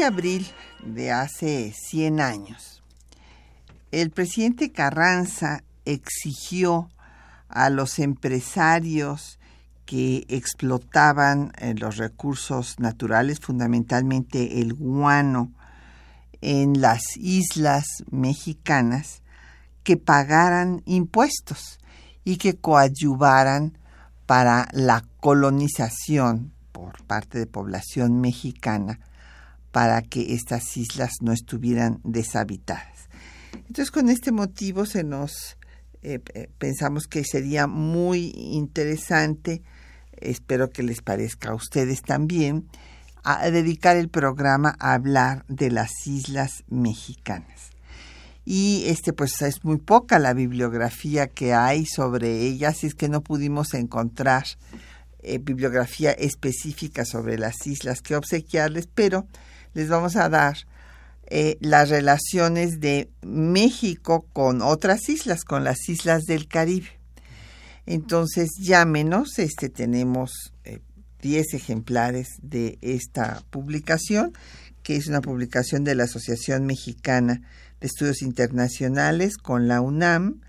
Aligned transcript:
De 0.00 0.06
abril 0.06 0.46
de 0.82 1.12
hace 1.12 1.74
100 1.74 2.22
años, 2.22 2.82
el 3.90 4.10
presidente 4.10 4.72
Carranza 4.72 5.62
exigió 5.84 6.88
a 7.50 7.68
los 7.68 7.98
empresarios 7.98 9.38
que 9.84 10.24
explotaban 10.28 11.52
eh, 11.58 11.74
los 11.76 11.98
recursos 11.98 12.80
naturales, 12.80 13.40
fundamentalmente 13.40 14.62
el 14.62 14.72
guano, 14.72 15.52
en 16.40 16.80
las 16.80 17.18
islas 17.18 17.84
mexicanas, 18.10 19.20
que 19.84 19.98
pagaran 19.98 20.80
impuestos 20.86 21.78
y 22.24 22.38
que 22.38 22.56
coadyuvaran 22.56 23.76
para 24.24 24.66
la 24.72 25.04
colonización 25.18 26.54
por 26.72 27.04
parte 27.04 27.38
de 27.38 27.46
población 27.46 28.22
mexicana 28.22 28.98
para 29.72 30.02
que 30.02 30.34
estas 30.34 30.76
islas 30.76 31.12
no 31.20 31.32
estuvieran 31.32 32.00
deshabitadas. 32.04 33.08
Entonces, 33.52 33.90
con 33.90 34.08
este 34.08 34.32
motivo 34.32 34.86
se 34.86 35.04
nos 35.04 35.56
eh, 36.02 36.18
eh, 36.34 36.48
pensamos 36.58 37.06
que 37.06 37.24
sería 37.24 37.66
muy 37.66 38.32
interesante, 38.34 39.62
espero 40.12 40.70
que 40.70 40.82
les 40.82 41.02
parezca 41.02 41.50
a 41.50 41.54
ustedes 41.54 42.02
también, 42.02 42.68
dedicar 43.52 43.96
el 43.96 44.08
programa 44.08 44.76
a 44.78 44.94
hablar 44.94 45.44
de 45.48 45.70
las 45.70 45.90
islas 46.06 46.64
mexicanas. 46.68 47.70
Y 48.46 48.84
este 48.86 49.12
pues 49.12 49.40
es 49.42 49.62
muy 49.62 49.76
poca 49.76 50.18
la 50.18 50.32
bibliografía 50.32 51.26
que 51.26 51.52
hay 51.52 51.84
sobre 51.84 52.40
ellas, 52.40 52.82
y 52.82 52.86
es 52.86 52.94
que 52.94 53.10
no 53.10 53.20
pudimos 53.20 53.74
encontrar 53.74 54.44
eh, 55.20 55.38
bibliografía 55.38 56.12
específica 56.12 57.04
sobre 57.04 57.38
las 57.38 57.66
islas 57.66 58.00
que 58.00 58.16
obsequiarles, 58.16 58.88
pero 58.92 59.26
les 59.74 59.88
vamos 59.88 60.16
a 60.16 60.28
dar 60.28 60.56
eh, 61.26 61.58
las 61.60 61.88
relaciones 61.90 62.80
de 62.80 63.08
México 63.22 64.26
con 64.32 64.62
otras 64.62 65.08
islas, 65.08 65.44
con 65.44 65.62
las 65.62 65.88
islas 65.88 66.24
del 66.24 66.48
Caribe. 66.48 66.88
Entonces, 67.86 68.50
llámenos, 68.60 69.38
este, 69.38 69.68
tenemos 69.68 70.52
10 71.22 71.54
eh, 71.54 71.56
ejemplares 71.56 72.28
de 72.42 72.78
esta 72.82 73.42
publicación, 73.50 74.32
que 74.82 74.96
es 74.96 75.06
una 75.06 75.20
publicación 75.20 75.84
de 75.84 75.94
la 75.94 76.04
Asociación 76.04 76.66
Mexicana 76.66 77.42
de 77.80 77.86
Estudios 77.86 78.22
Internacionales 78.22 79.36
con 79.36 79.68
la 79.68 79.80
UNAM, 79.80 80.40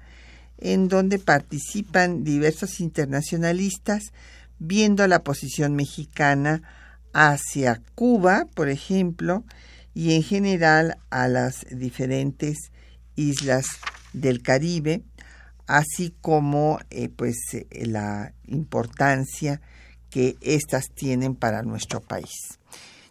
en 0.57 0.87
donde 0.87 1.19
participan 1.19 2.23
diversos 2.23 2.79
internacionalistas 2.79 4.13
viendo 4.59 5.07
la 5.07 5.23
posición 5.23 5.75
mexicana 5.75 6.61
hacia 7.13 7.81
Cuba, 7.95 8.47
por 8.53 8.69
ejemplo, 8.69 9.43
y 9.93 10.15
en 10.15 10.23
general 10.23 10.97
a 11.09 11.27
las 11.27 11.65
diferentes 11.69 12.71
islas 13.15 13.65
del 14.13 14.41
Caribe, 14.41 15.03
así 15.67 16.15
como 16.21 16.79
eh, 16.89 17.09
pues 17.09 17.35
eh, 17.53 17.67
la 17.85 18.33
importancia 18.47 19.61
que 20.09 20.37
éstas 20.41 20.87
tienen 20.93 21.35
para 21.35 21.63
nuestro 21.63 22.01
país. 22.01 22.59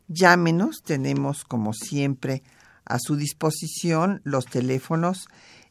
Llámenos, 0.09 0.83
tenemos 0.85 1.45
como 1.45 1.73
siempre 1.73 2.43
a 2.85 2.99
su 2.99 3.17
disposición 3.17 4.21
los 4.25 4.45
teléfonos 4.47 5.29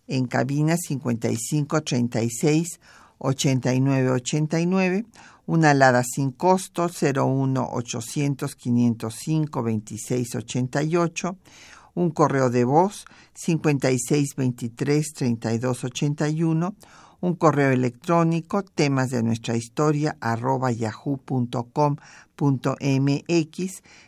en 0.07 0.25
cabina 0.25 0.75
5536 0.77 2.79
8989 3.19 5.05
una 5.49 5.71
alada 5.71 6.03
sin 6.03 6.31
costo 6.31 6.87
01 6.87 7.69
800 7.71 8.55
505 8.55 9.61
2688, 9.63 11.37
un 11.95 12.11
correo 12.11 12.51
de 12.51 12.65
voz 12.65 13.05
5623 13.33 15.13
3281, 15.13 16.75
un 17.21 17.35
correo 17.35 17.71
electrónico 17.71 18.63
temas 18.63 19.09
de 19.09 19.23
nuestra 19.23 19.55
historia 19.55 20.17
arroba 20.21 20.71
yahoo.com.mx. 20.71 22.03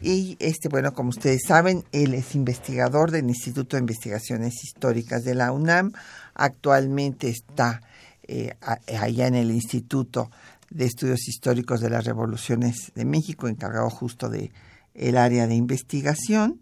Y 0.00 0.36
este, 0.40 0.68
bueno, 0.68 0.94
como 0.94 1.10
ustedes 1.10 1.42
saben, 1.46 1.84
él 1.92 2.14
es 2.14 2.34
investigador 2.34 3.10
del 3.10 3.28
Instituto 3.28 3.76
de 3.76 3.82
Investigaciones 3.82 4.64
Históricas 4.64 5.24
de 5.24 5.34
la 5.34 5.52
UNAM. 5.52 5.92
Actualmente 6.34 7.28
está 7.28 7.82
eh, 8.26 8.54
allá 8.98 9.26
en 9.26 9.34
el 9.34 9.50
Instituto 9.50 10.30
de 10.70 10.86
Estudios 10.86 11.28
Históricos 11.28 11.80
de 11.80 11.90
las 11.90 12.04
Revoluciones 12.04 12.92
de 12.94 13.04
México, 13.04 13.48
encargado 13.48 13.90
justo 13.90 14.30
de 14.30 14.52
el 14.94 15.16
área 15.16 15.46
de 15.46 15.54
investigación 15.54 16.58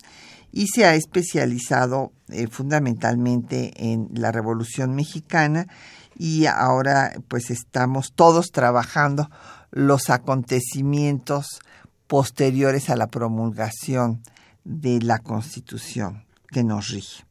y 0.53 0.67
se 0.69 0.85
ha 0.85 0.95
especializado 0.95 2.13
eh, 2.29 2.47
fundamentalmente 2.47 3.73
en 3.77 4.09
la 4.15 4.33
Revolución 4.33 4.95
Mexicana 4.95 5.67
y 6.19 6.47
ahora 6.47 7.13
pues 7.29 7.51
estamos 7.51 8.13
todos 8.13 8.51
trabajando 8.51 9.31
los 9.71 10.11
acontecimientos 10.11 11.61
posteriores 12.09 12.91
a 12.91 12.97
la 12.97 13.07
promulgación 13.07 14.23
de 14.65 15.01
la 15.01 15.21
Constitución 15.21 16.25
que 16.51 16.65
nos 16.65 16.89
rige. 16.89 17.25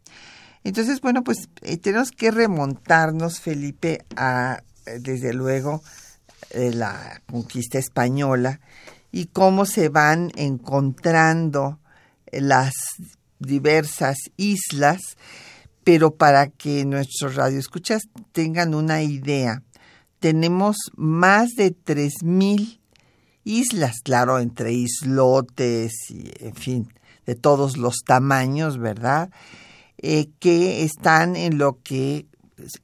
Entonces, 0.64 1.02
bueno, 1.02 1.24
pues 1.24 1.50
eh, 1.62 1.78
tenemos 1.78 2.12
que 2.12 2.32
remontarnos, 2.32 3.40
Felipe, 3.40 4.06
a, 4.16 4.62
desde 5.00 5.34
luego, 5.34 5.82
de 6.54 6.74
la 6.74 7.22
conquista 7.30 7.78
española 7.78 8.60
y 9.12 9.28
cómo 9.28 9.66
se 9.66 9.90
van 9.90 10.32
encontrando 10.36 11.80
las 12.32 12.74
diversas 13.40 14.18
islas, 14.36 15.18
pero 15.88 16.16
para 16.16 16.50
que 16.50 16.84
nuestros 16.84 17.36
radioescuchas 17.36 18.10
tengan 18.34 18.76
una 18.76 19.04
idea, 19.04 19.64
tenemos 20.20 20.76
más 20.98 21.52
de 21.52 21.74
3.000 21.74 22.82
islas, 23.46 24.02
claro, 24.04 24.40
entre 24.40 24.74
islotes 24.74 25.94
y, 26.10 26.30
en 26.44 26.56
fin, 26.56 26.94
de 27.26 27.36
todos 27.36 27.78
los 27.78 28.00
tamaños, 28.06 28.78
¿verdad? 28.78 29.30
Eh, 29.98 30.28
que 30.40 30.84
están 30.84 31.38
en 31.38 31.58
lo 31.58 31.82
que 31.84 32.28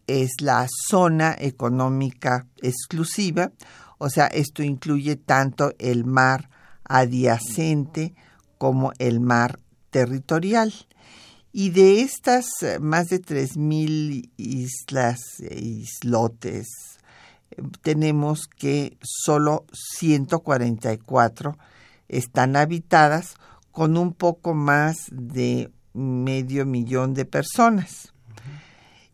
es 0.08 0.32
la 0.40 0.66
zona 0.88 1.36
económica 1.38 2.48
exclusiva, 2.62 3.52
o 3.98 4.10
sea, 4.10 4.28
esto 4.28 4.64
incluye 4.64 5.18
tanto 5.18 5.74
el 5.78 6.06
mar 6.06 6.50
adyacente 6.86 8.16
como 8.58 8.94
el 8.98 9.20
mar 9.20 9.60
territorial. 9.90 10.74
Y 11.56 11.70
de 11.70 12.02
estas 12.02 12.48
eh, 12.64 12.80
más 12.80 13.10
de 13.10 13.22
3.000 13.22 14.32
islas 14.38 15.20
e 15.40 15.60
islotes, 15.60 16.68
tenemos 17.84 18.48
que 18.48 18.98
solo 19.04 19.68
144 19.72 21.56
están 22.08 22.56
habitadas 22.56 23.36
con 23.72 23.98
un 23.98 24.14
poco 24.14 24.56
más 24.56 24.96
de 25.12 25.72
medio 25.94 26.66
millón 26.66 27.14
de 27.14 27.26
personas. 27.26 28.14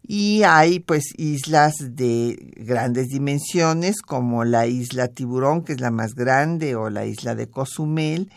y 0.01 0.43
hay 0.43 0.79
pues 0.79 1.03
islas 1.17 1.73
de 1.77 2.53
grandes 2.55 3.09
dimensiones 3.09 4.01
como 4.01 4.45
la 4.45 4.65
isla 4.65 5.09
Tiburón, 5.09 5.63
que 5.63 5.73
es 5.73 5.81
la 5.81 5.91
más 5.91 6.15
grande, 6.15 6.75
o 6.75 6.89
la 6.89 7.05
isla 7.05 7.35
de 7.35 7.47
Cozumel, 7.47 8.31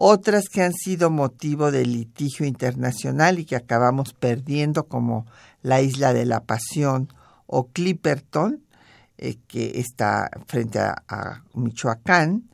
otras 0.00 0.44
que 0.48 0.62
han 0.62 0.74
sido 0.74 1.10
motivo 1.10 1.72
de 1.72 1.84
litigio 1.84 2.46
internacional 2.46 3.40
y 3.40 3.44
que 3.44 3.56
acabamos 3.56 4.12
perdiendo 4.14 4.86
como 4.86 5.26
la 5.60 5.82
isla 5.82 6.12
de 6.12 6.24
la 6.24 6.44
Pasión 6.44 7.12
o 7.46 7.66
Clipperton, 7.66 8.62
eh, 9.16 9.38
que 9.48 9.80
está 9.80 10.30
frente 10.46 10.78
a, 10.78 11.42
Michoacán, 11.54 12.48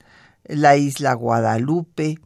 la 0.44 0.79
isla 0.79 1.12
Guadalupe, 1.12 2.19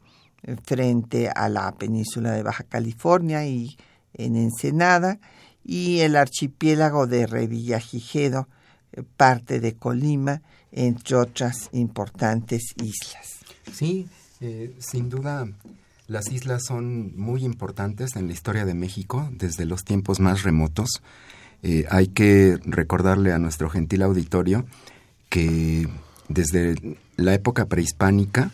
eh, 0.45 0.57
frente 0.65 1.29
a 1.35 1.49
la 1.49 1.73
península 1.73 2.31
de 2.31 2.45
Baja 2.45 2.63
California 2.63 3.45
y 3.45 3.77
en 4.15 4.37
Ensenada, 4.37 5.19
y 5.65 5.99
el 5.99 6.15
archipiélago 6.15 7.09
de 7.09 7.27
Revillagigedo, 7.27 8.47
eh, 8.93 9.03
parte 9.17 9.59
de 9.59 9.75
Colima, 9.75 10.43
entre 10.71 11.17
otras 11.17 11.71
importantes 11.73 12.63
islas. 12.77 13.39
Sí, 13.73 14.09
eh, 14.41 14.75
sin 14.79 15.09
duda 15.09 15.47
las 16.07 16.31
islas 16.33 16.63
son 16.67 17.17
muy 17.17 17.45
importantes 17.45 18.17
en 18.17 18.27
la 18.27 18.33
historia 18.33 18.65
de 18.65 18.75
México 18.75 19.29
desde 19.33 19.67
los 19.67 19.85
tiempos 19.85 20.21
más 20.21 20.43
remotos. 20.43 21.03
Eh, 21.63 21.85
hay 21.91 22.09
que 22.09 22.59
recordarle 22.65 23.33
a 23.33 23.39
nuestro 23.39 23.69
gentil 23.69 24.03
auditorio 24.03 24.65
que 25.29 25.89
desde 26.29 26.75
la 27.17 27.35
época 27.35 27.67
prehispánica, 27.67 28.51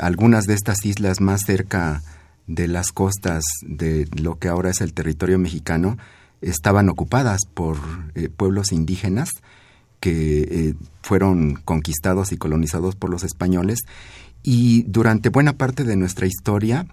algunas 0.00 0.46
de 0.46 0.54
estas 0.54 0.84
islas 0.84 1.20
más 1.20 1.42
cerca 1.42 2.02
de 2.48 2.66
las 2.66 2.90
costas 2.90 3.44
de 3.62 4.08
lo 4.20 4.40
que 4.40 4.48
ahora 4.48 4.70
es 4.70 4.80
el 4.80 4.92
territorio 4.92 5.38
mexicano 5.38 5.96
estaban 6.40 6.88
ocupadas 6.88 7.40
por 7.52 7.76
eh, 8.14 8.28
pueblos 8.28 8.72
indígenas 8.72 9.30
que 10.00 10.40
eh, 10.42 10.74
fueron 11.02 11.56
conquistados 11.64 12.32
y 12.32 12.38
colonizados 12.38 12.96
por 12.96 13.10
los 13.10 13.22
españoles 13.22 13.80
y 14.42 14.82
durante 14.84 15.28
buena 15.28 15.54
parte 15.54 15.84
de 15.84 15.96
nuestra 15.96 16.26
historia 16.26 16.86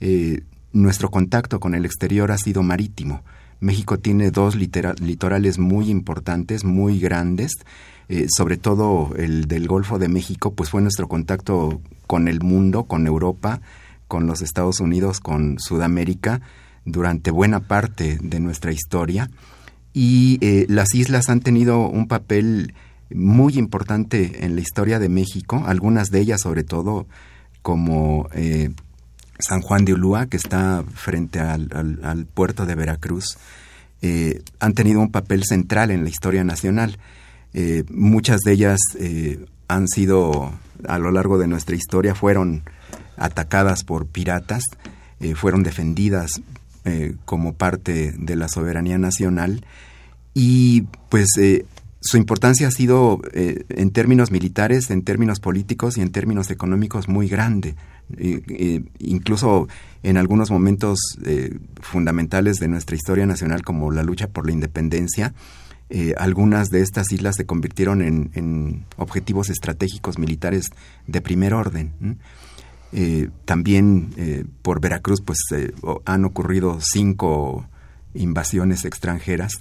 eh, 0.00 0.42
nuestro 0.72 1.10
contacto 1.10 1.60
con 1.60 1.74
el 1.74 1.84
exterior 1.84 2.30
ha 2.32 2.38
sido 2.38 2.62
marítimo. 2.62 3.22
México 3.60 3.98
tiene 3.98 4.30
dos 4.30 4.54
litorales 4.56 5.58
muy 5.58 5.90
importantes, 5.90 6.64
muy 6.64 6.98
grandes, 6.98 7.52
sobre 8.34 8.56
todo 8.56 9.14
el 9.16 9.46
del 9.46 9.68
Golfo 9.68 9.98
de 9.98 10.08
México, 10.08 10.54
pues 10.54 10.70
fue 10.70 10.80
nuestro 10.80 11.08
contacto 11.08 11.82
con 12.06 12.26
el 12.26 12.40
mundo, 12.40 12.84
con 12.84 13.06
Europa, 13.06 13.60
con 14.08 14.26
los 14.26 14.40
Estados 14.40 14.80
Unidos, 14.80 15.20
con 15.20 15.58
Sudamérica, 15.58 16.40
durante 16.84 17.30
buena 17.30 17.60
parte 17.60 18.18
de 18.22 18.40
nuestra 18.40 18.72
historia 18.72 19.30
y 19.92 20.38
eh, 20.40 20.66
las 20.68 20.94
islas 20.94 21.28
han 21.28 21.40
tenido 21.40 21.88
un 21.88 22.06
papel 22.06 22.74
muy 23.14 23.58
importante 23.58 24.44
en 24.44 24.54
la 24.54 24.60
historia 24.60 24.98
de 24.98 25.08
México, 25.08 25.62
algunas 25.66 26.08
de 26.08 26.20
ellas 26.20 26.40
sobre 26.42 26.64
todo 26.64 27.06
como 27.62 28.28
eh, 28.32 28.70
San 29.38 29.60
Juan 29.60 29.84
de 29.84 29.94
Ulúa, 29.94 30.26
que 30.26 30.36
está 30.36 30.84
frente 30.94 31.40
al, 31.40 32.26
puerto 32.32 32.66
de 32.66 32.74
Veracruz, 32.74 33.38
eh, 34.02 34.42
han 34.60 34.74
tenido 34.74 35.00
un 35.00 35.10
papel 35.10 35.44
central 35.44 35.90
en 35.90 36.04
la 36.04 36.10
historia 36.10 36.44
nacional. 36.44 36.98
muchas 37.90 38.40
de 38.40 38.52
ellas 38.52 38.80
han 39.68 39.88
sido, 39.88 40.52
a 40.86 40.98
lo 40.98 41.10
largo 41.10 41.38
de 41.38 41.48
nuestra 41.48 41.76
historia, 41.76 42.14
fueron 42.14 42.62
atacadas 43.16 43.84
por 43.84 44.06
piratas, 44.06 44.62
fueron 45.34 45.62
defendidas 45.62 46.40
eh, 46.86 47.14
como 47.26 47.52
parte 47.52 48.14
de 48.16 48.36
la 48.36 48.48
soberanía 48.48 48.96
nacional 48.96 49.62
y 50.32 50.84
pues 51.10 51.28
eh, 51.38 51.66
su 52.00 52.16
importancia 52.16 52.68
ha 52.68 52.70
sido 52.70 53.20
eh, 53.32 53.64
en 53.68 53.90
términos 53.90 54.30
militares, 54.30 54.90
en 54.90 55.02
términos 55.02 55.40
políticos 55.40 55.98
y 55.98 56.00
en 56.00 56.10
términos 56.12 56.50
económicos 56.50 57.08
muy 57.08 57.28
grande. 57.28 57.74
incluso 58.98 59.68
en 60.02 60.16
algunos 60.16 60.50
momentos 60.50 60.98
fundamentales 61.80 62.56
de 62.56 62.66
nuestra 62.66 62.96
historia 62.96 63.24
nacional 63.24 63.62
como 63.62 63.92
la 63.92 64.02
lucha 64.02 64.26
por 64.26 64.46
la 64.46 64.52
independencia, 64.52 65.32
algunas 66.16 66.70
de 66.70 66.80
estas 66.80 67.12
islas 67.12 67.36
se 67.36 67.46
convirtieron 67.46 68.02
en, 68.02 68.84
objetivos 68.96 69.48
estratégicos 69.48 70.18
militares 70.18 70.70
de 71.06 71.20
primer 71.20 71.54
orden. 71.54 71.92
Eh, 72.92 73.28
también 73.44 74.12
eh, 74.16 74.44
por 74.62 74.80
Veracruz 74.80 75.20
pues 75.20 75.38
eh, 75.52 75.72
han 76.04 76.24
ocurrido 76.24 76.78
cinco 76.80 77.66
invasiones 78.14 78.84
extranjeras. 78.84 79.52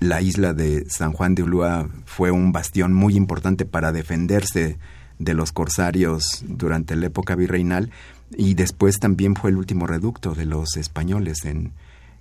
La 0.00 0.22
isla 0.22 0.54
de 0.54 0.86
San 0.88 1.12
Juan 1.12 1.34
de 1.34 1.42
Ulúa 1.42 1.88
fue 2.06 2.30
un 2.30 2.52
bastión 2.52 2.94
muy 2.94 3.16
importante 3.16 3.66
para 3.66 3.92
defenderse 3.92 4.78
de 5.18 5.34
los 5.34 5.52
corsarios 5.52 6.42
durante 6.48 6.96
la 6.96 7.06
época 7.06 7.34
virreinal 7.36 7.90
y 8.36 8.54
después 8.54 8.98
también 8.98 9.36
fue 9.36 9.50
el 9.50 9.56
último 9.56 9.86
reducto 9.86 10.34
de 10.34 10.46
los 10.46 10.76
españoles 10.76 11.44
en, 11.44 11.72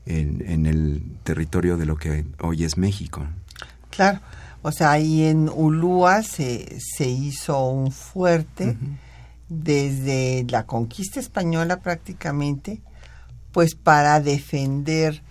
en, 0.06 0.66
el 0.66 1.02
territorio 1.24 1.78
de 1.78 1.86
lo 1.86 1.96
que 1.96 2.26
hoy 2.42 2.66
es 2.66 2.78
México. 2.78 3.26
Claro, 3.90 4.20
o 4.62 4.72
sea, 4.72 4.92
ahí 4.92 5.24
en 5.24 5.50
Ulúa 5.50 6.24
se, 6.24 6.78
se 6.80 7.08
hizo 7.08 7.70
un 7.70 7.92
fuerte 7.92 8.76
desde 9.48 10.46
la 10.50 10.66
conquista 10.66 11.22
española 11.22 11.80
prácticamente, 11.80 12.82
pues 13.54 13.76
para 13.76 14.20
defender 14.20 15.22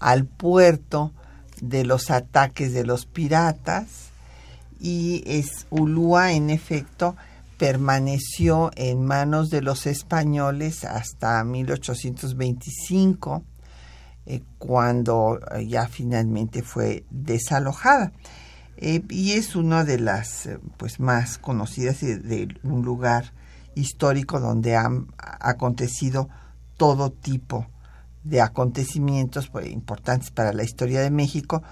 al 0.00 0.24
puerto 0.24 1.12
de 1.60 1.84
los 1.84 2.10
ataques 2.10 2.72
de 2.72 2.84
los 2.84 3.06
piratas 3.06 4.08
y 4.80 5.22
es 5.26 5.66
Ulúa 5.70 6.32
en 6.32 6.50
efecto 6.50 7.16
permaneció 7.58 8.70
en 8.76 9.04
manos 9.04 9.50
de 9.50 9.62
los 9.62 9.86
españoles 9.86 10.84
hasta 10.84 11.42
1825 11.42 13.42
eh, 14.26 14.42
cuando 14.58 15.40
ya 15.66 15.88
finalmente 15.88 16.62
fue 16.62 17.04
desalojada. 17.10 18.12
Eh, 18.76 19.02
y 19.08 19.32
es 19.32 19.56
una 19.56 19.84
de 19.84 19.98
las 19.98 20.46
eh, 20.46 20.60
pues 20.76 21.00
más 21.00 21.38
conocidas 21.38 22.00
de 22.00 22.46
un 22.62 22.82
lugar 22.82 23.32
histórico 23.74 24.38
donde 24.38 24.76
han 24.76 25.08
acontecido 25.18 26.28
todo 26.76 27.10
tipo 27.10 27.62
de 27.62 27.77
acontecimientos 28.40 29.48
pues, 29.48 29.70
importantes 29.70 30.30
para 30.30 30.52
la 30.52 30.64
historia 30.64 31.00
de 31.00 31.10
México, 31.10 31.62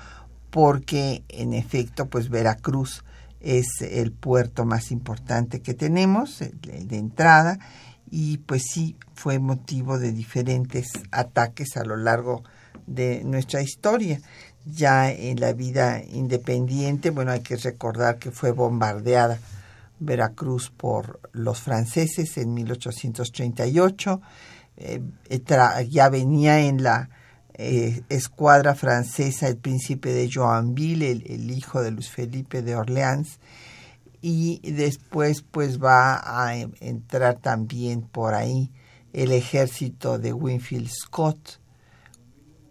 porque 0.50 1.22
en 1.28 1.52
efecto, 1.52 2.06
pues 2.06 2.28
Veracruz 2.28 3.04
es 3.40 3.66
el 3.80 4.12
puerto 4.12 4.64
más 4.64 4.90
importante 4.90 5.60
que 5.60 5.74
tenemos, 5.74 6.38
de 6.40 6.96
entrada, 6.96 7.58
y 8.10 8.38
pues 8.38 8.64
sí 8.72 8.96
fue 9.14 9.38
motivo 9.38 9.98
de 9.98 10.12
diferentes 10.12 10.88
ataques 11.10 11.76
a 11.76 11.84
lo 11.84 11.96
largo 11.96 12.42
de 12.86 13.22
nuestra 13.24 13.62
historia. 13.62 14.20
Ya 14.64 15.10
en 15.10 15.40
la 15.40 15.52
vida 15.52 16.02
independiente, 16.02 17.10
bueno, 17.10 17.32
hay 17.32 17.40
que 17.40 17.56
recordar 17.56 18.18
que 18.18 18.30
fue 18.30 18.50
bombardeada 18.50 19.38
Veracruz 19.98 20.70
por 20.70 21.20
los 21.32 21.60
franceses 21.60 22.36
en 22.36 22.54
1838. 22.54 24.20
Eh, 24.76 25.00
ya 25.88 26.09
venía 26.09 26.61
en 26.61 26.83
la 26.83 27.09
eh, 27.54 28.02
escuadra 28.09 28.75
francesa 28.75 29.49
el 29.49 29.56
príncipe 29.56 30.11
de 30.11 30.30
Joinville, 30.30 31.11
el, 31.11 31.50
hijo 31.50 31.83
de 31.83 31.90
Luis 31.90 32.11
Felipe 32.11 32.62
de 32.62 32.76
Orleans, 32.76 33.38
y 34.21 34.61
después 34.73 35.42
pues 35.42 35.83
va 35.83 36.21
a 36.23 36.54
entrar 36.56 37.38
también 37.38 38.02
por 38.02 38.35
ahí 38.35 38.71
el 39.12 39.33
ejército 39.33 40.18
de 40.18 40.33
Winfield 40.33 40.90
Scott, 40.90 41.61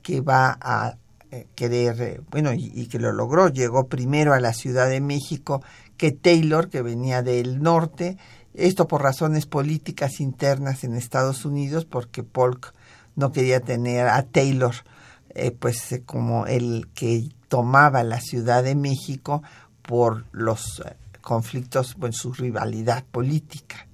que 0.04 0.22
va 0.22 0.58
a 0.62 0.98
eh, 1.32 1.48
querer, 1.56 2.22
bueno, 2.30 2.54
y 2.54 2.86
que 2.88 3.00
lo 3.00 3.12
logró, 3.12 3.50
llegó 3.50 3.88
primero 3.88 4.34
a 4.34 4.40
la 4.40 4.54
Ciudad 4.54 4.88
de 4.88 5.02
México 5.02 5.64
que 5.98 6.12
Taylor, 6.12 6.70
que 6.70 6.82
venía 6.82 7.24
del 7.24 7.62
norte, 7.62 8.18
esto 8.58 8.88
por 8.88 9.02
razones 9.02 9.46
políticas 9.46 10.20
internas 10.20 10.84
en 10.84 10.96
Estados 10.96 11.46
Unidos, 11.46 11.86
porque 11.86 12.24
Polk 12.24 12.74
no 13.16 13.32
quería 13.32 13.60
tener 13.60 14.08
a 14.08 14.24
Taylor 14.24 14.76
eh, 15.30 15.52
pues 15.52 15.92
eh, 15.92 16.04
como 16.06 16.48
el 16.48 16.88
que 16.94 17.30
tomaba 17.48 18.04
la 18.04 18.22
Ciudad 18.22 18.64
de 18.64 18.76
México 18.76 19.44
por 19.82 20.26
los 20.32 20.82
eh, 20.86 20.96
conflictos, 21.22 21.96
bueno, 21.98 22.14
su 22.14 22.34
rivalidad 22.34 23.04
política 23.04 23.88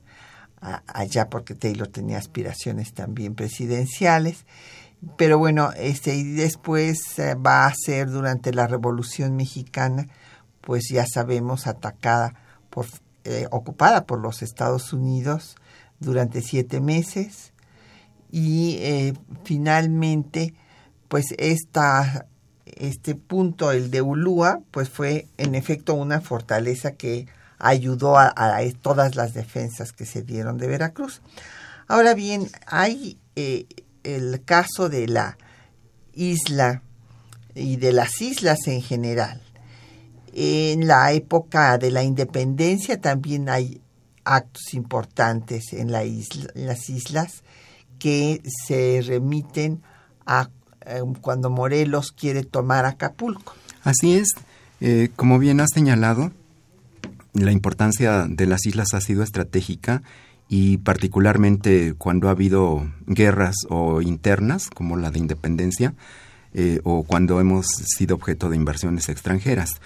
allá 0.86 1.28
porque 1.28 1.56
Taylor 1.56 1.88
tenía 1.88 2.20
aspiraciones 2.20 2.94
también 2.94 3.34
presidenciales. 3.34 4.46
Pero 5.18 5.40
bueno, 5.40 5.72
este, 5.76 6.16
y 6.16 6.34
después 6.34 7.00
va 7.20 7.66
a 7.66 7.74
ser 7.74 8.12
durante 8.12 8.54
la 8.54 8.68
Revolución 8.68 9.36
Mexicana 9.36 10.08
pues 10.62 10.84
ya 10.90 11.06
sabemos, 11.12 11.68
atacada 11.68 12.36
por, 12.70 12.86
eh, 13.24 13.48
ocupada 13.52 14.06
por 14.06 14.20
los 14.20 14.42
Estados 14.42 14.94
Unidos 14.94 15.56
durante 16.00 16.42
siete 16.42 16.80
meses 16.80 17.54
y 18.32 18.78
eh, 18.80 19.14
finalmente 19.44 20.54
pues 21.12 21.36
esta, 21.38 22.26
este 22.66 23.16
punto, 23.16 23.74
el 23.74 23.92
de 23.92 24.02
Ulúa, 24.02 24.62
pues 24.72 24.90
fue 24.90 25.28
en 25.38 25.56
efecto 25.56 25.94
una 25.94 26.22
fortaleza 26.22 26.94
que 26.94 27.28
ayudó 27.60 28.18
a, 28.18 28.34
todas 28.82 29.16
las 29.18 29.34
defensas 29.34 29.92
que 29.92 30.06
se 30.06 30.24
dieron 30.24 30.58
de 30.58 30.68
Veracruz. 30.68 31.22
Ahora 31.90 32.14
bien, 32.14 32.50
hay 32.66 33.20
eh, 33.36 33.66
el 34.04 34.42
caso 34.46 34.88
de 34.88 35.10
la 35.10 35.38
isla 36.14 36.82
y 37.56 37.76
de 37.76 37.92
las 37.92 38.22
islas 38.22 38.60
en 38.68 38.82
general. 38.82 39.42
En 40.34 40.88
la 40.88 41.12
época 41.12 41.78
de 41.78 41.92
la 41.92 42.04
independencia 42.04 43.00
también 43.00 43.50
hay 43.50 43.82
actos 44.24 44.74
importantes 44.74 45.74
en, 45.74 45.92
la 45.92 46.06
isla, 46.06 46.52
en 46.56 46.68
las 46.68 46.90
islas 46.90 47.44
que 48.00 48.42
se 48.66 49.04
remiten 49.06 49.82
a 50.26 50.50
em, 50.86 51.14
cuando 51.14 51.50
Morelos 51.50 52.12
quiere 52.12 52.44
tomar 52.44 52.86
Acapulco. 52.86 53.54
Así 53.84 54.16
es, 54.16 54.30
eh, 54.80 55.10
como 55.16 55.38
bien 55.40 55.60
has 55.60 55.70
señalado, 55.74 56.32
la 57.34 57.52
importancia 57.52 58.26
de 58.28 58.46
las 58.46 58.66
islas 58.66 58.94
ha 58.94 59.02
sido 59.02 59.24
estratégica 59.24 60.02
y 60.50 60.78
particularmente 60.80 61.94
cuando 61.98 62.28
ha 62.28 62.32
habido 62.32 62.92
guerras 63.08 63.56
o 63.70 64.02
internas, 64.02 64.70
como 64.70 64.98
la 64.98 65.12
de 65.12 65.20
independencia, 65.20 65.94
eh, 66.54 66.82
o 66.84 67.04
cuando 67.04 67.40
hemos 67.40 67.68
sido 67.68 68.16
objeto 68.16 68.50
de 68.50 68.58
inversiones 68.58 69.08
extranjeras. 69.08 69.80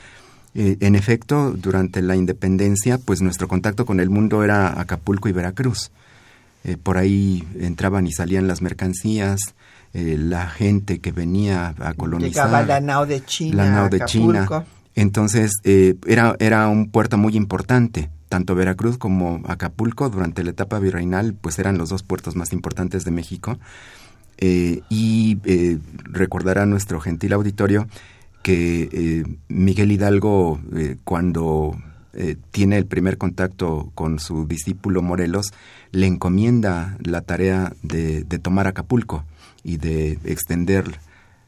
Eh, 0.56 0.78
en 0.80 0.96
efecto, 0.96 1.52
durante 1.52 2.02
la 2.02 2.16
independencia, 2.16 2.98
pues 2.98 3.22
nuestro 3.22 3.48
contacto 3.48 3.86
con 3.86 4.00
el 4.00 4.10
mundo 4.10 4.44
era 4.44 4.80
Acapulco 4.80 5.30
y 5.30 5.34
Veracruz. 5.34 5.92
Eh, 6.64 6.78
por 6.82 6.98
ahí 6.98 7.48
entraban 7.60 8.08
y 8.08 8.12
salían 8.12 8.48
las 8.48 8.62
mercancías, 8.62 9.40
la 9.94 10.50
gente 10.50 11.00
que 11.00 11.14
venía 11.14 11.74
a 11.80 11.94
colonizar. 11.94 12.48
Llegaba 12.48 12.66
la 12.66 12.82
nao 12.82 13.06
de 13.06 13.24
China. 13.24 13.64
La 13.64 13.70
nao 13.70 13.88
de 13.90 14.02
China. 14.04 14.66
Entonces, 14.94 15.52
era, 15.64 16.36
era 16.40 16.68
un 16.68 16.90
puerto 16.90 17.18
muy 17.18 17.38
importante 17.38 18.10
tanto 18.30 18.56
Veracruz 18.56 18.98
como 18.98 19.42
Acapulco 19.48 20.10
durante 20.10 20.44
la 20.44 20.50
etapa 20.50 20.80
virreinal 20.80 21.34
pues 21.40 21.60
eran 21.60 21.78
los 21.78 21.90
dos 21.90 22.04
puertos 22.04 22.36
más 22.36 22.54
importantes 22.54 23.06
de 23.06 23.12
México 23.12 23.58
eh, 24.38 24.82
y 24.90 25.38
eh, 25.46 25.78
recordará 26.04 26.66
nuestro 26.66 27.00
gentil 27.00 27.34
auditorio 27.34 27.88
que 28.46 28.90
eh, 28.92 29.24
Miguel 29.48 29.92
Hidalgo 29.92 30.60
cuando 31.04 31.76
tiene 32.52 32.78
el 32.78 32.86
primer 32.86 33.18
contacto 33.18 33.92
con 33.96 34.20
su 34.20 34.46
discípulo 34.46 35.02
Morelos 35.02 35.52
le 35.90 36.06
encomienda 36.06 36.96
la 37.02 37.22
tarea 37.22 37.74
de, 37.82 38.24
tomar 38.40 38.68
Acapulco 38.68 39.26
y 39.64 39.78
de 39.78 40.20
extender 40.26 41.00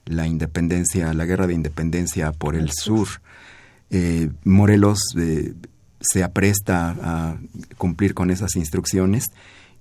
la 0.05 0.25
independencia, 0.25 1.13
la 1.13 1.25
guerra 1.25 1.45
de 1.45 1.53
independencia 1.53 2.31
por 2.31 2.55
el, 2.55 2.71
sur. 2.71 3.07
Morelos 4.43 4.99
se 6.01 6.23
apresta 6.23 6.95
a 6.99 7.37
cumplir 7.77 8.15
con 8.15 8.31
esas 8.31 8.55
instrucciones 8.55 9.25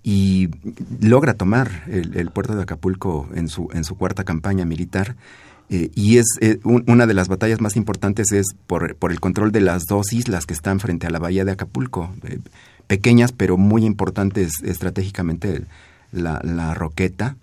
y 0.03 0.51
logra 1.01 1.35
tomar 1.35 1.83
el, 1.89 2.31
puerto 2.31 2.55
de 2.55 2.63
Acapulco 2.63 3.27
en 3.35 3.49
su, 3.49 3.71
en 3.73 3.85
su 3.85 3.97
cuarta 3.97 4.23
campaña 4.23 4.67
militar. 4.67 5.17
Eh, 5.69 5.91
y 5.95 6.19
es 6.19 6.27
eh, 6.41 6.61
una 6.63 7.07
de 7.07 7.15
las 7.15 7.27
batallas 7.27 7.61
más 7.61 7.75
importantes 7.75 8.31
es 8.31 8.47
por, 8.69 8.95
por, 8.97 9.11
el 9.11 9.19
control 9.19 9.51
de 9.51 9.61
las 9.61 9.85
dos 9.87 10.13
islas 10.13 10.47
que 10.47 10.55
están 10.55 10.79
frente 10.79 11.09
a 11.09 11.11
la 11.11 11.19
bahía 11.19 11.45
de 11.45 11.53
Acapulco, 11.53 12.15
eh, 12.23 12.39
pequeñas 12.87 13.33
pero 13.33 13.57
muy 13.57 13.85
importantes 13.85 14.63
estratégicamente, 14.63 15.65
la, 16.13 16.41
la 16.45 16.73
Roqueta, 16.75 17.37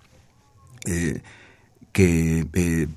que 1.92 2.88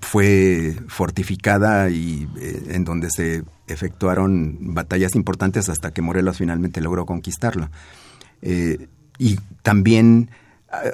fue 0.00 0.76
fortificada 0.86 1.90
y 1.90 2.28
en 2.68 2.84
donde 2.84 3.08
se 3.10 3.42
efectuaron 3.66 4.74
batallas 4.74 5.16
importantes 5.16 5.68
hasta 5.68 5.92
que 5.92 6.02
Morelos 6.02 6.38
finalmente 6.38 6.80
logró 6.80 7.04
conquistarlo. 7.04 7.68
Y 8.42 9.36
también 9.62 10.30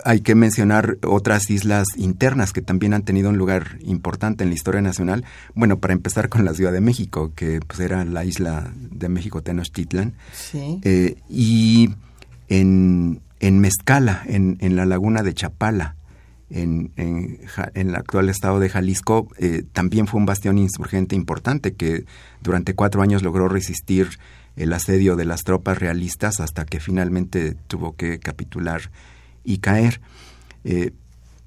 hay 0.05 0.21
que 0.21 0.35
mencionar 0.35 0.99
otras 1.03 1.51
islas 1.51 1.87
internas 1.97 2.53
que 2.53 2.63
también 2.63 2.95
han 2.95 3.03
tenido 3.03 3.31
un 3.31 3.39
lugar 3.39 3.79
importante 3.81 4.45
en 4.45 4.51
la 4.51 4.55
historia 4.55 4.81
nacional. 4.81 5.25
Bueno, 5.55 5.79
para 5.79 5.93
empezar 5.93 6.29
con 6.29 6.45
la 6.45 6.55
Ciudad 6.55 6.73
de 6.73 6.81
México, 6.81 7.33
que 7.35 7.61
pues 7.67 7.81
era 7.81 8.05
la 8.05 8.25
isla 8.25 8.73
de 8.77 9.09
México 9.09 9.43
Tenochtitlan. 9.43 10.15
Sí. 10.33 10.81
Eh, 10.83 11.17
y 11.29 11.91
en, 12.49 13.21
en 13.41 13.61
Mezcala, 13.61 14.23
en, 14.27 14.59
en, 14.61 14.77
la 14.77 14.87
laguna 14.87 15.23
de 15.23 15.35
Chapala, 15.35 15.97
en, 16.51 16.93
en, 16.97 17.41
el 17.75 17.95
actual 17.95 18.29
estado 18.29 18.59
de 18.59 18.69
Jalisco, 18.69 19.29
eh, 19.39 19.63
también 19.73 20.07
fue 20.07 20.19
un 20.19 20.27
bastión 20.27 20.59
insurgente 20.59 21.15
importante 21.15 21.75
que 21.75 22.05
durante 22.43 22.75
cuatro 22.75 23.03
años 23.03 23.23
logró 23.23 23.49
resistir 23.49 24.09
el 24.57 24.73
asedio 24.73 25.17
de 25.17 25.25
las 25.25 25.45
tropas 25.45 25.79
realistas 25.79 26.41
hasta 26.41 26.65
que 26.65 26.81
finalmente 26.81 27.57
tuvo 27.69 27.95
que 27.95 28.19
capitular 28.19 28.91
y 29.45 29.59
caer. 29.59 30.01
Eh, 30.65 30.93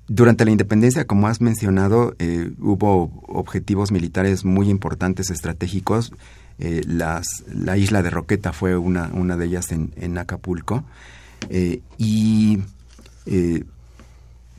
durante 0.07 0.45
la 0.45 0.51
independencia, 0.51 1.05
como 1.05 1.27
has 1.27 1.41
mencionado, 1.41 2.15
eh, 2.19 2.51
hubo 2.59 3.11
objetivos 3.27 3.91
militares 3.91 4.45
muy 4.45 4.69
importantes, 4.69 5.29
estratégicos. 5.29 6.11
las, 6.57 7.43
la 7.47 7.77
isla 7.77 8.03
de 8.03 8.09
Roqueta 8.09 8.53
fue 8.53 8.77
una, 8.77 9.09
una 9.13 9.37
de 9.37 9.45
ellas 9.45 9.71
en, 9.71 10.17
Acapulco. 10.17 10.83
y 11.97 12.59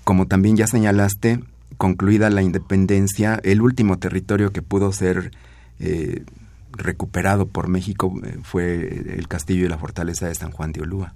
como 0.04 0.26
también 0.26 0.56
ya 0.56 0.66
señalaste, 0.66 1.40
concluida 1.76 2.30
la 2.30 2.42
independencia, 2.42 3.40
el 3.42 3.60
último 3.60 3.98
territorio 3.98 4.52
que 4.52 4.62
pudo 4.62 4.92
ser 4.92 5.32
eh, 5.80 6.24
recuperado 6.72 7.46
por 7.46 7.68
México 7.68 8.12
eh, 8.24 8.38
fue 8.42 9.16
el 9.16 9.28
castillo 9.28 9.64
y 9.64 9.68
la 9.68 9.78
fortaleza 9.78 10.28
de 10.28 10.34
San 10.34 10.50
Juan 10.50 10.72
de 10.72 10.82
Olúa. 10.82 11.14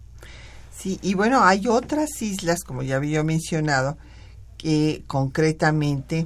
Sí, 0.79 1.01
y 1.03 1.15
bueno, 1.15 1.43
hay 1.43 1.67
otras 1.67 2.23
islas, 2.23 2.63
como 2.63 2.85
ya 2.85 2.97
había 2.97 3.25
mencionado, 3.25 3.99
que 4.57 5.03
concretamente 5.09 6.25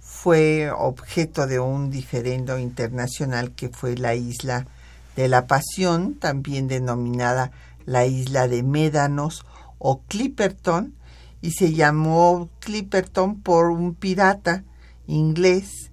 fue 0.00 0.68
objeto 0.72 1.46
de 1.46 1.60
un 1.60 1.90
diferendo 1.90 2.58
internacional 2.58 3.52
que 3.52 3.68
fue 3.68 3.96
la 3.96 4.16
isla 4.16 4.66
de 5.14 5.28
la 5.28 5.46
Pasión, 5.46 6.14
también 6.14 6.66
denominada 6.66 7.52
la 7.86 8.04
isla 8.04 8.48
de 8.48 8.64
Médanos 8.64 9.44
o 9.78 10.00
Clipperton, 10.08 10.94
y 11.40 11.52
se 11.52 11.72
llamó 11.72 12.48
Clipperton 12.58 13.42
por 13.42 13.70
un 13.70 13.94
pirata 13.94 14.64
inglés 15.06 15.92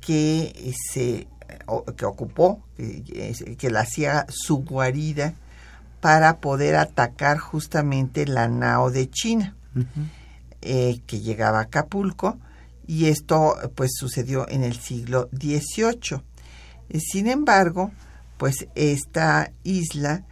que 0.00 0.72
se 0.92 1.26
que 1.96 2.04
ocupó, 2.04 2.62
que, 2.76 3.70
la 3.70 3.80
hacía 3.80 4.26
su 4.28 4.58
guarida 4.58 5.34
para 6.00 6.38
poder 6.40 6.76
atacar 6.76 7.38
justamente 7.38 8.26
la 8.26 8.48
nao 8.48 8.90
de 8.90 9.08
China, 9.10 9.56
eh, 10.62 11.00
que 11.06 11.20
llegaba 11.20 11.58
a 11.58 11.62
Acapulco, 11.62 12.38
y 12.86 13.06
esto 13.06 13.56
pues 13.74 13.92
sucedió 13.98 14.48
en 14.48 14.64
el 14.64 14.76
siglo 14.80 15.28
XVIII. 15.32 16.22
Sin 16.98 17.28
embargo, 17.28 17.92
pues 18.36 18.66
esta 18.74 19.52
isla, 19.62 20.24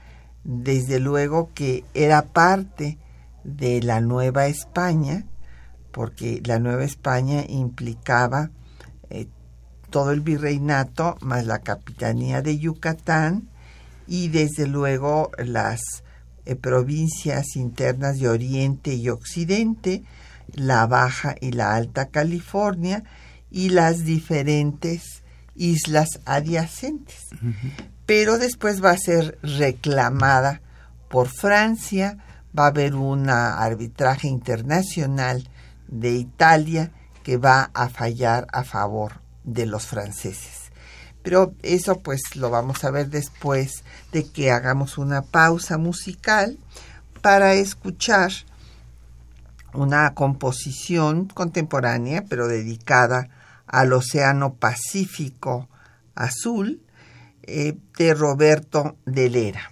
desde 0.42 0.98
luego 0.98 1.50
que 1.54 1.84
era 1.94 2.22
parte 2.22 2.98
de 3.44 3.82
la 3.82 4.00
Nueva 4.00 4.46
España, 4.46 5.26
porque 5.92 6.42
la 6.44 6.58
Nueva 6.58 6.84
España 6.84 7.44
implicaba 7.48 8.50
eh, 9.10 9.28
todo 9.90 10.12
el 10.12 10.20
virreinato 10.20 11.16
más 11.20 11.46
la 11.46 11.60
capitanía 11.60 12.42
de 12.42 12.58
Yucatán 12.58 13.48
y 14.08 14.28
desde 14.28 14.66
luego 14.66 15.30
las 15.36 15.80
eh, 16.46 16.56
provincias 16.56 17.54
internas 17.56 18.18
de 18.18 18.28
Oriente 18.28 18.94
y 18.94 19.10
Occidente, 19.10 20.02
la 20.54 20.86
Baja 20.86 21.36
y 21.40 21.52
la 21.52 21.76
Alta 21.76 22.06
California 22.06 23.04
y 23.50 23.68
las 23.68 24.04
diferentes 24.04 25.22
islas 25.54 26.08
adyacentes. 26.24 27.26
Pero 28.06 28.38
después 28.38 28.82
va 28.82 28.92
a 28.92 28.98
ser 28.98 29.38
reclamada 29.42 30.62
por 31.10 31.28
Francia, 31.28 32.16
va 32.58 32.64
a 32.64 32.68
haber 32.68 32.94
un 32.94 33.28
arbitraje 33.28 34.28
internacional 34.28 35.48
de 35.86 36.12
Italia 36.12 36.92
que 37.22 37.36
va 37.36 37.70
a 37.74 37.90
fallar 37.90 38.46
a 38.52 38.64
favor 38.64 39.20
de 39.44 39.66
los 39.66 39.86
franceses. 39.86 40.67
Pero 41.22 41.52
eso 41.62 41.98
pues 41.98 42.36
lo 42.36 42.50
vamos 42.50 42.84
a 42.84 42.90
ver 42.90 43.08
después 43.10 43.82
de 44.12 44.24
que 44.30 44.50
hagamos 44.50 44.98
una 44.98 45.22
pausa 45.22 45.78
musical 45.78 46.58
para 47.20 47.54
escuchar 47.54 48.30
una 49.74 50.14
composición 50.14 51.26
contemporánea 51.26 52.24
pero 52.28 52.48
dedicada 52.48 53.28
al 53.66 53.92
Océano 53.92 54.54
Pacífico 54.54 55.68
Azul 56.14 56.82
eh, 57.42 57.76
de 57.96 58.14
Roberto 58.14 58.96
de 59.04 59.30
Lera. 59.30 59.70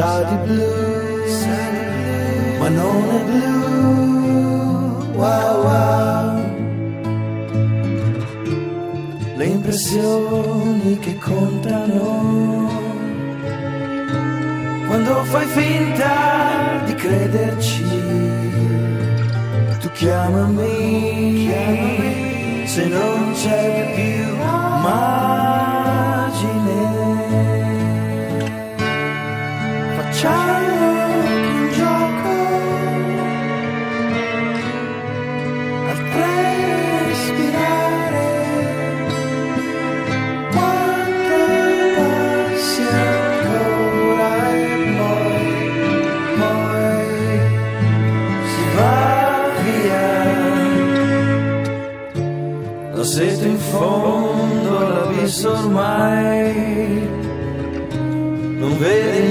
Sa 0.00 0.22
di 0.30 0.36
blu, 0.46 0.72
ma 2.58 2.68
non 2.80 3.02
è 3.18 3.20
blu. 3.28 3.58
Wow, 5.20 5.54
wow. 5.66 6.28
Le 9.36 9.44
impressioni 9.44 10.98
che 11.04 11.14
contano 11.18 12.04
quando 14.88 15.12
fai 15.32 15.46
finta 15.46 16.14
di 16.86 16.94
crederci 16.94 17.88
chiamami, 20.00 21.44
chiamami 21.44 22.66
se 22.66 22.86
non 22.86 23.32
c'è 23.34 23.92
più 23.94 24.36
margine. 24.82 25.19
Sento 53.10 53.44
in 53.44 53.58
fondo 53.58 54.78
all'abisso 54.78 55.50
ormai, 55.50 57.08
non 58.58 58.78
vede 58.78 59.29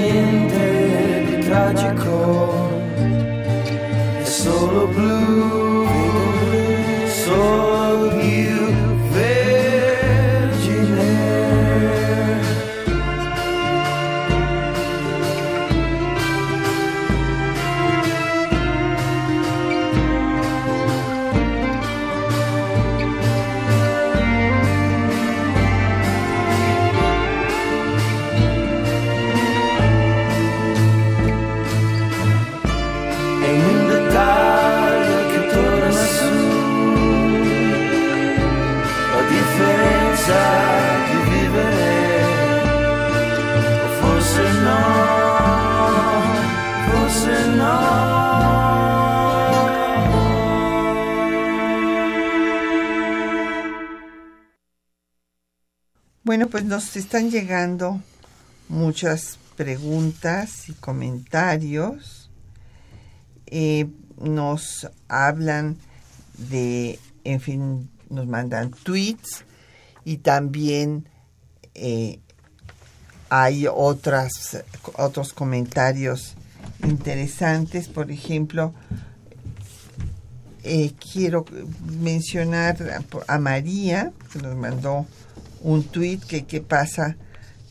nos 56.80 56.96
están 56.96 57.30
llegando 57.30 58.00
muchas 58.70 59.38
preguntas 59.54 60.70
y 60.70 60.72
comentarios. 60.72 62.30
Eh, 63.48 63.86
nos 64.18 64.88
hablan 65.06 65.76
de, 66.38 66.98
en 67.24 67.42
fin, 67.42 67.90
nos 68.08 68.26
mandan 68.26 68.70
tweets 68.70 69.44
y 70.06 70.16
también 70.16 71.06
eh, 71.74 72.18
hay 73.28 73.66
otras, 73.70 74.64
otros 74.96 75.34
comentarios 75.34 76.34
interesantes. 76.82 77.88
Por 77.88 78.10
ejemplo, 78.10 78.72
eh, 80.62 80.94
quiero 81.12 81.44
mencionar 82.00 83.04
a 83.28 83.38
María, 83.38 84.12
que 84.32 84.38
nos 84.38 84.56
mandó 84.56 85.06
un 85.60 85.84
tuit 85.84 86.24
que 86.24 86.44
qué 86.46 86.60
pasa 86.60 87.16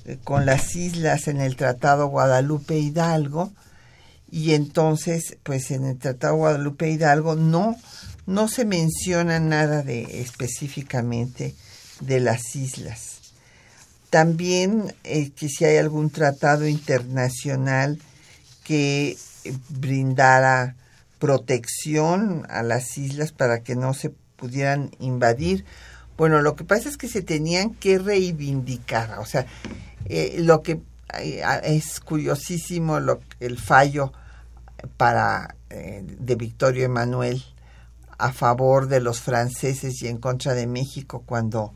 eh, 0.06 0.18
con 0.24 0.46
las 0.46 0.76
islas 0.76 1.28
en 1.28 1.42
el 1.42 1.56
Tratado 1.56 2.08
Guadalupe 2.08 2.78
Hidalgo 2.78 3.52
y 4.32 4.54
entonces 4.54 5.38
pues 5.44 5.72
en 5.72 5.86
el 5.86 5.98
Tratado 5.98 6.36
Guadalupe 6.36 6.90
Hidalgo 6.90 7.36
no 7.36 7.76
no 8.26 8.48
se 8.48 8.64
menciona 8.64 9.40
nada 9.40 9.82
de 9.82 10.22
específicamente 10.22 11.56
de 12.00 12.20
las 12.20 12.56
islas. 12.56 13.34
También 14.12 14.94
eh, 15.04 15.32
que 15.32 15.50
si 15.50 15.66
hay 15.66 15.78
algún 15.78 16.12
tratado 16.12 16.68
internacional 16.68 18.00
que 18.64 19.18
brindara 19.70 20.76
protección 21.20 22.46
a 22.50 22.64
las 22.64 22.98
islas 22.98 23.32
para 23.32 23.62
que 23.62 23.76
no 23.76 23.94
se 23.94 24.12
pudieran 24.36 24.92
invadir. 25.00 25.66
Bueno, 26.20 26.42
lo 26.42 26.58
que 26.58 26.66
pasa 26.66 26.90
es 26.90 26.98
que 26.98 27.08
se 27.08 27.22
tenían 27.22 27.74
que 27.74 27.98
reivindicar, 27.98 29.20
o 29.20 29.26
sea, 29.26 29.46
eh, 30.04 30.36
lo 30.40 30.62
que 30.62 30.82
eh, 31.18 31.42
es 31.64 32.02
curiosísimo 32.02 33.00
lo, 33.00 33.22
el 33.40 33.58
fallo 33.58 34.12
para 34.98 35.56
eh, 35.70 36.04
de 36.06 36.36
Victorio 36.36 36.84
Emanuel 36.84 37.42
a 38.18 38.34
favor 38.34 38.90
de 38.90 39.00
los 39.00 39.22
franceses 39.22 40.02
y 40.04 40.10
en 40.10 40.18
contra 40.18 40.56
de 40.56 40.68
México 40.68 41.24
cuando 41.26 41.74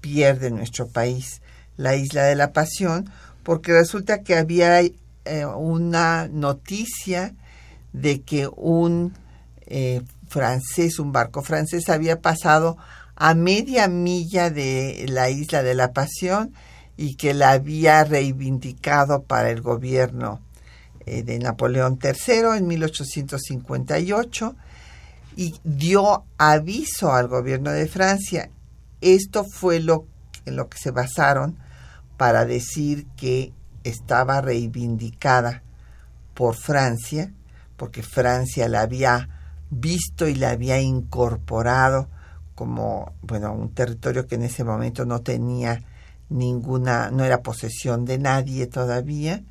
pierde 0.00 0.50
nuestro 0.50 0.88
país 0.88 1.42
la 1.76 1.94
isla 1.94 2.22
de 2.22 2.36
la 2.36 2.54
Pasión, 2.54 3.10
porque 3.42 3.72
resulta 3.72 4.22
que 4.22 4.34
había 4.34 4.80
eh, 4.80 4.92
una 5.44 6.26
noticia 6.28 7.34
de 7.92 8.22
que 8.22 8.48
un 8.48 9.12
eh, 9.66 10.00
francés, 10.26 10.98
un 10.98 11.12
barco 11.12 11.42
francés, 11.42 11.90
había 11.90 12.22
pasado 12.22 12.78
a 13.16 13.34
media 13.34 13.88
milla 13.88 14.50
de 14.50 15.06
la 15.08 15.30
isla 15.30 15.62
de 15.62 15.74
la 15.74 15.92
Pasión 15.92 16.52
y 16.96 17.16
que 17.16 17.34
la 17.34 17.52
había 17.52 18.04
reivindicado 18.04 19.22
para 19.22 19.50
el 19.50 19.60
gobierno 19.60 20.40
eh, 21.06 21.22
de 21.22 21.38
Napoleón 21.38 21.98
III 22.02 22.56
en 22.56 22.66
1858 22.66 24.56
y 25.36 25.54
dio 25.64 26.24
aviso 26.38 27.12
al 27.12 27.28
gobierno 27.28 27.70
de 27.70 27.86
Francia. 27.86 28.50
Esto 29.00 29.44
fue 29.44 29.80
lo 29.80 30.06
en 30.46 30.56
lo 30.56 30.68
que 30.68 30.78
se 30.78 30.90
basaron 30.90 31.56
para 32.16 32.44
decir 32.44 33.06
que 33.16 33.52
estaba 33.82 34.40
reivindicada 34.40 35.62
por 36.34 36.54
Francia, 36.54 37.32
porque 37.76 38.02
Francia 38.02 38.68
la 38.68 38.82
había 38.82 39.28
visto 39.70 40.28
y 40.28 40.34
la 40.34 40.50
había 40.50 40.80
incorporado 40.80 42.08
como 42.54 43.12
bueno 43.22 43.52
un 43.52 43.70
territorio 43.70 44.26
que 44.26 44.36
en 44.36 44.44
ese 44.44 44.64
momento 44.64 45.04
no 45.04 45.20
tenía 45.20 45.82
ninguna 46.28 47.10
no 47.10 47.24
era 47.24 47.42
posesión 47.42 48.04
de 48.04 48.18
nadie 48.18 48.66
todavía 48.66 49.42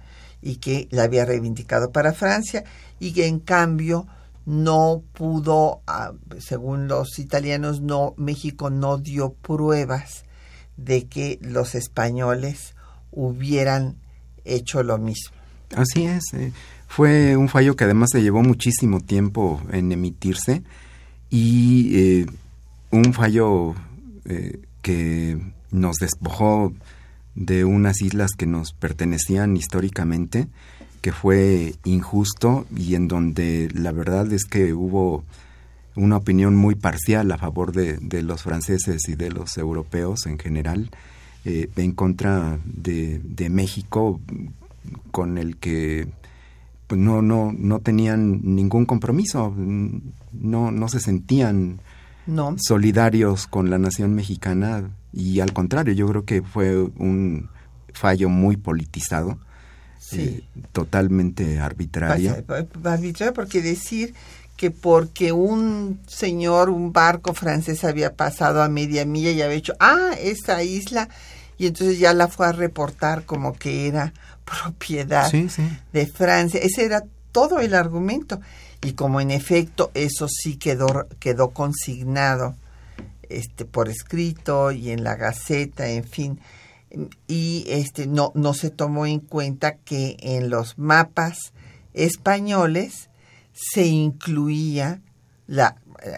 y 0.41 0.57
que 0.57 0.87
la 0.91 1.03
había 1.03 1.25
reivindicado 1.25 1.91
para 1.91 2.13
Francia 2.13 2.63
y 2.99 3.13
que 3.13 3.27
en 3.27 3.39
cambio 3.39 4.07
no 4.45 5.01
pudo 5.13 5.81
según 6.39 6.87
los 6.87 7.19
italianos 7.19 7.81
no 7.81 8.13
México 8.17 8.69
no 8.69 8.97
dio 8.97 9.33
pruebas 9.33 10.25
de 10.75 11.05
que 11.05 11.39
los 11.41 11.75
españoles 11.75 12.75
hubieran 13.11 13.95
hecho 14.43 14.83
lo 14.83 14.97
mismo. 14.97 15.35
Así 15.75 16.05
es 16.05 16.33
eh, 16.33 16.51
fue 16.87 17.37
un 17.37 17.49
fallo 17.49 17.75
que 17.75 17.85
además 17.85 18.09
se 18.11 18.21
llevó 18.21 18.43
muchísimo 18.43 18.99
tiempo 18.99 19.61
en 19.71 19.91
emitirse 19.91 20.63
y 21.29 21.97
eh, 21.97 22.25
un 22.93 23.12
fallo 23.13 23.73
eh, 24.25 24.62
que 24.84 25.39
nos 25.71 25.97
despojó 25.97 26.71
de 27.34 27.65
unas 27.65 28.01
islas 28.01 28.32
que 28.38 28.45
nos 28.45 28.73
pertenecían 28.73 29.58
históricamente, 29.58 30.47
que 31.01 31.12
fue 31.12 31.73
injusto 31.84 32.67
y 32.75 32.93
en 32.93 33.08
donde 33.08 33.69
la 33.73 33.91
verdad 33.91 34.32
es 34.32 34.45
que 34.45 34.73
hubo 34.73 35.23
una 35.95 36.17
opinión 36.17 36.56
muy 36.56 36.75
parcial 36.75 37.32
a 37.32 37.38
favor 37.38 37.71
de, 37.71 38.21
los 38.21 38.43
franceses 38.43 39.10
y 39.10 39.15
de 39.15 39.32
los 39.32 39.58
europeos 39.58 40.27
en 40.27 40.38
general, 40.38 40.91
eh, 41.45 41.69
en 41.75 41.93
contra 41.93 42.60
de, 42.63 43.19
de 43.23 43.49
México, 43.49 44.21
con 45.12 45.39
el 45.39 45.58
que 45.58 46.08
pues 46.86 47.01
no, 47.01 47.23
no, 47.23 47.51
no 47.58 47.79
tenían 47.79 48.41
ningún 48.56 48.86
compromiso, 48.86 49.51
no, 49.58 50.71
no 50.71 50.88
se 50.89 50.99
sentían 50.99 51.79
No. 52.25 52.55
solidarios 52.59 53.47
con 53.47 53.69
la 53.69 53.77
nación 53.77 54.15
mexicana 54.15 54.89
y 55.12 55.39
al 55.41 55.53
contrario, 55.53 55.93
yo 55.93 56.07
creo 56.07 56.25
que 56.25 56.41
fue 56.41 56.77
un 56.81 57.49
fallo 57.93 58.29
muy 58.29 58.57
politizado, 58.57 59.38
Sí. 59.99 60.21
eh, 60.21 60.43
totalmente 60.71 61.57
pa- 61.57 61.65
arbitrario 61.65 63.33
porque 63.33 63.62
decir 63.62 64.13
que 64.57 64.69
porque 64.71 65.31
un 65.31 65.99
señor, 66.07 66.69
un 66.69 66.93
barco 66.93 67.33
francés 67.33 67.83
había 67.83 68.13
pasado 68.15 68.62
a 68.62 68.69
media 68.69 69.05
milla 69.05 69.31
y 69.31 69.41
había 69.41 69.57
hecho, 69.57 69.73
ah, 69.79 70.12
esa 70.19 70.63
isla, 70.63 71.09
y 71.57 71.67
entonces 71.67 71.99
ya 71.99 72.13
la 72.13 72.27
fue 72.27 72.47
a 72.47 72.51
reportar 72.51 73.25
como 73.25 73.53
que 73.53 73.88
era 73.88 74.13
propiedad 74.45 75.29
Sí, 75.29 75.49
sí. 75.49 75.63
de 75.91 76.05
Francia. 76.07 76.59
Ese 76.62 76.86
era 76.86 77.03
todo 77.31 77.59
el 77.59 77.73
argumento. 77.73 78.39
Y 78.83 78.93
como 78.93 79.21
en 79.21 79.31
efecto 79.31 79.91
eso 79.93 80.27
sí 80.27 80.57
quedó, 80.57 81.07
quedó 81.19 81.51
consignado 81.51 82.55
este, 83.29 83.65
por 83.65 83.89
escrito 83.89 84.71
y 84.71 84.91
en 84.91 85.03
la 85.03 85.15
Gaceta, 85.15 85.87
en 85.87 86.03
fin, 86.03 86.39
y 87.27 87.65
este 87.67 88.05
no, 88.07 88.31
no 88.35 88.53
se 88.53 88.69
tomó 88.69 89.05
en 89.05 89.19
cuenta 89.19 89.75
que 89.77 90.17
en 90.19 90.49
los 90.49 90.77
mapas 90.77 91.53
españoles 91.93 93.09
se 93.53 93.85
incluía 93.87 95.01
la, 95.47 95.77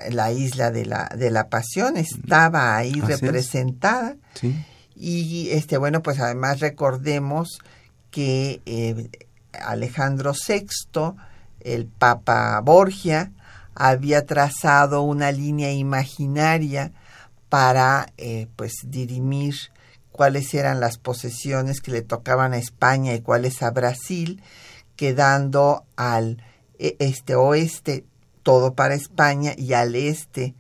la 0.10 0.32
isla 0.32 0.72
de 0.72 0.86
la, 0.86 1.10
de 1.16 1.32
la 1.32 1.50
Pasión, 1.50 1.98
estaba 1.98 2.76
ahí 2.76 3.00
Así 3.02 3.12
es. 3.14 3.22
representada. 3.22 4.18
Sí. 4.34 4.56
Y 4.96 5.50
este, 5.52 5.78
bueno, 5.78 6.02
pues 6.02 6.20
además 6.20 6.60
recordemos 6.60 7.60
que 8.12 8.62
eh, 8.66 9.10
Alejandro 9.54 10.34
VI, 10.34 10.66
el 11.66 11.88
Papa 11.88 12.60
Borgia, 12.62 13.32
había 13.74 14.26
trazado 14.26 15.02
una 15.02 15.32
línea 15.32 15.74
imaginaria 15.74 16.94
para 17.50 18.08
eh, 18.18 18.48
pues 18.56 18.74
dirimir 18.86 19.56
cuáles 20.12 20.54
eran 20.54 20.80
las 20.80 20.98
posesiones 20.98 21.82
que 21.82 21.92
le 21.92 22.02
tocaban 22.02 22.54
a 22.54 22.58
España 22.58 23.14
y 23.14 23.22
cuáles 23.22 23.62
a 23.62 23.72
Brasil, 23.72 24.42
quedando 24.96 25.84
al 25.98 26.42
e- 26.80 26.96
este 27.00 27.36
oeste 27.36 28.06
todo 28.44 28.76
para 28.76 28.94
España 28.94 29.54
y 29.58 29.74
al 29.74 29.96
este 29.96 30.56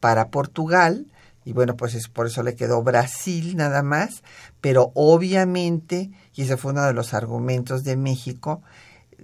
para 0.00 0.28
Portugal. 0.28 1.06
Y 1.44 1.52
bueno, 1.52 1.76
pues 1.76 1.94
es 1.94 2.08
por 2.08 2.26
eso 2.26 2.42
le 2.42 2.54
quedó 2.54 2.82
Brasil 2.82 3.56
nada 3.56 3.82
más, 3.82 4.22
pero 4.62 4.92
obviamente, 4.94 6.10
y 6.34 6.42
ese 6.42 6.56
fue 6.56 6.72
uno 6.72 6.84
de 6.84 6.94
los 6.94 7.12
argumentos 7.12 7.84
de 7.84 7.96
México, 7.96 8.62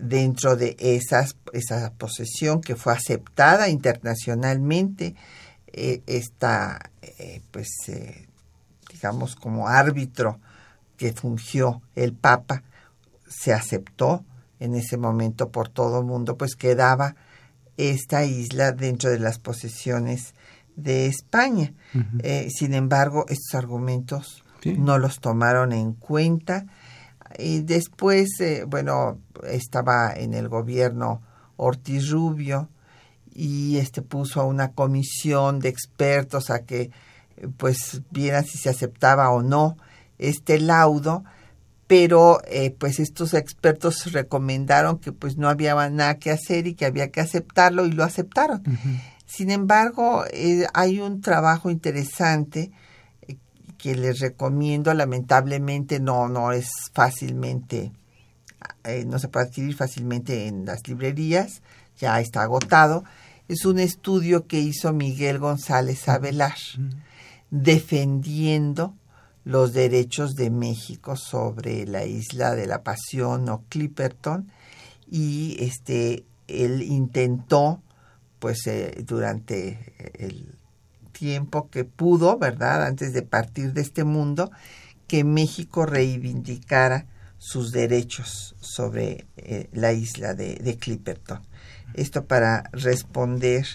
dentro 0.00 0.56
de 0.56 0.76
esas, 0.78 1.36
esa 1.52 1.92
posesión 1.94 2.60
que 2.60 2.76
fue 2.76 2.92
aceptada 2.92 3.68
internacionalmente, 3.68 5.14
eh, 5.72 6.02
esta, 6.06 6.90
eh, 7.02 7.42
pues, 7.50 7.68
eh, 7.88 8.28
digamos, 8.92 9.36
como 9.36 9.68
árbitro 9.68 10.40
que 10.96 11.12
fungió 11.12 11.82
el 11.94 12.12
Papa, 12.12 12.62
se 13.28 13.52
aceptó 13.52 14.24
en 14.58 14.74
ese 14.74 14.96
momento 14.96 15.50
por 15.50 15.68
todo 15.68 16.00
el 16.00 16.06
mundo, 16.06 16.36
pues 16.36 16.54
quedaba 16.56 17.14
esta 17.76 18.24
isla 18.24 18.72
dentro 18.72 19.10
de 19.10 19.18
las 19.18 19.38
posesiones 19.38 20.34
de 20.76 21.06
España. 21.06 21.72
Eh, 22.22 22.48
sin 22.50 22.74
embargo, 22.74 23.24
estos 23.28 23.54
argumentos 23.54 24.44
Sí. 24.62 24.76
no 24.76 24.98
los 24.98 25.20
tomaron 25.20 25.72
en 25.72 25.94
cuenta. 25.94 26.66
Y 27.40 27.60
después, 27.60 28.40
eh, 28.40 28.64
bueno, 28.66 29.18
estaba 29.44 30.12
en 30.12 30.34
el 30.34 30.48
gobierno 30.48 31.22
Ortiz 31.56 32.10
Rubio 32.10 32.68
y 33.32 33.78
este 33.78 34.02
puso 34.02 34.40
a 34.40 34.46
una 34.46 34.72
comisión 34.72 35.60
de 35.60 35.68
expertos 35.68 36.50
a 36.50 36.64
que 36.64 36.90
pues 37.56 38.02
vieran 38.10 38.44
si 38.44 38.58
se 38.58 38.68
aceptaba 38.68 39.30
o 39.30 39.42
no 39.42 39.76
este 40.18 40.58
laudo, 40.58 41.24
pero 41.86 42.40
eh, 42.46 42.70
pues 42.70 43.00
estos 43.00 43.34
expertos 43.34 44.12
recomendaron 44.12 44.98
que 44.98 45.12
pues 45.12 45.36
no 45.38 45.48
había 45.48 45.74
nada 45.90 46.18
que 46.18 46.30
hacer 46.30 46.66
y 46.66 46.74
que 46.74 46.86
había 46.86 47.10
que 47.10 47.20
aceptarlo 47.20 47.86
y 47.86 47.92
lo 47.92 48.04
aceptaron. 48.04 48.62
Sin 49.26 49.50
embargo, 49.50 50.24
eh, 50.32 50.66
hay 50.74 51.00
un 51.00 51.20
trabajo 51.20 51.70
interesante 51.70 52.70
que 53.82 53.94
les 53.94 54.20
recomiendo, 54.20 54.92
lamentablemente 54.94 56.00
no, 56.00 56.28
no 56.28 56.52
es 56.52 56.68
fácilmente, 56.92 57.92
eh, 58.84 59.04
no 59.06 59.18
se 59.18 59.28
puede 59.28 59.46
adquirir 59.46 59.74
fácilmente 59.74 60.46
en 60.46 60.66
las 60.66 60.86
librerías, 60.86 61.62
ya 61.98 62.20
está 62.20 62.42
agotado. 62.42 63.04
Es 63.48 63.64
un 63.64 63.78
estudio 63.78 64.46
que 64.46 64.60
hizo 64.60 64.92
Miguel 64.92 65.38
González 65.38 66.08
Avelar, 66.08 66.56
defendiendo 67.50 68.94
los 69.44 69.72
derechos 69.72 70.34
de 70.34 70.50
México 70.50 71.16
sobre 71.16 71.86
la 71.86 72.04
isla 72.04 72.54
de 72.54 72.66
la 72.66 72.82
Pasión 72.82 73.48
o 73.48 73.64
Clipperton 73.68 74.50
y 75.10 75.56
este 75.60 76.24
él 76.46 76.82
intentó 76.82 77.82
pues 78.38 78.66
eh, 78.66 79.02
durante 79.06 79.94
el 80.14 80.59
tiempo 81.20 81.68
que 81.68 81.84
pudo, 81.84 82.38
¿verdad? 82.38 82.86
Antes 82.86 83.12
de 83.12 83.20
partir 83.20 83.74
de 83.74 83.82
este 83.82 84.04
mundo, 84.04 84.50
que 85.06 85.22
México 85.22 85.84
reivindicara 85.84 87.04
sus 87.36 87.72
derechos 87.72 88.56
sobre 88.60 89.26
eh, 89.36 89.68
la 89.72 89.92
isla 89.92 90.32
de, 90.32 90.78
Clipperton. 90.80 91.42
Esto 91.92 92.24
para 92.24 92.70
responder 92.72 93.66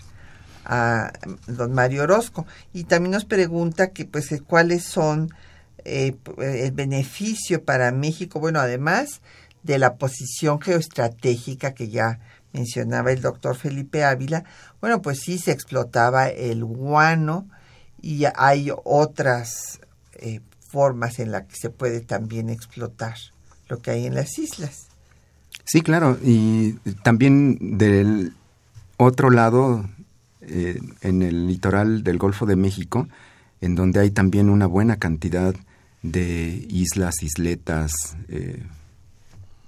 a 0.65 1.13
don 1.45 1.71
Mario 1.71 2.03
Orozco. 2.03 2.47
Y 2.73 2.85
también 2.85 3.11
nos 3.11 3.25
pregunta 3.25 3.91
que 3.91 4.05
pues 4.05 4.31
eh, 4.31 4.41
cuáles 4.41 4.83
son 4.83 5.29
eh, 5.83 6.15
el 6.39 6.71
beneficio 6.71 7.63
para 7.63 7.91
México, 7.91 8.39
bueno, 8.39 8.59
además 8.59 9.21
de 9.61 9.77
la 9.77 9.97
posición 9.97 10.59
geoestratégica 10.59 11.75
que 11.75 11.89
ya 11.89 12.19
mencionaba 12.55 13.11
el 13.11 13.21
doctor 13.21 13.55
Felipe 13.55 14.03
Ávila, 14.03 14.43
bueno, 14.81 15.01
pues 15.01 15.19
sí 15.19 15.37
se 15.37 15.51
explotaba 15.51 16.27
el 16.29 16.63
guano 16.63 17.47
y 18.01 18.23
hay 18.35 18.71
otras 18.83 19.79
eh, 20.13 20.39
formas 20.69 21.19
en 21.19 21.31
las 21.31 21.43
que 21.43 21.55
se 21.55 21.69
puede 21.69 22.01
también 22.01 22.49
explotar 22.49 23.15
lo 23.67 23.81
que 23.81 23.91
hay 23.91 24.05
en 24.05 24.15
las 24.15 24.37
islas. 24.37 24.87
Sí, 25.65 25.81
claro, 25.81 26.17
y 26.23 26.73
también 27.03 27.77
del 27.77 28.33
otro 28.97 29.29
lado, 29.29 29.89
eh, 30.41 30.79
en 31.01 31.21
el 31.21 31.47
litoral 31.47 32.03
del 32.03 32.17
Golfo 32.17 32.45
de 32.45 32.55
México, 32.55 33.07
en 33.61 33.75
donde 33.75 33.99
hay 33.99 34.11
también 34.11 34.49
una 34.49 34.67
buena 34.67 34.97
cantidad 34.97 35.55
de 36.03 36.65
islas, 36.69 37.15
isletas, 37.23 37.91
eh, 38.29 38.61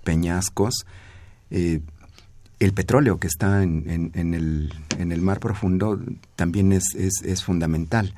peñascos, 0.03 0.85
eh, 1.49 1.81
el 2.59 2.73
petróleo 2.73 3.19
que 3.19 3.27
está 3.27 3.63
en, 3.63 4.11
en, 4.13 4.33
el, 4.33 4.73
en, 4.97 5.11
el, 5.11 5.21
mar 5.21 5.39
profundo 5.39 5.99
también 6.35 6.71
es, 6.71 6.95
es, 6.95 7.43
fundamental. 7.43 8.13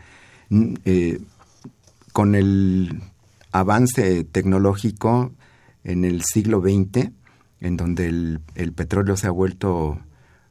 Eh, 0.86 1.20
con 2.14 2.36
el 2.36 3.02
avance 3.52 4.24
tecnológico 4.24 5.32
en 5.84 6.06
el 6.06 6.24
siglo 6.24 6.62
XX, 6.62 7.12
en 7.62 7.78
donde 7.78 8.08
el, 8.08 8.40
el 8.56 8.72
petróleo 8.74 9.18
se 9.18 9.28
ha 9.28 9.32
vuelto 9.32 10.00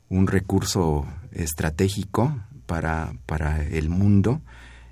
un 0.08 0.26
recurso 0.26 1.06
estratégico 1.32 2.36
para, 2.66 3.14
para 3.26 3.64
el 3.64 3.88
mundo, 3.88 4.40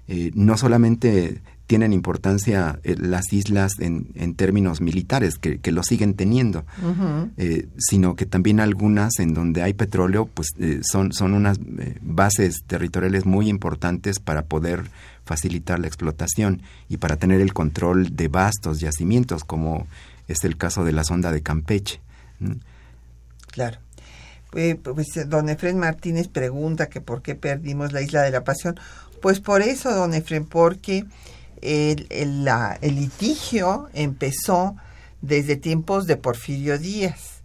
eh, 0.09 0.31
no 0.35 0.57
solamente 0.57 1.43
tienen 1.67 1.93
importancia 1.93 2.79
eh, 2.85 2.95
las 2.99 3.33
islas 3.33 3.73
en, 3.81 4.09
en 4.15 4.35
términos 4.35 4.81
militares, 4.81 5.37
que, 5.39 5.59
que, 5.59 5.73
lo 5.73 5.83
siguen 5.83 6.15
teniendo, 6.15 6.65
uh 6.83 6.87
-huh. 6.87 7.31
eh, 7.37 7.69
sino 7.77 8.15
que 8.15 8.25
también 8.25 8.61
algunas 8.61 9.19
en 9.19 9.35
donde 9.35 9.63
hay 9.63 9.75
petróleo, 9.75 10.27
pues 10.27 10.49
eh, 10.59 10.81
son, 10.83 11.13
son 11.13 11.35
unas 11.35 11.59
bases 12.03 12.63
territoriales 12.67 13.27
muy 13.27 13.49
importantes 13.49 14.21
para 14.21 14.43
poder 14.43 14.85
facilitar 15.25 15.81
la 15.81 15.89
explotación 15.89 16.63
y 16.89 16.99
para 16.99 17.17
tener 17.17 17.41
el 17.41 17.53
control 17.53 18.15
de 18.15 18.29
vastos 18.29 18.79
yacimientos, 18.79 19.43
como 19.43 19.89
es 20.29 20.45
el 20.45 20.57
caso 20.57 20.85
de 20.85 20.93
la 20.93 21.03
sonda 21.03 21.33
de 21.33 21.43
Campeche. 21.43 22.01
Claro. 23.51 23.79
Pues 24.51 25.09
don 25.27 25.49
Efren 25.49 25.79
Martínez 25.79 26.29
pregunta 26.29 26.87
que 26.87 27.01
por 27.01 27.21
qué 27.21 27.35
perdimos 27.35 27.93
la 27.93 28.01
isla 28.01 28.23
de 28.23 28.31
la 28.31 28.45
pasión. 28.45 28.79
Pues 29.21 29.41
por 29.41 29.61
eso, 29.63 29.93
don 29.93 30.15
Efren, 30.15 30.47
porque 30.47 31.05
el, 31.63 32.07
el, 32.11 32.45
la, 32.45 32.79
el 32.81 32.97
litigio 32.97 33.89
empezó 33.93 34.77
desde 35.21 35.57
tiempos 35.57 36.07
de 36.07 36.17
Porfirio 36.17 36.79
Díaz, 36.79 37.43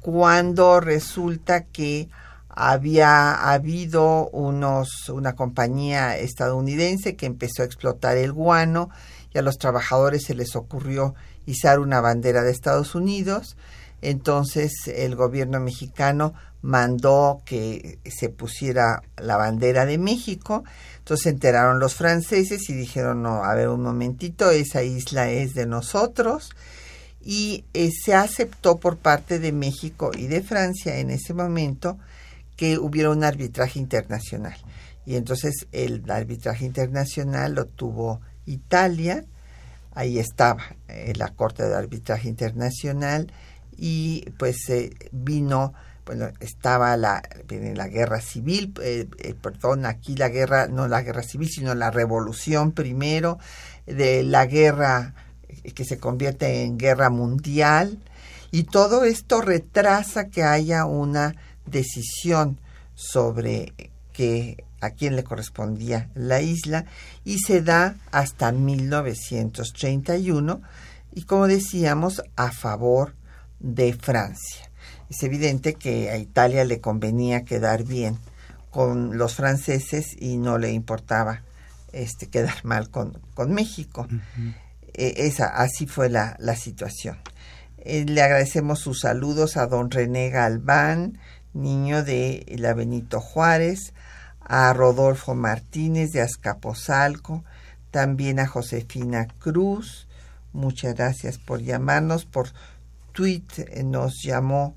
cuando 0.00 0.80
resulta 0.80 1.64
que 1.64 2.08
había 2.48 3.50
habido 3.50 4.28
unos, 4.28 5.08
una 5.08 5.34
compañía 5.34 6.16
estadounidense 6.16 7.16
que 7.16 7.26
empezó 7.26 7.62
a 7.62 7.66
explotar 7.66 8.16
el 8.16 8.32
guano 8.32 8.90
y 9.32 9.38
a 9.38 9.42
los 9.42 9.58
trabajadores 9.58 10.24
se 10.24 10.34
les 10.34 10.54
ocurrió 10.54 11.14
izar 11.46 11.80
una 11.80 12.00
bandera 12.00 12.42
de 12.42 12.52
Estados 12.52 12.94
Unidos. 12.94 13.56
Entonces 14.02 14.72
el 14.86 15.16
gobierno 15.16 15.58
mexicano 15.58 16.34
mandó 16.62 17.42
que 17.44 17.98
se 18.04 18.28
pusiera 18.28 19.02
la 19.16 19.36
bandera 19.36 19.84
de 19.84 19.98
México. 19.98 20.62
Entonces 21.04 21.24
se 21.24 21.28
enteraron 21.28 21.80
los 21.80 21.96
franceses 21.96 22.70
y 22.70 22.72
dijeron, 22.72 23.22
no, 23.22 23.44
a 23.44 23.54
ver 23.54 23.68
un 23.68 23.82
momentito, 23.82 24.50
esa 24.50 24.82
isla 24.82 25.28
es 25.28 25.52
de 25.52 25.66
nosotros. 25.66 26.56
Y 27.20 27.66
eh, 27.74 27.90
se 27.90 28.14
aceptó 28.14 28.78
por 28.78 28.96
parte 28.96 29.38
de 29.38 29.52
México 29.52 30.12
y 30.16 30.28
de 30.28 30.42
Francia 30.42 30.96
en 30.96 31.10
ese 31.10 31.34
momento 31.34 31.98
que 32.56 32.78
hubiera 32.78 33.10
un 33.10 33.22
arbitraje 33.22 33.78
internacional. 33.78 34.56
Y 35.04 35.16
entonces 35.16 35.66
el 35.72 36.10
arbitraje 36.10 36.64
internacional 36.64 37.52
lo 37.52 37.66
tuvo 37.66 38.22
Italia, 38.46 39.26
ahí 39.92 40.18
estaba 40.18 40.62
eh, 40.88 41.12
la 41.16 41.28
Corte 41.28 41.68
de 41.68 41.74
Arbitraje 41.74 42.28
Internacional 42.30 43.30
y 43.76 44.24
pues 44.38 44.70
eh, 44.70 44.90
vino, 45.12 45.74
bueno, 46.06 46.28
estaba 46.40 46.96
la, 46.96 47.22
la 47.48 47.88
guerra 47.88 48.20
civil, 48.20 48.74
eh, 48.82 49.06
perdón, 49.40 49.86
aquí 49.86 50.16
la 50.16 50.28
guerra, 50.28 50.68
no 50.68 50.88
la 50.88 51.02
guerra 51.02 51.22
civil, 51.22 51.48
sino 51.48 51.74
la 51.74 51.90
revolución 51.90 52.72
primero, 52.72 53.38
de 53.86 54.22
la 54.22 54.46
guerra 54.46 55.14
que 55.74 55.84
se 55.84 55.98
convierte 55.98 56.64
en 56.64 56.78
guerra 56.78 57.10
mundial, 57.10 57.98
y 58.50 58.64
todo 58.64 59.04
esto 59.04 59.40
retrasa 59.40 60.28
que 60.28 60.42
haya 60.42 60.84
una 60.84 61.34
decisión 61.66 62.60
sobre 62.94 63.72
que 64.12 64.64
a 64.80 64.90
quién 64.90 65.16
le 65.16 65.24
correspondía 65.24 66.10
la 66.14 66.40
isla 66.40 66.84
y 67.24 67.38
se 67.38 67.62
da 67.62 67.96
hasta 68.12 68.52
1931 68.52 70.62
y 71.14 71.24
como 71.24 71.48
decíamos 71.48 72.22
a 72.36 72.52
favor 72.52 73.16
de 73.58 73.94
Francia. 73.94 74.70
Es 75.14 75.22
evidente 75.22 75.74
que 75.74 76.10
a 76.10 76.16
Italia 76.16 76.64
le 76.64 76.80
convenía 76.80 77.44
quedar 77.44 77.84
bien 77.84 78.18
con 78.70 79.16
los 79.16 79.36
franceses 79.36 80.16
y 80.20 80.38
no 80.38 80.58
le 80.58 80.72
importaba 80.72 81.42
este 81.92 82.26
quedar 82.26 82.64
mal 82.64 82.90
con, 82.90 83.20
con 83.34 83.52
México. 83.52 84.08
Eh, 84.92 85.14
esa, 85.18 85.46
así 85.46 85.86
fue 85.86 86.08
la, 86.08 86.34
la 86.40 86.56
situación. 86.56 87.16
Eh, 87.78 88.04
le 88.08 88.22
agradecemos 88.22 88.80
sus 88.80 89.02
saludos 89.02 89.56
a 89.56 89.68
don 89.68 89.92
René 89.92 90.30
Galván, 90.30 91.20
niño 91.52 92.02
de 92.02 92.44
la 92.58 92.74
Benito 92.74 93.20
Juárez, 93.20 93.94
a 94.40 94.72
Rodolfo 94.72 95.36
Martínez 95.36 96.10
de 96.10 96.22
Azcapotzalco, 96.22 97.44
también 97.92 98.40
a 98.40 98.48
Josefina 98.48 99.28
Cruz. 99.38 100.08
Muchas 100.52 100.96
gracias 100.96 101.38
por 101.38 101.62
llamarnos, 101.62 102.24
por 102.24 102.48
tweet 103.12 103.44
eh, 103.58 103.84
nos 103.84 104.20
llamó, 104.20 104.74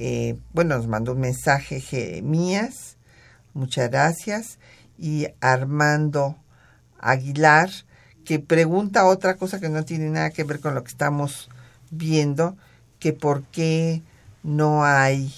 eh, 0.00 0.38
bueno, 0.52 0.76
nos 0.76 0.86
mandó 0.86 1.12
un 1.12 1.20
mensaje 1.20 1.80
Jeremías, 1.80 2.96
muchas 3.52 3.90
gracias, 3.90 4.58
y 4.96 5.26
Armando 5.40 6.36
Aguilar, 7.00 7.68
que 8.24 8.38
pregunta 8.38 9.06
otra 9.06 9.34
cosa 9.36 9.58
que 9.58 9.68
no 9.68 9.84
tiene 9.84 10.08
nada 10.08 10.30
que 10.30 10.44
ver 10.44 10.60
con 10.60 10.76
lo 10.76 10.84
que 10.84 10.90
estamos 10.90 11.50
viendo, 11.90 12.56
que 13.00 13.12
por 13.12 13.42
qué 13.42 14.02
no 14.44 14.84
hay 14.84 15.34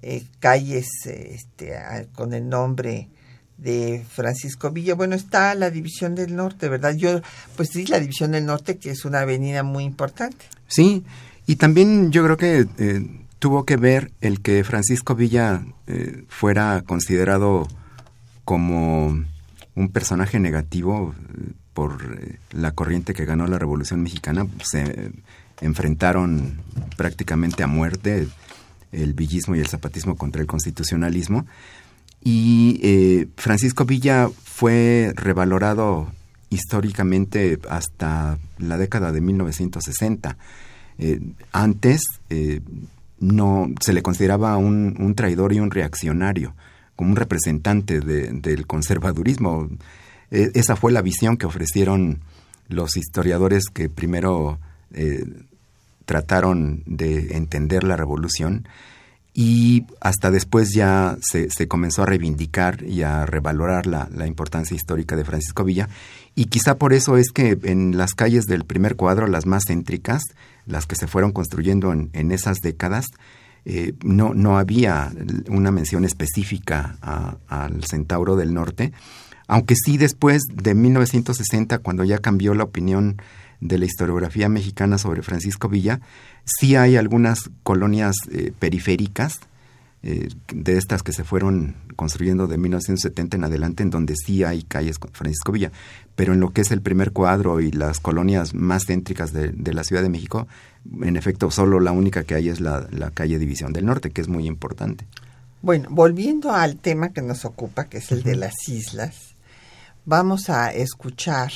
eh, 0.00 0.24
calles 0.40 0.88
este, 1.04 1.76
con 2.14 2.32
el 2.32 2.48
nombre 2.48 3.10
de 3.58 4.06
Francisco 4.08 4.70
Villa. 4.70 4.94
Bueno, 4.94 5.16
está 5.16 5.54
la 5.54 5.70
División 5.70 6.14
del 6.14 6.34
Norte, 6.34 6.70
¿verdad? 6.70 6.94
Yo, 6.94 7.20
pues 7.56 7.68
sí, 7.68 7.84
la 7.84 8.00
División 8.00 8.32
del 8.32 8.46
Norte, 8.46 8.78
que 8.78 8.90
es 8.90 9.04
una 9.04 9.20
avenida 9.20 9.62
muy 9.62 9.84
importante. 9.84 10.46
Sí, 10.66 11.04
y 11.46 11.56
también 11.56 12.10
yo 12.10 12.24
creo 12.24 12.38
que 12.38 12.66
eh, 12.78 13.21
tuvo 13.42 13.64
que 13.64 13.76
ver 13.76 14.12
el 14.20 14.40
que 14.40 14.62
Francisco 14.62 15.16
Villa 15.16 15.64
eh, 15.88 16.22
fuera 16.28 16.80
considerado 16.86 17.66
como 18.44 19.24
un 19.74 19.88
personaje 19.88 20.38
negativo 20.38 21.12
por 21.74 21.98
la 22.52 22.70
corriente 22.70 23.14
que 23.14 23.24
ganó 23.24 23.48
la 23.48 23.58
Revolución 23.58 24.00
Mexicana. 24.00 24.46
Se 24.62 25.10
enfrentaron 25.60 26.60
prácticamente 26.96 27.64
a 27.64 27.66
muerte 27.66 28.28
el 28.92 29.12
villismo 29.12 29.56
y 29.56 29.58
el 29.58 29.66
zapatismo 29.66 30.14
contra 30.14 30.40
el 30.40 30.46
constitucionalismo. 30.46 31.44
Y 32.22 32.78
eh, 32.84 33.26
Francisco 33.36 33.84
Villa 33.84 34.28
fue 34.44 35.14
revalorado 35.16 36.12
históricamente 36.48 37.58
hasta 37.68 38.38
la 38.58 38.78
década 38.78 39.10
de 39.10 39.20
1960. 39.20 40.36
Eh, 40.98 41.20
antes 41.50 42.02
eh, 42.30 42.60
no 43.22 43.68
se 43.80 43.92
le 43.92 44.02
consideraba 44.02 44.56
un, 44.56 45.14
traidor 45.14 45.52
y 45.52 45.60
un 45.60 45.70
reaccionario, 45.70 46.54
como 46.96 47.10
un 47.10 47.16
representante 47.16 48.00
del 48.00 48.66
conservadurismo. 48.66 49.68
esa 50.30 50.76
fue 50.76 50.92
la 50.92 51.02
visión 51.02 51.36
que 51.36 51.46
ofrecieron 51.46 52.20
los 52.68 52.96
historiadores 52.96 53.64
que 53.72 53.88
primero 53.88 54.58
trataron 56.04 56.82
de 56.84 57.36
entender 57.36 57.84
la 57.84 57.96
revolución 57.96 58.66
y 59.34 59.86
hasta 60.00 60.30
después 60.30 60.72
ya 60.74 61.16
se, 61.22 61.48
comenzó 61.68 62.02
a 62.02 62.06
reivindicar 62.06 62.82
y 62.82 63.02
a 63.02 63.24
revalorar 63.24 63.86
la, 63.86 64.08
la, 64.12 64.26
importancia 64.26 64.74
histórica 64.74 65.16
de 65.16 65.24
Francisco 65.24 65.64
Villa. 65.64 65.88
Y 66.34 66.46
quizá 66.46 66.76
por 66.76 66.92
eso 66.92 67.16
es 67.16 67.30
que 67.32 67.58
en 67.62 67.96
las 67.96 68.12
calles 68.14 68.44
del 68.44 68.64
primer 68.64 68.96
cuadro, 68.96 69.26
las 69.26 69.46
más 69.46 69.64
céntricas, 69.66 70.22
las 70.66 70.86
que 70.86 70.96
se 70.96 71.06
fueron 71.06 71.32
construyendo 71.32 71.92
en, 71.92 72.10
en 72.12 72.30
esas 72.30 72.58
décadas, 72.58 73.06
eh, 73.64 73.94
no, 74.02 74.34
no 74.34 74.58
había 74.58 75.12
una 75.48 75.70
mención 75.70 76.04
específica 76.04 76.96
al 77.48 77.84
Centauro 77.84 78.34
del 78.34 78.54
Norte, 78.54 78.92
aunque 79.46 79.74
sí 79.76 79.98
después 79.98 80.42
de 80.52 80.74
1960, 80.74 81.78
cuando 81.78 82.04
ya 82.04 82.18
cambió 82.18 82.54
la 82.54 82.64
opinión 82.64 83.18
de 83.60 83.78
la 83.78 83.84
historiografía 83.84 84.48
mexicana 84.48 84.98
sobre 84.98 85.22
Francisco 85.22 85.68
Villa, 85.68 86.00
sí 86.44 86.76
hay 86.76 86.96
algunas 86.96 87.50
colonias 87.62 88.16
eh, 88.30 88.52
periféricas 88.58 89.40
eh, 90.04 90.30
de 90.52 90.78
estas 90.78 91.04
que 91.04 91.12
se 91.12 91.22
fueron 91.22 91.76
construyendo 91.94 92.48
de 92.48 92.58
1970 92.58 93.36
en 93.36 93.44
adelante, 93.44 93.82
en 93.84 93.90
donde 93.90 94.16
sí 94.16 94.42
hay 94.42 94.64
calles 94.64 94.98
con 94.98 95.12
Francisco 95.12 95.52
Villa, 95.52 95.70
pero 96.16 96.32
en 96.32 96.40
lo 96.40 96.52
que 96.52 96.62
es 96.62 96.72
el 96.72 96.80
primer 96.80 97.12
cuadro 97.12 97.60
y 97.60 97.70
las 97.70 98.00
colonias 98.00 98.52
más 98.52 98.86
céntricas 98.86 99.32
de, 99.32 99.52
la 99.72 99.84
Ciudad 99.84 100.02
de 100.02 100.08
México, 100.08 100.48
en 101.02 101.16
efecto, 101.16 101.52
solo 101.52 101.78
la 101.78 101.92
única 101.92 102.24
que 102.24 102.34
hay 102.34 102.48
es 102.48 102.60
la, 102.60 102.88
la 102.90 103.12
calle 103.12 103.38
División 103.38 103.72
del 103.72 103.86
Norte, 103.86 104.10
que 104.10 104.20
es 104.20 104.28
muy 104.28 104.46
importante. 104.46 105.06
Bueno, 105.60 105.88
volviendo 105.90 106.52
al 106.52 106.78
tema 106.78 107.10
que 107.10 107.22
nos 107.22 107.44
ocupa, 107.44 107.84
que 107.84 107.98
es 107.98 108.10
el 108.10 108.24
de 108.24 108.34
las 108.34 108.68
islas, 108.68 109.36
vamos 110.04 110.50
a 110.50 110.72
escuchar 110.72 111.52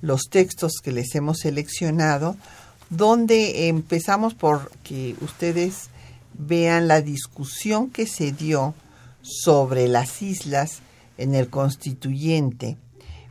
los 0.00 0.22
textos 0.30 0.80
que 0.82 0.92
les 0.92 1.14
hemos 1.14 1.40
seleccionado, 1.40 2.36
donde 2.92 3.68
empezamos 3.68 4.34
por 4.34 4.70
que 4.82 5.16
ustedes 5.22 5.88
vean 6.34 6.88
la 6.88 7.00
discusión 7.00 7.88
que 7.88 8.06
se 8.06 8.32
dio 8.32 8.74
sobre 9.22 9.88
las 9.88 10.20
islas 10.20 10.80
en 11.16 11.34
el 11.34 11.48
constituyente. 11.48 12.76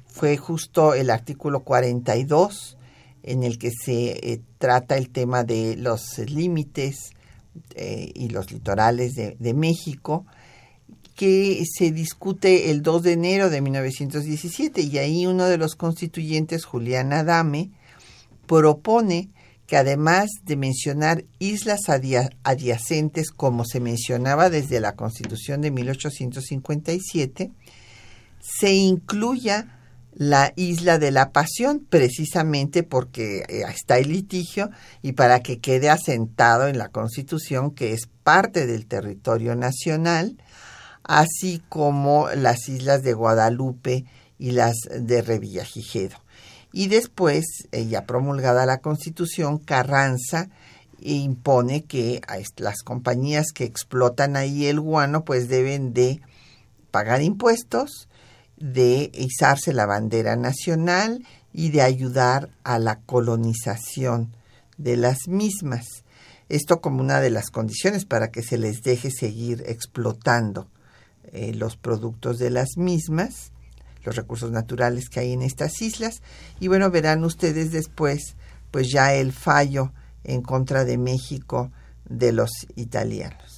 Fue 0.08 0.36
justo 0.38 0.96
el 0.96 1.12
artículo 1.12 1.60
42 1.60 2.76
en 3.22 3.44
el 3.44 3.60
que 3.60 3.70
se 3.70 4.34
eh, 4.34 4.42
trata 4.58 4.98
el 4.98 5.10
tema 5.10 5.44
de 5.44 5.76
los 5.78 6.18
límites 6.18 7.12
eh, 7.76 8.12
y 8.16 8.30
los 8.30 8.52
litorales 8.52 9.14
de, 9.14 9.38
de 9.40 9.54
México 9.54 10.26
que 11.16 11.64
se 11.72 11.92
discute 11.92 12.72
el 12.72 12.82
2 12.82 13.04
de 13.04 13.12
enero 13.12 13.52
de 13.52 13.62
1917 13.62 14.82
y 14.82 14.98
ahí 14.98 15.28
uno 15.28 15.46
de 15.46 15.60
los 15.60 15.76
constituyentes, 15.76 16.66
Julián 16.66 17.14
Adame, 17.14 17.70
propone 18.48 19.30
que 19.72 19.78
además 19.78 20.30
de 20.44 20.58
mencionar 20.58 21.24
islas 21.40 21.80
adyacentes 21.88 23.32
como 23.32 23.64
se 23.64 23.80
mencionaba 23.80 24.50
desde 24.50 24.82
la 24.82 24.98
Constitución 24.98 25.62
de 25.62 25.72
1857, 25.72 27.54
se 28.42 28.74
incluya 28.74 29.80
la 30.12 30.52
isla 30.58 31.00
de 31.00 31.12
la 31.12 31.32
Pasión, 31.32 31.88
precisamente 31.90 32.84
porque 32.84 33.46
eh, 33.48 33.64
está 33.74 33.98
el 33.98 34.10
litigio 34.10 34.72
y 35.02 35.14
para 35.14 35.40
que 35.40 35.60
quede 35.60 35.90
asentado 35.90 36.68
en 36.68 36.78
la 36.78 36.90
Constitución 36.90 37.72
que 37.72 37.94
es 37.94 38.10
parte 38.24 38.68
del 38.68 38.88
territorio 38.88 39.56
nacional 39.56 40.36
así 41.04 41.64
como 41.70 42.28
las 42.36 42.68
islas 42.68 43.04
de 43.04 43.14
Guadalupe 43.14 44.04
y 44.38 44.52
las 44.52 44.76
de 44.94 45.22
Revillagigedo. 45.22 46.18
Y 46.72 46.88
después, 46.88 47.46
eh, 47.72 47.88
ya 47.88 48.06
promulgada 48.06 48.66
la 48.66 48.80
Constitución, 48.80 49.58
Carranza 49.58 50.50
impone 51.00 51.84
que 51.84 52.22
las 52.58 52.84
compañías 52.84 53.48
que 53.54 53.66
explotan 53.66 54.36
ahí 54.36 54.68
el 54.68 54.80
guano 54.80 55.26
pues 55.26 55.50
deben 55.50 55.94
de 55.94 56.22
pagar 56.92 57.22
impuestos, 57.22 58.08
de 58.58 59.10
izarse 59.16 59.74
la 59.74 59.88
bandera 59.88 60.36
nacional 60.36 61.26
y 61.52 61.70
de 61.70 61.82
ayudar 61.82 62.50
a 62.64 62.78
la 62.80 63.00
colonización 63.00 64.36
de 64.78 64.98
las 64.98 65.28
mismas. 65.28 66.04
Esto 66.50 66.82
como 66.82 67.02
una 67.02 67.20
de 67.22 67.32
las 67.32 67.50
condiciones 67.50 68.06
para 68.06 68.30
que 68.30 68.44
se 68.44 68.58
les 68.58 68.82
deje 68.82 69.10
seguir 69.10 69.64
explotando 69.68 70.68
eh, 71.32 71.54
los 71.54 71.78
productos 71.78 72.40
de 72.40 72.50
las 72.50 72.78
mismas, 72.78 73.52
los 74.04 74.16
recursos 74.16 74.52
naturales 74.52 75.10
que 75.10 75.20
hay 75.20 75.34
en 75.34 75.42
estas 75.42 75.82
islas. 75.82 76.22
Y 76.60 76.68
bueno, 76.68 76.90
verán 76.92 77.24
ustedes 77.24 77.72
después, 77.72 78.36
pues 78.72 78.90
ya 78.92 79.14
el 79.14 79.32
fallo 79.32 79.92
en 80.24 80.42
contra 80.42 80.86
de 80.86 80.98
México 80.98 81.72
de 82.08 82.32
los 82.32 82.52
italianos. 82.76 83.51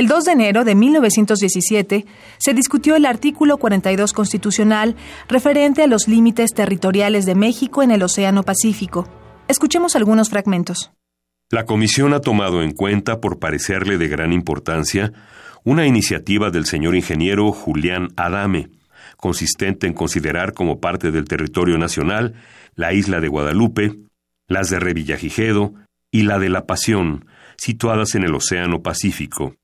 El 0.00 0.08
2 0.08 0.24
de 0.24 0.32
enero 0.32 0.64
de 0.64 0.74
1917 0.74 2.06
se 2.38 2.54
discutió 2.54 2.96
el 2.96 3.04
artículo 3.04 3.58
42 3.58 4.14
constitucional 4.14 4.96
referente 5.28 5.82
a 5.82 5.86
los 5.86 6.08
límites 6.08 6.54
territoriales 6.54 7.26
de 7.26 7.34
México 7.34 7.82
en 7.82 7.90
el 7.90 8.02
Océano 8.02 8.42
Pacífico. 8.42 9.06
Escuchemos 9.46 9.96
algunos 9.96 10.30
fragmentos. 10.30 10.90
La 11.50 11.66
Comisión 11.66 12.14
ha 12.14 12.22
tomado 12.22 12.62
en 12.62 12.70
cuenta, 12.70 13.20
por 13.20 13.38
parecerle 13.38 13.98
de 13.98 14.08
gran 14.08 14.32
importancia, 14.32 15.12
una 15.64 15.86
iniciativa 15.86 16.48
del 16.48 16.64
señor 16.64 16.96
ingeniero 16.96 17.52
Julián 17.52 18.08
Adame, 18.16 18.70
consistente 19.18 19.86
en 19.86 19.92
considerar 19.92 20.54
como 20.54 20.80
parte 20.80 21.10
del 21.10 21.26
territorio 21.26 21.76
nacional 21.76 22.36
la 22.74 22.94
isla 22.94 23.20
de 23.20 23.28
Guadalupe, 23.28 23.96
las 24.48 24.70
de 24.70 24.80
Revillagigedo 24.80 25.74
y 26.10 26.22
la 26.22 26.38
de 26.38 26.48
La 26.48 26.64
Pasión, 26.64 27.26
situadas 27.58 28.14
en 28.14 28.22
el 28.22 28.34
Océano 28.34 28.80
Pacífico. 28.80 29.56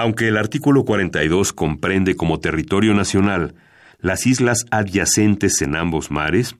Aunque 0.00 0.28
el 0.28 0.38
artículo 0.38 0.86
42 0.86 1.52
comprende 1.52 2.16
como 2.16 2.40
territorio 2.40 2.94
nacional 2.94 3.54
las 3.98 4.26
islas 4.26 4.64
adyacentes 4.70 5.60
en 5.60 5.76
ambos 5.76 6.10
mares, 6.10 6.56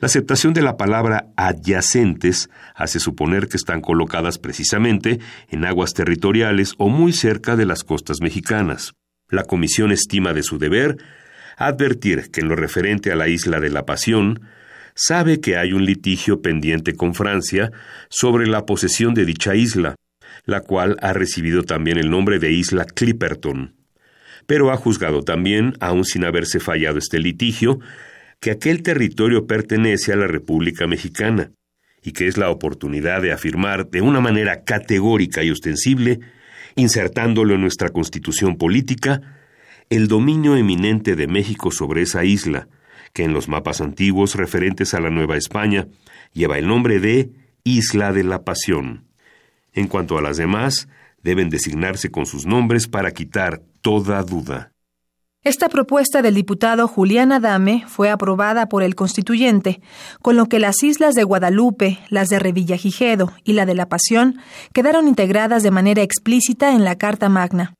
la 0.00 0.04
aceptación 0.04 0.52
de 0.52 0.60
la 0.60 0.76
palabra 0.76 1.28
adyacentes 1.34 2.50
hace 2.74 3.00
suponer 3.00 3.48
que 3.48 3.56
están 3.56 3.80
colocadas 3.80 4.36
precisamente 4.36 5.18
en 5.48 5.64
aguas 5.64 5.94
territoriales 5.94 6.74
o 6.76 6.90
muy 6.90 7.14
cerca 7.14 7.56
de 7.56 7.64
las 7.64 7.84
costas 7.84 8.18
mexicanas. 8.20 8.92
La 9.30 9.44
Comisión 9.44 9.90
estima 9.90 10.34
de 10.34 10.42
su 10.42 10.58
deber 10.58 10.98
advertir 11.56 12.30
que 12.30 12.42
en 12.42 12.50
lo 12.50 12.54
referente 12.54 13.10
a 13.10 13.16
la 13.16 13.28
isla 13.28 13.60
de 13.60 13.70
la 13.70 13.86
Pasión, 13.86 14.42
sabe 14.94 15.40
que 15.40 15.56
hay 15.56 15.72
un 15.72 15.86
litigio 15.86 16.42
pendiente 16.42 16.94
con 16.94 17.14
Francia 17.14 17.70
sobre 18.10 18.46
la 18.46 18.66
posesión 18.66 19.14
de 19.14 19.24
dicha 19.24 19.54
isla, 19.54 19.94
la 20.48 20.62
cual 20.62 20.96
ha 21.02 21.12
recibido 21.12 21.62
también 21.62 21.98
el 21.98 22.10
nombre 22.10 22.38
de 22.38 22.50
isla 22.50 22.86
Clipperton. 22.86 23.74
Pero 24.46 24.72
ha 24.72 24.78
juzgado 24.78 25.22
también, 25.22 25.74
aun 25.78 26.06
sin 26.06 26.24
haberse 26.24 26.58
fallado 26.58 26.96
este 26.96 27.18
litigio, 27.18 27.80
que 28.40 28.52
aquel 28.52 28.82
territorio 28.82 29.46
pertenece 29.46 30.14
a 30.14 30.16
la 30.16 30.26
República 30.26 30.86
Mexicana, 30.86 31.52
y 32.02 32.12
que 32.12 32.28
es 32.28 32.38
la 32.38 32.48
oportunidad 32.48 33.20
de 33.20 33.32
afirmar 33.32 33.90
de 33.90 34.00
una 34.00 34.20
manera 34.20 34.64
categórica 34.64 35.42
y 35.42 35.50
ostensible, 35.50 36.20
insertándolo 36.76 37.54
en 37.54 37.60
nuestra 37.60 37.90
constitución 37.90 38.56
política, 38.56 39.20
el 39.90 40.08
dominio 40.08 40.56
eminente 40.56 41.14
de 41.14 41.26
México 41.26 41.70
sobre 41.70 42.00
esa 42.00 42.24
isla, 42.24 42.68
que 43.12 43.24
en 43.24 43.34
los 43.34 43.48
mapas 43.48 43.82
antiguos 43.82 44.34
referentes 44.34 44.94
a 44.94 45.00
la 45.00 45.10
Nueva 45.10 45.36
España 45.36 45.88
lleva 46.32 46.56
el 46.56 46.66
nombre 46.66 47.00
de 47.00 47.32
Isla 47.64 48.14
de 48.14 48.24
la 48.24 48.44
Pasión. 48.44 49.07
En 49.72 49.86
cuanto 49.86 50.18
a 50.18 50.22
las 50.22 50.36
demás, 50.36 50.88
deben 51.22 51.50
designarse 51.50 52.10
con 52.10 52.26
sus 52.26 52.46
nombres 52.46 52.88
para 52.88 53.12
quitar 53.12 53.60
toda 53.80 54.22
duda. 54.22 54.72
Esta 55.44 55.68
propuesta 55.68 56.20
del 56.20 56.34
diputado 56.34 56.88
Julián 56.88 57.30
Adame 57.30 57.84
fue 57.86 58.10
aprobada 58.10 58.68
por 58.68 58.82
el 58.82 58.96
constituyente, 58.96 59.80
con 60.20 60.36
lo 60.36 60.46
que 60.46 60.58
las 60.58 60.82
islas 60.82 61.14
de 61.14 61.22
Guadalupe, 61.22 62.00
las 62.10 62.28
de 62.28 62.40
Revillagigedo 62.40 63.32
y 63.44 63.52
la 63.52 63.64
de 63.64 63.76
La 63.76 63.88
Pasión 63.88 64.40
quedaron 64.72 65.06
integradas 65.06 65.62
de 65.62 65.70
manera 65.70 66.02
explícita 66.02 66.74
en 66.74 66.84
la 66.84 66.96
Carta 66.96 67.28
Magna. 67.28 67.77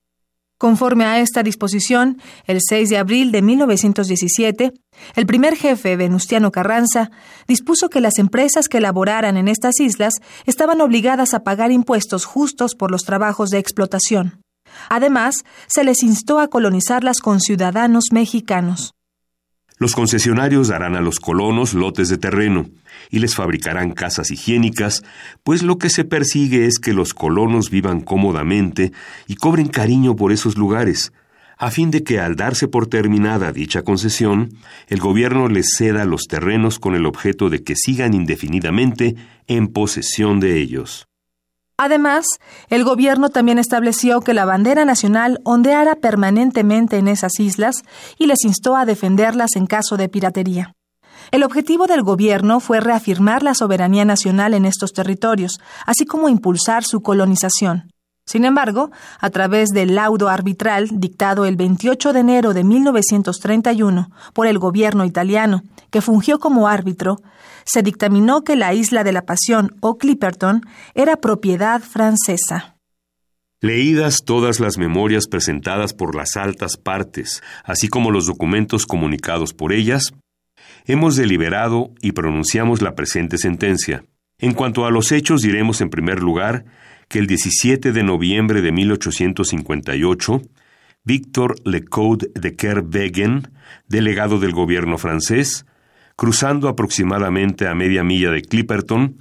Conforme 0.59 1.05
a 1.05 1.21
esta 1.21 1.44
disposición, 1.44 2.21
el 2.44 2.59
6 2.61 2.88
de 2.88 2.99
abril 2.99 3.31
de 3.31 3.42
1917, 3.42 4.73
el 5.14 5.27
primer 5.27 5.57
jefe, 5.57 5.97
Venustiano 5.97 6.51
Carranza, 6.51 7.12
dispuso 7.47 7.88
que 7.88 8.01
las 8.01 8.18
empresas 8.18 8.66
que 8.66 8.81
laboraran 8.81 9.37
en 9.37 9.47
estas 9.47 9.79
islas 9.79 10.14
estaban 10.47 10.81
obligadas 10.81 11.33
a 11.33 11.44
pagar 11.44 11.71
impuestos 11.71 12.25
justos 12.25 12.75
por 12.75 12.90
los 12.90 13.05
trabajos 13.05 13.51
de 13.51 13.59
explotación. 13.59 14.42
Además, 14.90 15.44
se 15.68 15.85
les 15.85 16.03
instó 16.03 16.40
a 16.40 16.49
colonizarlas 16.49 17.21
con 17.21 17.40
ciudadanos 17.40 18.07
mexicanos. 18.12 18.97
Los 19.78 19.94
concesionarios 19.94 20.68
darán 20.68 20.96
a 20.96 21.00
los 21.00 21.20
colonos 21.20 21.72
lotes 21.72 22.08
de 22.08 22.18
terreno 22.18 22.66
y 23.10 23.20
les 23.20 23.34
fabricarán 23.34 23.92
casas 23.92 24.30
higiénicas, 24.30 25.04
pues 25.44 25.62
lo 25.62 25.78
que 25.78 25.88
se 25.88 26.04
persigue 26.04 26.66
es 26.66 26.78
que 26.78 26.92
los 26.92 27.14
colonos 27.14 27.70
vivan 27.70 28.00
cómodamente 28.00 28.92
y 29.28 29.36
cobren 29.36 29.68
cariño 29.68 30.16
por 30.16 30.32
esos 30.32 30.56
lugares, 30.56 31.12
a 31.58 31.70
fin 31.70 31.90
de 31.90 32.04
que 32.04 32.20
al 32.20 32.36
darse 32.36 32.68
por 32.68 32.86
terminada 32.86 33.52
dicha 33.52 33.82
concesión, 33.82 34.50
el 34.88 35.00
gobierno 35.00 35.48
les 35.48 35.74
ceda 35.76 36.04
los 36.04 36.26
terrenos 36.28 36.78
con 36.78 36.94
el 36.94 37.06
objeto 37.06 37.50
de 37.50 37.62
que 37.62 37.74
sigan 37.74 38.14
indefinidamente 38.14 39.16
en 39.46 39.68
posesión 39.68 40.38
de 40.40 40.60
ellos. 40.60 41.08
Además, 41.80 42.26
el 42.70 42.82
gobierno 42.82 43.28
también 43.28 43.58
estableció 43.58 44.20
que 44.20 44.34
la 44.34 44.44
bandera 44.44 44.84
nacional 44.84 45.38
ondeara 45.44 45.94
permanentemente 45.94 46.98
en 46.98 47.06
esas 47.06 47.38
islas 47.38 47.84
y 48.18 48.26
les 48.26 48.44
instó 48.44 48.74
a 48.74 48.84
defenderlas 48.84 49.54
en 49.54 49.66
caso 49.66 49.96
de 49.96 50.08
piratería. 50.08 50.74
El 51.30 51.44
objetivo 51.44 51.86
del 51.86 52.02
gobierno 52.02 52.58
fue 52.58 52.80
reafirmar 52.80 53.44
la 53.44 53.54
soberanía 53.54 54.04
nacional 54.04 54.54
en 54.54 54.64
estos 54.64 54.92
territorios, 54.92 55.60
así 55.86 56.04
como 56.04 56.28
impulsar 56.28 56.82
su 56.82 57.00
colonización. 57.00 57.90
Sin 58.28 58.44
embargo, 58.44 58.90
a 59.20 59.30
través 59.30 59.70
del 59.70 59.94
laudo 59.94 60.28
arbitral 60.28 60.88
dictado 60.92 61.46
el 61.46 61.56
28 61.56 62.12
de 62.12 62.20
enero 62.20 62.52
de 62.52 62.62
1931 62.62 64.10
por 64.34 64.46
el 64.46 64.58
gobierno 64.58 65.06
italiano, 65.06 65.62
que 65.90 66.02
fungió 66.02 66.38
como 66.38 66.68
árbitro, 66.68 67.22
se 67.64 67.82
dictaminó 67.82 68.44
que 68.44 68.54
la 68.54 68.74
isla 68.74 69.02
de 69.02 69.12
la 69.12 69.22
Pasión 69.22 69.76
o 69.80 69.96
Clipperton 69.96 70.60
era 70.94 71.16
propiedad 71.16 71.80
francesa. 71.80 72.76
Leídas 73.62 74.18
todas 74.26 74.60
las 74.60 74.76
memorias 74.76 75.26
presentadas 75.26 75.94
por 75.94 76.14
las 76.14 76.36
altas 76.36 76.76
partes, 76.76 77.42
así 77.64 77.88
como 77.88 78.10
los 78.10 78.26
documentos 78.26 78.84
comunicados 78.84 79.54
por 79.54 79.72
ellas, 79.72 80.12
hemos 80.84 81.16
deliberado 81.16 81.92
y 82.02 82.12
pronunciamos 82.12 82.82
la 82.82 82.94
presente 82.94 83.38
sentencia. 83.38 84.04
En 84.38 84.52
cuanto 84.52 84.84
a 84.84 84.90
los 84.90 85.12
hechos, 85.12 85.40
diremos 85.40 85.80
en 85.80 85.88
primer 85.88 86.20
lugar 86.20 86.66
que 87.09 87.18
el 87.18 87.27
17 87.27 87.92
de 87.92 88.03
noviembre 88.03 88.62
de 88.62 88.71
1858, 88.73 90.42
Víctor 91.05 91.57
Lecoud 91.64 92.29
de 92.35 92.55
Kerwegen, 92.55 93.49
delegado 93.88 94.38
del 94.38 94.53
gobierno 94.53 94.99
francés, 94.99 95.64
cruzando 96.16 96.68
aproximadamente 96.68 97.67
a 97.67 97.75
media 97.75 98.04
milla 98.04 98.31
de 98.31 98.42
Clipperton, 98.42 99.17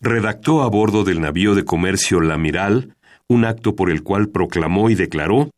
redactó 0.00 0.62
a 0.62 0.68
bordo 0.68 1.04
del 1.04 1.20
navío 1.20 1.54
de 1.54 1.64
comercio 1.64 2.20
Lamiral 2.20 2.94
un 3.28 3.44
acto 3.44 3.76
por 3.76 3.90
el 3.90 4.02
cual 4.02 4.28
proclamó 4.28 4.90
y 4.90 4.94
declaró 4.94 5.50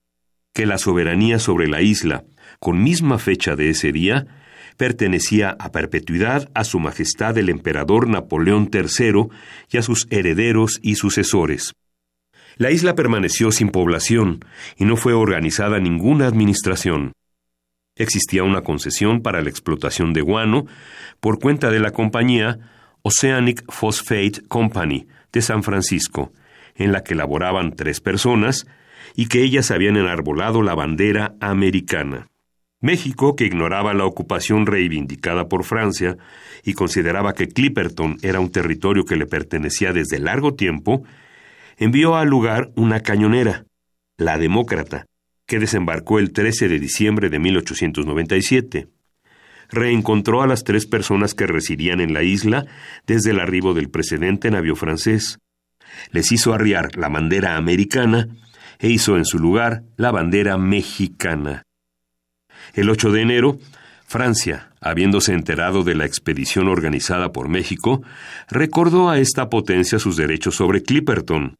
que 0.52 0.66
la 0.66 0.78
soberanía 0.78 1.38
sobre 1.38 1.66
la 1.66 1.80
isla, 1.80 2.24
con 2.60 2.82
misma 2.82 3.18
fecha 3.18 3.56
de 3.56 3.70
ese 3.70 3.92
día, 3.92 4.26
pertenecía 4.76 5.56
a 5.58 5.72
perpetuidad 5.72 6.50
a 6.54 6.64
Su 6.64 6.80
Majestad 6.80 7.36
el 7.38 7.48
Emperador 7.48 8.08
Napoleón 8.08 8.70
III 8.72 9.28
y 9.70 9.76
a 9.76 9.82
sus 9.82 10.06
herederos 10.10 10.78
y 10.82 10.96
sucesores. 10.96 11.74
La 12.56 12.70
isla 12.70 12.94
permaneció 12.94 13.50
sin 13.50 13.70
población 13.70 14.44
y 14.76 14.84
no 14.84 14.96
fue 14.96 15.14
organizada 15.14 15.78
ninguna 15.78 16.26
administración. 16.26 17.12
Existía 17.96 18.42
una 18.42 18.62
concesión 18.62 19.20
para 19.20 19.42
la 19.42 19.50
explotación 19.50 20.12
de 20.12 20.22
guano 20.22 20.66
por 21.20 21.38
cuenta 21.38 21.70
de 21.70 21.80
la 21.80 21.90
compañía 21.90 22.58
Oceanic 23.02 23.64
Phosphate 23.70 24.42
Company 24.48 25.06
de 25.32 25.42
San 25.42 25.62
Francisco, 25.62 26.32
en 26.74 26.92
la 26.92 27.02
que 27.02 27.14
laboraban 27.14 27.74
tres 27.74 28.00
personas 28.00 28.66
y 29.14 29.26
que 29.26 29.42
ellas 29.42 29.70
habían 29.70 29.96
enarbolado 29.96 30.62
la 30.62 30.74
bandera 30.74 31.34
americana. 31.40 32.31
México, 32.82 33.36
que 33.36 33.46
ignoraba 33.46 33.94
la 33.94 34.04
ocupación 34.04 34.66
reivindicada 34.66 35.48
por 35.48 35.62
Francia 35.62 36.16
y 36.64 36.74
consideraba 36.74 37.32
que 37.32 37.46
Clipperton 37.46 38.18
era 38.22 38.40
un 38.40 38.50
territorio 38.50 39.04
que 39.04 39.16
le 39.16 39.26
pertenecía 39.26 39.92
desde 39.92 40.18
largo 40.18 40.54
tiempo, 40.54 41.04
envió 41.78 42.16
al 42.16 42.28
lugar 42.28 42.72
una 42.74 43.00
cañonera, 43.00 43.64
la 44.18 44.36
Demócrata, 44.36 45.06
que 45.46 45.60
desembarcó 45.60 46.18
el 46.18 46.32
13 46.32 46.68
de 46.68 46.80
diciembre 46.80 47.30
de 47.30 47.38
1897. 47.38 48.88
Reencontró 49.70 50.42
a 50.42 50.48
las 50.48 50.64
tres 50.64 50.86
personas 50.86 51.34
que 51.34 51.46
residían 51.46 52.00
en 52.00 52.12
la 52.12 52.24
isla 52.24 52.66
desde 53.06 53.30
el 53.30 53.38
arribo 53.38 53.74
del 53.74 53.90
precedente 53.90 54.50
navío 54.50 54.74
francés. 54.74 55.38
les 56.10 56.32
hizo 56.32 56.52
arriar 56.52 56.96
la 56.96 57.08
bandera 57.08 57.56
americana 57.56 58.28
e 58.80 58.88
hizo 58.88 59.16
en 59.16 59.24
su 59.24 59.38
lugar 59.38 59.84
la 59.96 60.10
bandera 60.10 60.58
mexicana. 60.58 61.62
El 62.74 62.88
8 62.88 63.12
de 63.12 63.20
enero, 63.20 63.58
Francia, 64.06 64.70
habiéndose 64.80 65.32
enterado 65.32 65.84
de 65.84 65.94
la 65.94 66.06
expedición 66.06 66.68
organizada 66.68 67.32
por 67.32 67.48
México, 67.48 68.02
recordó 68.50 69.10
a 69.10 69.18
esta 69.18 69.50
potencia 69.50 69.98
sus 69.98 70.16
derechos 70.16 70.56
sobre 70.56 70.82
Clipperton. 70.82 71.56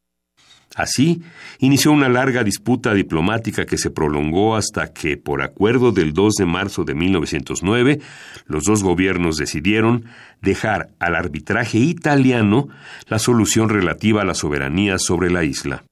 Así, 0.75 1.21
inició 1.59 1.91
una 1.91 2.09
larga 2.09 2.43
disputa 2.43 2.95
diplomática 2.95 3.65
que 3.65 3.77
se 3.77 3.91
prolongó 3.91 4.55
hasta 4.55 4.91
que, 4.91 5.17
por 5.17 5.43
acuerdo 5.43 5.91
del 5.91 6.13
2 6.13 6.33
de 6.33 6.45
marzo 6.45 6.83
de 6.83 6.95
1909, 6.95 7.99
los 8.47 8.63
dos 8.63 8.81
gobiernos 8.81 9.37
decidieron 9.37 10.05
dejar 10.41 10.89
al 10.99 11.15
arbitraje 11.15 11.77
italiano 11.77 12.69
la 13.07 13.19
solución 13.19 13.69
relativa 13.69 14.23
a 14.23 14.25
la 14.25 14.33
soberanía 14.33 14.97
sobre 14.97 15.29
la 15.29 15.43
isla. 15.43 15.83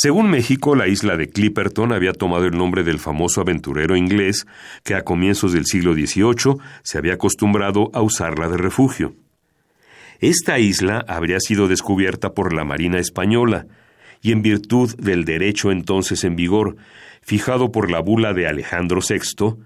Según 0.00 0.30
México, 0.30 0.76
la 0.76 0.86
isla 0.86 1.16
de 1.16 1.28
Clipperton 1.28 1.92
había 1.92 2.12
tomado 2.12 2.44
el 2.44 2.56
nombre 2.56 2.84
del 2.84 3.00
famoso 3.00 3.40
aventurero 3.40 3.96
inglés 3.96 4.46
que 4.84 4.94
a 4.94 5.02
comienzos 5.02 5.52
del 5.52 5.66
siglo 5.66 5.92
XVIII 5.92 6.58
se 6.84 6.98
había 6.98 7.14
acostumbrado 7.14 7.90
a 7.92 8.00
usarla 8.00 8.48
de 8.48 8.58
refugio. 8.58 9.16
Esta 10.20 10.60
isla 10.60 11.04
habría 11.08 11.40
sido 11.40 11.66
descubierta 11.66 12.32
por 12.32 12.52
la 12.52 12.64
Marina 12.64 13.00
española, 13.00 13.66
y 14.22 14.30
en 14.30 14.40
virtud 14.40 14.94
del 14.98 15.24
derecho 15.24 15.72
entonces 15.72 16.22
en 16.22 16.36
vigor, 16.36 16.76
fijado 17.20 17.72
por 17.72 17.90
la 17.90 17.98
bula 17.98 18.34
de 18.34 18.46
Alejandro 18.46 19.00
VI, 19.00 19.56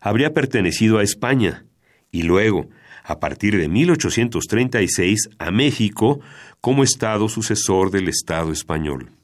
habría 0.00 0.34
pertenecido 0.34 0.98
a 0.98 1.04
España, 1.04 1.64
y 2.10 2.22
luego, 2.24 2.70
a 3.04 3.20
partir 3.20 3.56
de 3.56 3.68
1836, 3.68 5.28
a 5.38 5.52
México 5.52 6.18
como 6.60 6.82
Estado 6.82 7.28
sucesor 7.28 7.92
del 7.92 8.08
Estado 8.08 8.50
español. 8.50 9.15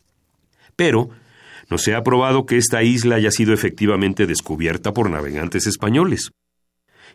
Pero 0.76 1.10
no 1.70 1.78
se 1.78 1.94
ha 1.94 2.02
probado 2.02 2.46
que 2.46 2.58
esta 2.58 2.82
isla 2.82 3.16
haya 3.16 3.30
sido 3.30 3.54
efectivamente 3.54 4.26
descubierta 4.26 4.92
por 4.92 5.10
navegantes 5.10 5.66
españoles. 5.66 6.30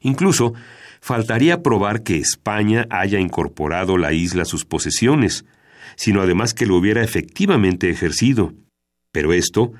Incluso, 0.01 0.53
faltaría 1.01 1.61
probar 1.61 2.03
que 2.03 2.17
España 2.17 2.87
haya 2.89 3.19
incorporado 3.19 3.97
la 3.97 4.13
isla 4.13 4.43
a 4.43 4.45
sus 4.45 4.65
posesiones, 4.65 5.45
sino 5.95 6.21
además 6.21 6.53
que 6.53 6.65
lo 6.65 6.75
hubiera 6.75 7.03
efectivamente 7.03 7.89
ejercido. 7.89 8.53
Pero 9.11 9.33
esto 9.33 9.73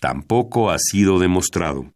tampoco 0.00 0.70
ha 0.70 0.78
sido 0.78 1.18
demostrado. 1.18 1.92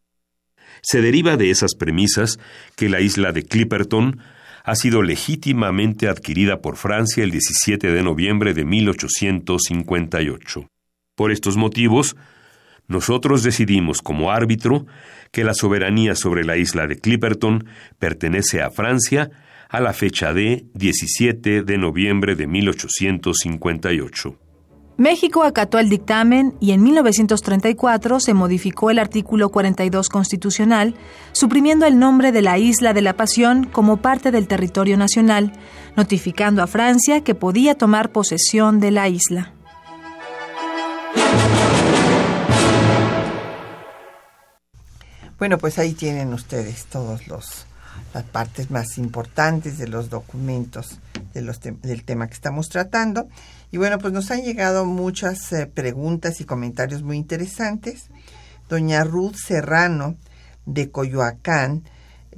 Se 0.81 1.01
deriva 1.01 1.37
de 1.37 1.51
esas 1.51 1.75
premisas 1.75 2.39
que 2.77 2.89
la 2.89 3.01
isla 3.01 3.33
de 3.33 3.43
Clipperton 3.43 4.21
ha 4.65 4.75
sido 4.75 5.03
legítimamente 5.03 6.09
adquirida 6.09 6.61
por 6.61 6.77
Francia 6.77 7.25
el 7.25 7.31
17 7.31 7.91
de 7.91 8.03
noviembre 8.03 8.55
de 8.55 8.65
1858. 8.65 10.69
Por 11.19 11.33
estos 11.33 11.57
motivos, 11.57 12.17
nosotros 12.87 13.43
decidimos 13.43 14.03
como 14.03 14.31
árbitro 14.31 14.87
que 15.33 15.43
la 15.43 15.53
soberanía 15.53 16.15
sobre 16.15 16.45
la 16.45 16.57
isla 16.57 16.87
de 16.87 17.01
Clipperton 17.01 17.67
pertenece 17.99 18.63
a 18.63 18.71
Francia 18.71 19.33
a 19.69 19.81
la 19.81 19.93
fecha 19.95 20.33
de 20.33 20.67
17 20.75 21.65
de 21.65 21.77
noviembre 21.77 22.37
de 22.37 22.47
1858. 22.47 24.39
México 24.97 25.43
acató 25.43 25.81
el 25.81 25.89
dictamen 25.89 26.55
y 26.61 26.71
en 26.71 26.85
1934 26.85 28.21
se 28.21 28.33
modificó 28.33 28.93
el 28.93 29.01
artículo 29.01 29.49
42 29.49 30.09
constitucional, 30.11 30.95
suprimiendo 31.33 31.85
el 31.85 31.99
nombre 31.99 32.31
de 32.31 32.43
la 32.43 32.59
Isla 32.59 32.93
de 32.93 33.03
la 33.03 33.17
Pasión 33.17 33.65
como 33.65 33.97
parte 33.97 34.31
del 34.31 34.47
territorio 34.47 34.97
nacional, 34.97 35.51
notificando 35.97 36.63
a 36.63 36.69
Francia 36.69 37.25
que 37.25 37.35
podía 37.35 37.75
tomar 37.75 38.13
posesión 38.13 38.79
de 38.79 38.93
la 38.93 39.09
isla. 39.09 39.58
Bueno, 45.39 45.59
pues 45.59 45.79
ahí 45.79 45.95
tienen 45.95 46.33
ustedes 46.33 46.87
todos 46.87 47.29
los 47.29 47.67
las 48.15 48.25
partes 48.25 48.71
más 48.71 48.99
importantes 48.99 49.79
de 49.79 49.89
los 49.89 50.09
documentos 50.09 50.99
de 51.35 51.43
los 51.43 51.61
del 51.61 52.05
tema 52.05 52.27
que 52.27 52.35
estamos 52.35 52.69
tratando. 52.69 53.29
Y 53.71 53.77
bueno, 53.77 53.99
pues 53.99 54.13
nos 54.13 54.31
han 54.31 54.43
llegado 54.43 54.85
muchas 54.85 55.53
eh, 55.53 55.67
preguntas 55.67 56.41
y 56.41 56.45
comentarios 56.45 57.03
muy 57.03 57.17
interesantes. 57.17 58.07
Doña 58.69 59.05
Ruth 59.05 59.37
Serrano 59.37 60.17
de 60.67 60.91
Coyoacán 60.91 61.85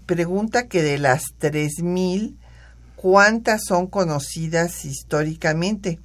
pregunta 0.06 0.66
que 0.66 0.82
de 0.82 0.98
las 0.98 1.22
3000 1.38 2.36
cuántas 2.96 3.62
son 3.66 3.86
conocidas 3.86 4.84
históricamente 4.84 6.00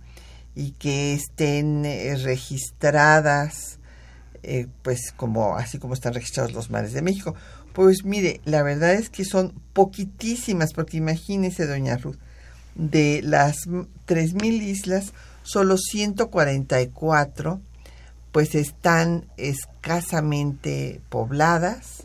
y 0.56 0.72
que 0.72 1.14
estén 1.14 1.86
eh, 1.86 2.16
registradas 2.16 3.80
eh, 4.48 4.68
pues 4.84 5.12
como 5.16 5.56
así 5.56 5.80
como 5.80 5.96
están 5.96 6.14
registrados 6.14 6.54
los 6.54 6.70
mares 6.70 6.94
de 6.94 7.02
México. 7.02 7.34
Pues 7.74 8.06
mire, 8.06 8.42
la 8.46 8.62
verdad 8.62 8.94
es 8.94 9.10
que 9.10 9.26
son 9.26 9.60
poquitísimas, 9.74 10.74
porque 10.74 10.98
imagínese, 10.98 11.66
doña 11.66 11.98
Ruth, 11.98 12.20
de 12.76 13.24
las 13.24 13.68
3.000 13.68 14.62
islas, 14.62 15.14
solo 15.44 15.78
144 15.78 17.60
pues 18.32 18.54
están 18.54 19.26
escasamente 19.38 21.02
pobladas 21.10 22.04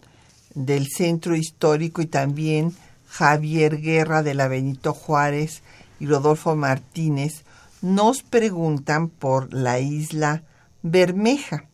del 0.55 0.89
Centro 0.89 1.37
Histórico, 1.37 2.01
y 2.01 2.05
también 2.05 2.75
Javier 3.07 3.79
Guerra 3.79 4.23
de 4.23 4.33
la 4.33 4.49
Benito 4.49 4.93
Juárez 4.93 5.63
y 6.01 6.07
Rodolfo 6.07 6.57
Martínez, 6.57 7.45
nos 7.81 8.23
preguntan 8.23 9.07
por 9.07 9.53
la 9.53 9.79
isla 9.79 10.43
Bermeja, 10.81 11.67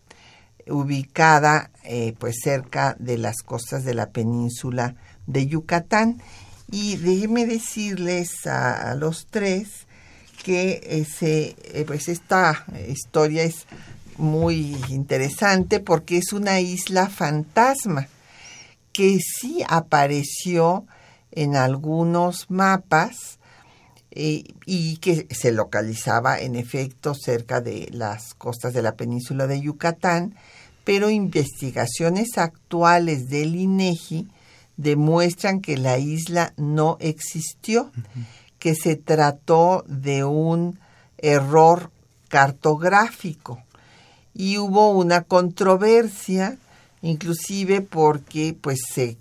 ubicada 0.68 1.72
eh, 1.84 2.14
pues 2.20 2.36
cerca 2.44 2.96
de 3.00 3.18
las 3.18 3.38
costas 3.38 3.84
de 3.84 3.96
la 3.96 4.12
península 4.12 4.94
de 5.26 5.48
Yucatán 5.48 6.22
y 6.72 6.98
déjenme 6.98 7.46
decirles 7.46 8.46
a, 8.46 8.96
los 8.96 9.28
tres 9.30 9.88
que 10.44 10.82
ese, 10.84 11.56
eh, 11.74 11.84
pues 11.86 12.08
esta 12.08 12.66
historia 12.88 13.44
es 13.44 13.66
muy 14.18 14.78
interesante 14.90 15.80
porque 15.80 16.18
es 16.18 16.34
una 16.34 16.60
isla 16.60 17.10
fantasma 17.10 18.08
que 18.94 19.18
sí 19.20 19.64
apareció 19.68 20.86
en 21.32 21.56
algunos 21.56 22.50
mapas 22.50 23.40
eh, 24.12 24.44
y 24.66 24.98
que 24.98 25.28
se 25.30 25.52
localizaba 25.52 26.40
en 26.40 26.56
efecto 26.56 27.14
cerca 27.14 27.62
de 27.62 27.88
las 27.92 28.34
costas 28.34 28.74
de 28.74 28.82
la 28.82 28.96
península 28.96 29.48
de 29.48 29.62
Yucatán, 29.62 30.36
pero 30.84 31.10
investigaciones 31.10 32.38
actuales 32.38 33.30
del 33.30 33.56
INEGI 33.56 34.28
demuestran 34.80 35.60
que 35.60 35.78
la 35.78 35.98
isla 35.98 36.54
no 36.56 36.96
existió, 37.02 37.92
que 38.60 38.76
se 38.76 38.96
trató 38.96 39.84
de 39.88 40.24
un 40.24 40.80
error 41.18 41.92
cartográfico. 42.30 43.62
Y 44.34 44.58
hubo 44.58 44.92
una 44.92 45.24
controversia 45.24 46.58
inclusive 47.02 47.82
porque 47.82 48.56
pues 48.60 48.80
se 48.94 49.18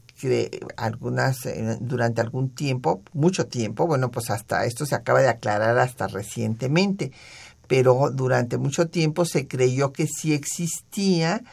algunas 0.76 1.46
eh, 1.46 1.76
durante 1.80 2.20
algún 2.20 2.50
tiempo, 2.50 3.02
mucho 3.12 3.46
tiempo, 3.46 3.86
bueno, 3.86 4.10
pues 4.10 4.30
hasta 4.30 4.64
esto 4.64 4.84
se 4.84 4.96
acaba 4.96 5.20
de 5.20 5.28
aclarar 5.28 5.78
hasta 5.78 6.08
recientemente, 6.08 7.12
pero 7.68 8.10
durante 8.10 8.58
mucho 8.58 8.88
tiempo 8.88 9.24
se 9.24 9.46
creyó 9.46 9.92
que 9.92 10.08
sí 10.08 10.34
existía 10.34 11.44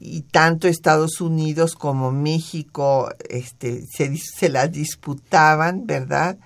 y 0.00 0.22
tanto 0.22 0.68
Estados 0.68 1.20
Unidos 1.20 1.74
como 1.74 2.12
México 2.12 3.10
este, 3.28 3.84
se, 3.86 4.16
se 4.16 4.48
las 4.48 4.70
disputaban, 4.70 5.86
¿verdad? 5.86 6.38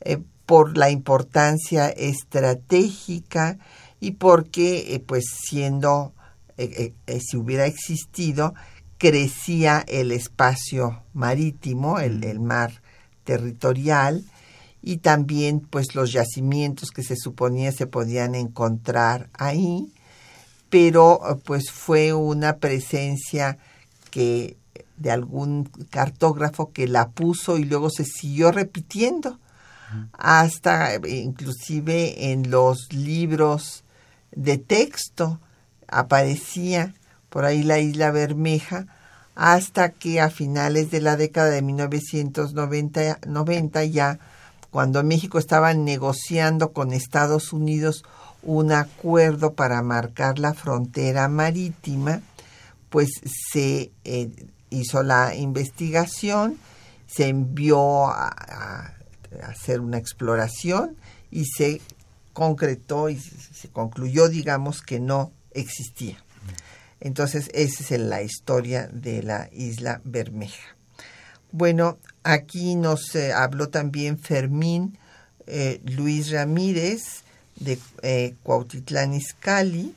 Eh, 0.00 0.18
por 0.46 0.78
la 0.78 0.90
importancia 0.90 1.88
estratégica 1.88 3.58
y 4.00 4.12
porque, 4.12 4.94
eh, 4.94 5.00
pues 5.00 5.24
siendo, 5.48 6.14
si 6.56 7.36
hubiera 7.36 7.66
existido, 7.66 8.54
crecía 8.98 9.84
el 9.86 10.12
espacio 10.12 11.02
marítimo, 11.12 11.98
el, 11.98 12.40
mar 12.40 12.82
territorial, 13.24 14.24
y 14.82 14.98
también 14.98 15.60
pues 15.60 15.94
los 15.94 16.12
yacimientos 16.12 16.90
que 16.90 17.02
se 17.02 17.16
suponía 17.16 17.72
se 17.72 17.86
podían 17.86 18.34
encontrar 18.34 19.28
ahí, 19.34 19.92
pero 20.70 21.40
pues 21.44 21.70
fue 21.70 22.12
una 22.12 22.56
presencia 22.56 23.58
que 24.10 24.56
de 24.96 25.10
algún 25.10 25.64
cartógrafo 25.90 26.72
que 26.72 26.88
la 26.88 27.10
puso 27.10 27.58
y 27.58 27.64
luego 27.64 27.90
se 27.90 28.04
siguió 28.04 28.50
repitiendo. 28.52 29.38
Hasta 30.12 30.96
inclusive 31.06 32.32
en 32.32 32.50
los 32.50 32.92
libros 32.92 33.84
de 34.32 34.58
texto 34.58 35.38
aparecía 35.86 36.94
por 37.28 37.44
ahí 37.44 37.62
la 37.62 37.78
isla 37.78 38.10
Bermeja, 38.10 38.86
hasta 39.34 39.90
que 39.90 40.20
a 40.20 40.30
finales 40.30 40.90
de 40.90 41.00
la 41.00 41.16
década 41.16 41.50
de 41.50 41.62
1990 41.62 43.18
90 43.26 43.84
ya, 43.84 44.18
cuando 44.70 45.04
México 45.04 45.38
estaba 45.38 45.72
negociando 45.74 46.72
con 46.72 46.92
Estados 46.92 47.52
Unidos 47.52 48.04
un 48.46 48.70
acuerdo 48.70 49.54
para 49.54 49.82
marcar 49.82 50.38
la 50.38 50.54
frontera 50.54 51.28
marítima, 51.28 52.22
pues 52.90 53.08
se 53.50 53.90
eh, 54.04 54.30
hizo 54.70 55.02
la 55.02 55.34
investigación, 55.34 56.56
se 57.08 57.28
envió 57.28 58.06
a, 58.06 58.94
hacer 59.42 59.80
una 59.80 59.98
exploración 59.98 60.96
y 61.32 61.44
se 61.46 61.80
concretó 62.32 63.10
y 63.10 63.18
se 63.18 63.68
concluyó, 63.68 64.28
digamos, 64.28 64.80
que 64.80 65.00
no 65.00 65.32
existía. 65.50 66.16
Entonces, 67.00 67.50
esa 67.52 67.94
es 67.94 68.00
la 68.00 68.22
historia 68.22 68.88
de 68.92 69.24
la 69.24 69.50
isla 69.52 70.00
Bermeja. 70.04 70.76
Bueno, 71.50 71.98
aquí 72.22 72.76
nos 72.76 73.14
eh, 73.16 73.32
habló 73.32 73.70
también 73.70 74.18
Fermín 74.18 74.98
eh, 75.46 75.80
Luis 75.84 76.30
Ramírez 76.30 77.24
de 77.56 77.78
eh, 78.02 78.34
Cuautitlán 78.42 79.14
Izcalli 79.14 79.94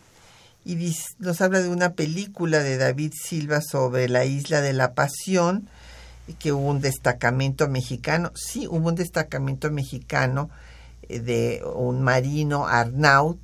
y 0.66 0.95
nos 1.20 1.41
habla 1.41 1.62
de 1.62 1.70
una 1.70 1.93
película 1.93 2.60
de 2.60 2.78
David 2.78 3.14
Silva 3.16 3.62
sobre 3.62 4.10
la 4.10 4.26
isla 4.26 4.62
de 4.62 4.74
la 4.74 4.93
Pasión, 4.93 5.68
que 6.38 6.51
hubo 6.51 6.70
un 6.70 6.82
destacamento 6.82 7.68
mexicano, 7.68 8.32
sí, 8.36 8.68
hubo 8.68 8.89
un 8.89 8.95
destacamento 8.95 9.72
mexicano 9.72 10.49
de 11.07 11.64
un 11.76 12.03
marino 12.03 12.68
Arnaut 12.68 13.39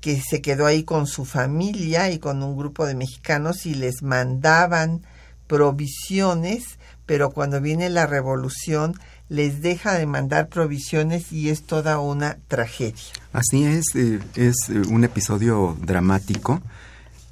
que 0.00 0.20
se 0.20 0.42
quedó 0.42 0.66
ahí 0.66 0.84
con 0.84 1.06
su 1.06 1.24
familia 1.24 2.10
y 2.10 2.18
con 2.18 2.42
un 2.42 2.56
grupo 2.56 2.86
de 2.86 2.94
mexicanos 2.94 3.64
y 3.64 3.74
les 3.74 4.02
mandaban 4.02 5.02
provisiones, 5.46 6.78
pero 7.06 7.30
cuando 7.30 7.60
viene 7.60 7.88
la 7.88 8.06
revolución 8.06 8.94
les 9.28 9.60
deja 9.60 9.94
de 9.94 10.06
mandar 10.06 10.48
provisiones 10.48 11.32
y 11.32 11.48
es 11.48 11.62
toda 11.62 11.98
una 11.98 12.38
tragedia. 12.48 13.12
Así 13.32 13.64
es, 13.64 13.84
eh, 13.94 14.20
es 14.34 14.56
eh, 14.68 14.82
un 14.88 15.04
episodio 15.04 15.76
dramático 15.82 16.62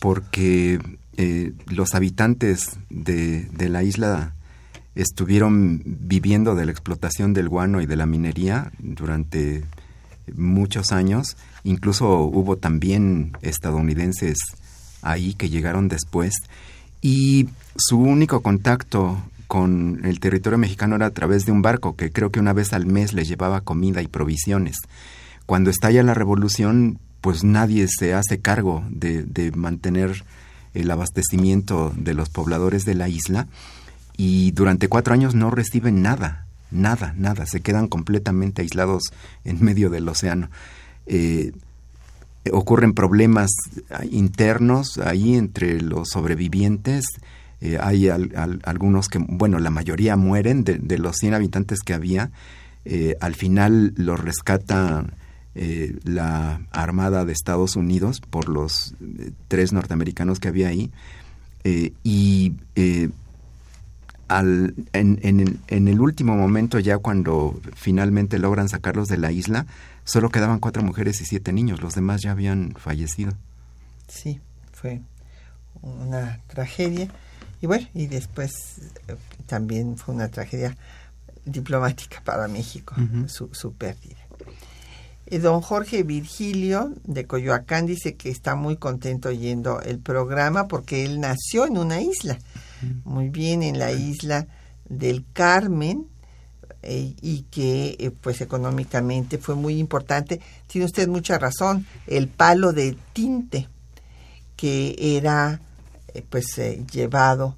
porque 0.01 0.81
eh, 1.17 1.53
los 1.67 1.95
habitantes 1.95 2.71
de, 2.91 3.43
de 3.45 3.69
la 3.69 3.83
isla 3.83 4.35
estuvieron 4.95 5.83
viviendo 5.85 6.55
de 6.55 6.67
la 6.67 6.73
explotación 6.73 7.33
del 7.33 7.49
guano 7.49 7.81
y 7.81 7.87
de 7.87 7.97
la 7.97 8.07
minería 8.07 8.73
durante 8.79 9.65
muchos 10.35 10.93
años 10.93 11.37
Incluso 11.65 12.21
hubo 12.25 12.57
también 12.57 13.33
estadounidenses 13.41 14.37
ahí 15.01 15.33
que 15.33 15.49
llegaron 15.49 15.89
después 15.89 16.35
y 17.01 17.49
su 17.77 17.99
único 17.99 18.43
contacto 18.43 19.19
con 19.47 20.01
el 20.05 20.21
territorio 20.21 20.59
mexicano 20.59 20.97
era 20.97 21.07
a 21.07 21.11
través 21.11 21.45
de 21.47 21.53
un 21.53 21.63
barco 21.63 21.97
que 21.97 22.11
creo 22.11 22.31
que 22.31 22.41
una 22.41 22.53
vez 22.53 22.73
al 22.73 22.87
mes 22.87 23.13
les 23.13 23.29
llevaba 23.29 23.61
comida 23.61 24.03
y 24.03 24.09
provisiones. 24.09 24.79
Cuando 25.47 25.71
estalla 25.71 26.03
la 26.03 26.15
revolución, 26.15 26.99
pues 27.21 27.45
nadie 27.45 27.87
se 27.89 28.15
hace 28.15 28.41
cargo 28.41 28.85
de, 28.91 29.53
mantener 29.55 30.25
el 30.75 30.91
abastecimiento 30.91 31.93
de 31.97 32.15
los 32.15 32.29
pobladores 32.29 32.85
de 32.85 32.95
la 32.95 33.09
isla 33.09 33.47
y 34.17 34.51
durante 34.53 34.89
cuatro 34.89 35.15
años 35.15 35.35
no 35.35 35.51
reciben 35.51 36.03
nada, 36.03 36.47
nada, 36.71 37.15
nada, 37.17 37.47
se 37.47 37.61
quedan 37.61 37.89
completamente 37.89 38.63
aislados 38.63 39.05
en 39.45 39.63
medio 39.65 39.91
del 39.91 40.09
océano. 40.09 40.51
Eh, 41.07 41.53
ocurren 42.53 42.93
problemas 42.93 43.51
internos 44.11 44.99
ahí 44.99 45.35
entre 45.35 45.81
los 45.81 46.09
sobrevivientes. 46.11 47.07
Eh, 47.65 47.79
hay 47.81 48.11
algunos 48.11 49.09
que, 49.09 49.19
bueno, 49.19 49.59
la 49.59 49.71
mayoría 49.71 50.17
mueren 50.17 50.65
de, 50.65 50.99
los 50.99 51.17
100 51.17 51.33
habitantes 51.33 51.81
que 51.81 51.95
había. 51.95 52.31
Eh, 52.85 53.17
al 53.21 53.35
final 53.35 53.95
los 53.97 54.21
rescata 54.21 55.07
la 56.05 56.61
Armada 56.73 57.25
de 57.25 57.33
Estados 57.33 57.77
Unidos 57.77 58.21
por 58.21 58.49
los 58.49 58.95
tres 59.49 59.73
norteamericanos 59.73 60.41
que 60.41 60.49
había 60.49 60.69
ahí. 60.69 60.91
y 62.03 62.53
al, 64.29 64.75
en, 64.93 65.61
en 65.69 65.89
el 65.89 66.01
último 66.01 66.37
momento, 66.37 66.81
ya 66.81 66.99
cuando 66.99 67.59
finalmente 67.77 68.39
logran 68.39 68.69
sacarlos 68.69 69.09
de 69.09 69.17
la 69.17 69.33
isla, 69.33 69.65
solo 70.05 70.29
quedaban 70.29 70.59
cuatro 70.59 70.83
mujeres 70.83 71.21
y 71.23 71.25
siete 71.25 71.53
niños, 71.53 71.81
los 71.81 71.95
demás 71.95 72.21
ya 72.21 72.33
habían 72.33 72.75
fallecido. 72.77 73.33
Sí, 74.09 74.41
fue 74.73 75.01
una 75.83 76.41
tragedia. 76.49 77.09
Y 77.65 77.67
bueno, 77.67 77.89
y 77.95 78.09
después 78.09 78.53
eh, 79.09 79.17
también 79.47 79.97
fue 79.97 80.15
una 80.15 80.29
tragedia 80.29 80.77
diplomática 81.47 82.21
para 82.23 82.47
México, 82.47 82.95
su, 83.27 83.55
su, 83.55 83.73
pérdida. 83.73 84.19
Eh, 85.25 85.39
don 85.39 85.63
Jorge 85.63 86.03
Virgilio 86.03 86.93
de 87.05 87.27
Coyoacán 87.27 87.87
dice 87.87 88.17
que 88.17 88.29
está 88.29 88.55
muy 88.55 88.77
contento 88.77 89.31
oyendo 89.31 89.81
el 89.81 89.99
programa 89.99 90.69
porque 90.69 91.07
él 91.07 91.21
nació 91.21 91.65
en 91.65 91.79
una 91.79 92.03
isla, 92.03 92.39
muy 93.05 93.31
bien 93.31 93.63
en 93.63 93.79
la 93.79 93.93
isla 93.93 94.47
del 94.87 95.25
Carmen, 95.33 96.07
eh, 96.83 97.15
y 97.23 97.47
que 97.51 98.13
pues 98.21 98.43
económicamente 98.43 99.39
fue 99.39 99.55
muy 99.55 99.79
importante. 99.79 100.39
Tiene 100.67 100.85
usted 100.85 101.09
mucha 101.09 101.39
razón, 101.39 101.87
el 102.07 102.29
palo 102.29 102.75
de 102.75 102.95
tinte 103.15 103.71
que 104.55 104.95
era 104.99 105.63
eh, 106.15 106.25
pues 106.29 106.61
llevado 106.91 107.57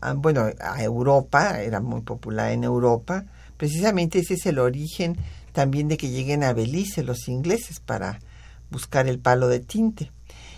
a, 0.00 0.14
bueno 0.14 0.46
a 0.60 0.82
Europa, 0.82 1.60
era 1.60 1.80
muy 1.80 2.00
popular 2.00 2.52
en 2.52 2.64
Europa, 2.64 3.24
precisamente 3.56 4.20
ese 4.20 4.34
es 4.34 4.46
el 4.46 4.58
origen 4.58 5.16
también 5.52 5.88
de 5.88 5.96
que 5.96 6.10
lleguen 6.10 6.42
a 6.42 6.52
Belice 6.52 7.02
los 7.02 7.28
ingleses 7.28 7.80
para 7.80 8.18
buscar 8.70 9.06
el 9.06 9.18
palo 9.18 9.48
de 9.48 9.60
tinte 9.60 10.10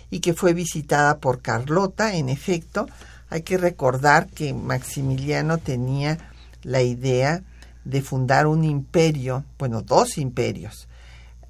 y 0.09 0.19
que 0.19 0.33
fue 0.33 0.53
visitada 0.53 1.19
por 1.19 1.41
Carlota, 1.41 2.15
en 2.15 2.29
efecto, 2.29 2.87
hay 3.29 3.41
que 3.41 3.57
recordar 3.57 4.27
que 4.27 4.53
Maximiliano 4.53 5.57
tenía 5.57 6.17
la 6.63 6.81
idea 6.81 7.43
de 7.83 8.01
fundar 8.01 8.47
un 8.47 8.63
imperio, 8.63 9.43
bueno, 9.57 9.81
dos 9.81 10.17
imperios, 10.17 10.87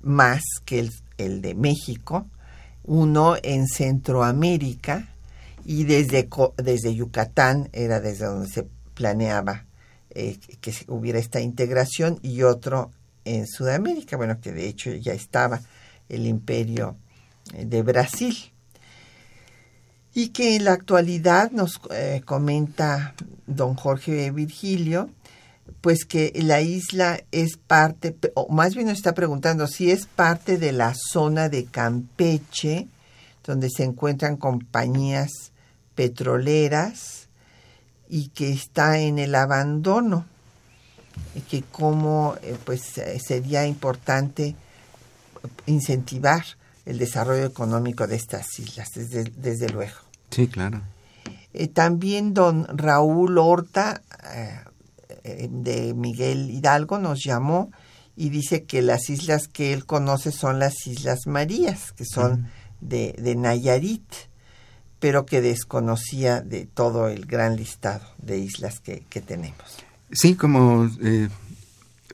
más 0.02 0.42
que 0.66 0.90
el, 1.18 1.42
de 1.42 1.56
México, 1.56 2.28
uno 2.84 3.36
en 3.42 3.68
Centroamérica 3.68 5.08
y 5.70 5.84
desde, 5.84 6.30
desde 6.56 6.96
Yucatán 6.96 7.68
era 7.74 8.00
desde 8.00 8.26
donde 8.26 8.48
se 8.48 8.66
planeaba 8.94 9.66
eh, 10.12 10.40
que 10.62 10.74
hubiera 10.88 11.20
esta 11.20 11.42
integración 11.42 12.20
y 12.22 12.44
otro 12.44 12.94
en 13.26 13.46
Sudamérica, 13.46 14.16
bueno, 14.16 14.40
que 14.40 14.54
de 14.54 14.66
hecho 14.66 14.92
ya 14.92 15.12
estaba 15.12 15.60
el 16.08 16.26
imperio 16.26 16.96
eh, 17.54 17.66
de 17.66 17.82
Brasil. 17.82 18.34
Y 20.14 20.30
que 20.30 20.56
en 20.56 20.64
la 20.64 20.72
actualidad 20.72 21.52
nos 21.52 21.82
eh, 21.92 22.22
comenta 22.24 23.14
don 23.46 23.76
Jorge 23.76 24.32
Virgilio, 24.32 25.10
pues 25.82 26.06
que 26.06 26.32
la 26.34 26.62
isla 26.62 27.20
es 27.34 27.58
parte, 27.58 28.16
o 28.36 28.48
más 28.48 28.74
bien 28.74 28.88
nos 28.88 29.00
está 29.00 29.14
preguntando 29.14 29.68
si 29.68 29.92
es 29.92 30.06
parte 30.06 30.58
de 30.58 30.72
la 30.72 30.94
zona 30.96 31.50
de 31.50 31.66
Campeche, 31.66 32.88
donde 33.44 33.70
se 33.70 33.84
encuentran 33.84 34.38
compañías 34.38 35.52
petroleras 35.98 37.28
y 38.08 38.30
que 38.30 38.52
está 38.52 39.00
en 39.00 39.18
el 39.18 39.34
abandono 39.34 40.26
y 41.36 41.42
que 41.42 41.64
cómo 41.64 42.36
eh, 42.44 42.56
pues 42.64 43.00
eh, 43.00 43.20
sería 43.20 43.66
importante 43.66 44.56
incentivar 45.66 46.46
el 46.86 47.00
desarrollo 47.00 47.46
económico 47.46 48.06
de 48.06 48.16
estas 48.16 48.60
islas, 48.60 48.92
desde, 48.94 49.24
desde 49.36 49.70
luego. 49.70 49.98
Sí, 50.30 50.48
claro. 50.48 50.84
Eh, 51.54 51.68
también 51.68 52.34
don 52.34 52.66
Raúl 52.78 53.38
Horta 53.40 54.02
de 55.24 55.94
Miguel 55.94 56.52
Hidalgo 56.52 57.00
nos 57.00 57.24
llamó 57.24 57.72
y 58.16 58.30
dice 58.30 58.64
que 58.64 58.82
las 58.82 59.10
islas 59.10 59.48
que 59.48 59.74
él 59.74 59.86
conoce 59.86 60.32
son 60.32 60.60
las 60.60 60.88
Islas 60.88 61.28
Marías, 61.28 61.92
que 61.92 62.06
son 62.06 62.48
de, 62.82 63.14
de 63.18 63.36
Nayarit, 63.36 64.06
pero 65.00 65.26
que 65.26 65.42
desconocía 65.42 66.42
de 66.42 66.66
todo 66.66 67.08
el 67.08 67.26
gran 67.26 67.56
listado 67.56 68.06
de 68.18 68.40
islas 68.40 68.80
que, 68.80 69.04
que 69.10 69.22
tenemos. 69.22 69.78
Sí, 70.12 70.36
como 70.36 70.90
eh, 71.02 71.30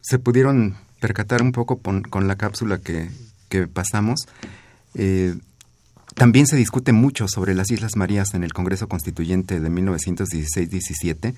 se 0.01 0.19
pudieron 0.19 0.75
percatar 0.99 1.41
un 1.41 1.51
poco 1.51 1.77
con, 1.77 2.27
la 2.27 2.35
cápsula 2.35 2.79
que, 2.79 3.09
pasamos, 3.71 4.27
eh, 4.95 5.35
también 6.15 6.47
se 6.47 6.55
discute 6.55 6.91
mucho 6.91 7.27
sobre 7.27 7.53
las 7.53 7.69
Islas 7.71 7.95
Marías 7.95 8.33
en 8.33 8.43
el 8.43 8.53
Congreso 8.53 8.87
Constituyente 8.87 9.59
de 9.59 9.69
1916-17, 9.69 11.35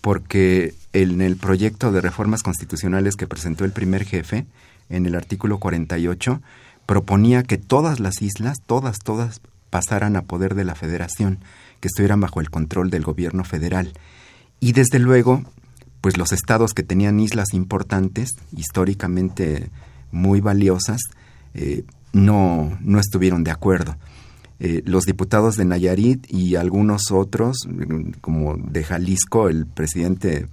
porque 0.00 0.74
en 0.92 1.20
el 1.20 1.36
proyecto 1.36 1.92
de 1.92 2.00
reformas 2.00 2.42
constitucionales 2.42 3.16
que 3.16 3.26
presentó 3.26 3.64
el 3.64 3.72
primer 3.72 4.04
jefe, 4.04 4.46
en 4.88 5.06
el 5.06 5.14
artículo 5.14 5.58
48, 5.58 6.40
proponía 6.86 7.42
que 7.42 7.58
todas 7.58 8.00
las 8.00 8.22
islas, 8.22 8.62
todas, 8.64 8.98
todas, 8.98 9.40
pasaran 9.72 10.16
a 10.16 10.22
poder 10.26 10.54
de 10.54 10.64
la 10.64 10.74
federación, 10.74 11.38
que 11.80 11.88
estuvieran 11.88 12.20
bajo 12.20 12.42
el 12.42 12.50
control 12.50 12.90
del 12.90 13.04
gobierno 13.04 13.42
federal. 13.42 13.94
Y 14.60 14.72
desde 14.72 14.98
luego, 14.98 15.42
pues 16.02 16.18
los 16.18 16.30
estados 16.30 16.74
que 16.74 16.82
tenían 16.82 17.18
islas 17.18 17.54
importantes, 17.54 18.32
históricamente 18.54 19.70
muy 20.10 20.42
valiosas, 20.42 21.00
eh, 21.54 21.84
no, 22.12 22.76
no 22.82 23.00
estuvieron 23.00 23.44
de 23.44 23.50
acuerdo. 23.50 23.96
Eh, 24.60 24.82
los 24.84 25.04
diputados 25.04 25.56
de 25.56 25.64
Nayarit 25.64 26.30
y 26.30 26.56
algunos 26.56 27.10
otros, 27.10 27.66
como 28.20 28.58
de 28.58 28.84
Jalisco, 28.84 29.48
el 29.48 29.64
presidente 29.64 30.48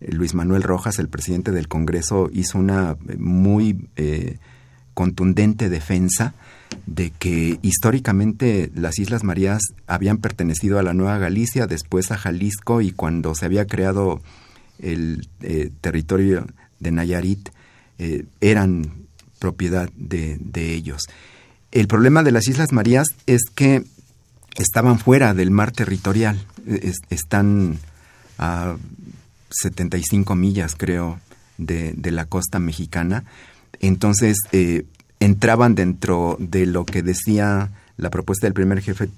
eh, 0.00 0.12
Luis 0.12 0.34
Manuel 0.34 0.64
Rojas, 0.64 0.98
el 0.98 1.08
presidente 1.08 1.52
del 1.52 1.68
Congreso, 1.68 2.30
hizo 2.32 2.58
una 2.58 2.96
muy 3.16 3.88
contundente 4.92 5.68
defensa 5.68 6.34
de 6.86 7.10
que 7.10 7.58
históricamente 7.62 8.70
las 8.74 8.98
Islas 8.98 9.24
Marías 9.24 9.62
habían 9.86 10.18
pertenecido 10.18 10.78
a 10.78 10.82
la 10.82 10.94
Nueva 10.94 11.18
Galicia, 11.18 11.66
después 11.66 12.10
a 12.10 12.16
Jalisco 12.16 12.80
y 12.80 12.92
cuando 12.92 13.34
se 13.34 13.44
había 13.44 13.66
creado 13.66 14.20
el 14.78 15.28
eh, 15.42 15.70
territorio 15.80 16.46
de 16.80 16.92
Nayarit 16.92 17.48
eh, 17.98 18.24
eran 18.40 19.06
propiedad 19.38 19.90
de, 19.96 20.38
ellos. 20.74 21.02
El 21.70 21.88
problema 21.88 22.22
de 22.22 22.32
las 22.32 22.48
Islas 22.48 22.72
Marías 22.72 23.06
es 23.26 23.42
que 23.54 23.84
estaban 24.56 24.98
fuera 24.98 25.34
del 25.34 25.50
mar 25.50 25.72
territorial, 25.72 26.38
están 27.10 27.78
a 28.38 28.76
75 29.50 30.34
millas 30.34 30.74
creo 30.76 31.20
de, 31.58 31.94
la 32.10 32.24
costa 32.24 32.58
mexicana, 32.58 33.24
entonces 33.80 34.36
eh, 34.52 34.84
entraban 35.26 35.74
dentro 35.74 36.36
de 36.38 36.66
lo 36.66 36.84
que 36.84 37.02
decía 37.02 37.70
la 37.96 38.10
propuesta 38.10 38.46
del 38.46 38.54
primer 38.54 38.80
jefe, 38.80 39.08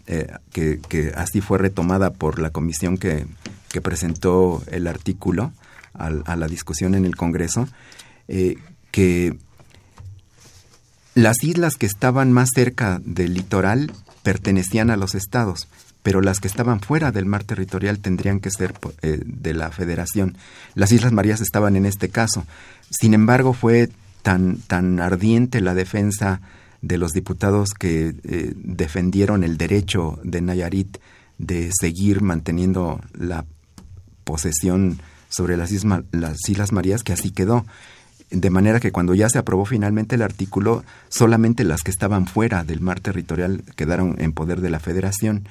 que, 0.52 0.80
que, 0.88 1.12
así 1.16 1.40
fue 1.40 1.59
retomada 1.59 2.11
por 2.11 2.38
la 2.38 2.50
comisión 2.50 2.96
que, 2.96 3.26
que 3.68 3.80
presentó 3.80 4.62
el 4.70 4.86
artículo 4.86 5.52
a, 5.94 6.36
la 6.36 6.46
discusión 6.46 6.94
en 6.94 7.04
el 7.04 7.16
Congreso, 7.16 7.68
eh, 8.28 8.56
que 8.90 9.36
las 11.14 11.42
islas 11.42 11.74
que 11.74 11.86
estaban 11.86 12.32
más 12.32 12.50
cerca 12.54 13.00
del 13.04 13.34
litoral 13.34 13.92
pertenecían 14.22 14.90
a 14.90 14.96
los 14.96 15.14
estados, 15.14 15.68
pero 16.02 16.20
las 16.20 16.38
que 16.38 16.48
estaban 16.48 16.80
fuera 16.80 17.11
del 17.11 17.26
mar 17.26 17.42
territorial 17.42 17.98
tendrían 17.98 18.40
que 18.40 18.50
ser 18.50 18.74
eh, 19.02 19.20
de 19.24 19.54
la 19.54 19.70
federación. 19.70 20.36
Las 20.74 20.92
Islas 20.92 21.12
Marías 21.12 21.40
estaban 21.40 21.74
en 21.74 21.86
este 21.86 22.09
caso. 22.09 22.46
Sin 22.90 23.14
embargo, 23.14 23.52
fue 23.52 23.90
tan, 24.23 24.59
tan 24.59 25.01
ardiente 25.01 25.61
la 25.61 25.75
defensa 25.75 26.41
de 26.81 26.99
los 26.99 27.12
diputados 27.12 27.71
que 27.71 28.14
eh, 28.23 28.53
defendieron 28.55 29.45
el 29.45 29.57
derecho 29.57 30.19
de 30.23 30.41
Nayarit 30.41 30.99
de 31.39 31.71
seguir 31.79 32.21
manteniendo 32.21 33.01
la 33.12 33.45
posesión 34.25 35.01
sobre 35.29 35.57
las, 35.57 35.73
las 36.12 36.49
Islas 36.49 36.73
Marías, 36.73 37.03
que 37.03 37.12
así 37.12 37.31
quedó. 37.31 37.64
De 38.31 38.51
manera 38.51 38.81
que 38.81 38.93
cuando 38.93 39.14
ya 39.14 39.29
se 39.29 39.39
aprobó 39.39 39.64
finalmente 39.64 40.16
el 40.16 40.23
artículo, 40.23 40.85
solamente 41.09 41.64
las 41.64 41.83
que 41.83 41.91
estaban 41.91 42.27
fuera 42.27 42.62
del 42.62 42.81
mar 42.81 43.01
territorial 43.01 43.62
quedaron 43.75 44.16
en 44.19 44.33
poder 44.33 44.61
de 44.61 44.71
la 44.71 44.81
Federación. 44.81 45.49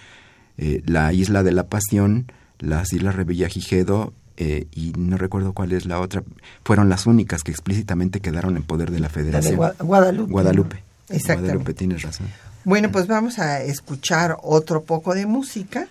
Eh, 0.57 0.83
la 0.85 1.11
isla 1.13 1.43
de 1.43 1.51
la 1.51 1.67
Pasión, 1.67 2.31
las 2.59 2.93
Islas 2.93 3.15
Revillagigedo 3.15 4.13
eh, 4.37 4.67
y 4.71 4.93
no 4.97 5.17
recuerdo 5.17 5.53
cuál 5.53 5.73
es 5.73 5.85
la 5.85 5.99
otra, 5.99 6.23
fueron 6.63 6.89
las 6.89 7.05
únicas 7.05 7.43
que 7.43 7.51
explícitamente 7.51 8.19
quedaron 8.19 8.55
en 8.57 8.63
poder 8.63 8.91
de 8.91 8.99
la 8.99 9.09
Federación. 9.09 9.59
Guadalupe. 9.79 10.31
Guadalupe. 10.31 10.83
Exactamente. 11.09 11.53
Guadalupe, 11.53 11.73
tienes 11.73 12.01
razón. 12.03 12.27
Bueno, 12.63 12.91
pues 12.91 13.07
vamos 13.07 13.39
a 13.39 13.61
escuchar 13.61 14.37
otro 14.43 14.83
poco 14.83 15.15
de 15.15 15.25
música. 15.25 15.87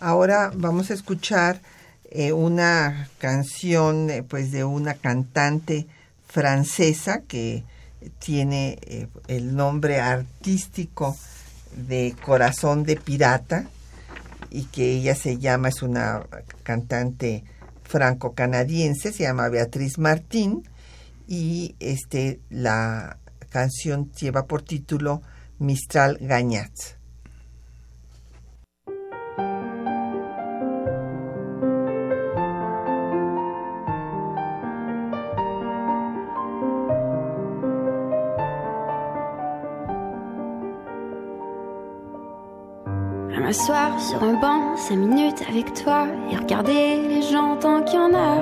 Ahora 0.00 0.52
vamos 0.54 0.90
a 0.90 0.94
escuchar 0.94 1.60
eh, 2.10 2.32
una 2.32 3.08
canción 3.18 4.10
eh, 4.10 4.22
pues 4.22 4.52
de 4.52 4.64
una 4.64 4.94
cantante 4.94 5.86
francesa 6.28 7.22
que 7.22 7.64
tiene 8.18 8.78
eh, 8.82 9.08
el 9.28 9.56
nombre 9.56 10.00
artístico 10.00 11.16
de 11.74 12.14
Corazón 12.24 12.84
de 12.84 12.96
Pirata 12.96 13.64
y 14.50 14.64
que 14.64 14.92
ella 14.92 15.14
se 15.14 15.38
llama, 15.38 15.70
es 15.70 15.82
una 15.82 16.22
cantante 16.62 17.44
franco-canadiense, 17.92 19.12
se 19.12 19.24
llama 19.24 19.50
Beatriz 19.50 19.98
Martín 19.98 20.62
y 21.28 21.76
este, 21.78 22.40
la 22.48 23.18
canción 23.50 24.10
lleva 24.12 24.46
por 24.46 24.62
título 24.62 25.20
Mistral 25.58 26.16
Gagnat. 26.18 26.72
M'asseoir 43.52 44.00
sur 44.00 44.22
un 44.22 44.32
banc, 44.40 44.76
cinq 44.76 44.96
minutes 44.96 45.44
avec 45.46 45.74
toi 45.74 46.06
et 46.30 46.36
regarder 46.36 47.02
les 47.06 47.20
gens 47.20 47.54
tant 47.56 47.82
qu'il 47.82 48.00
y 48.00 48.02
en 48.02 48.14
a. 48.14 48.38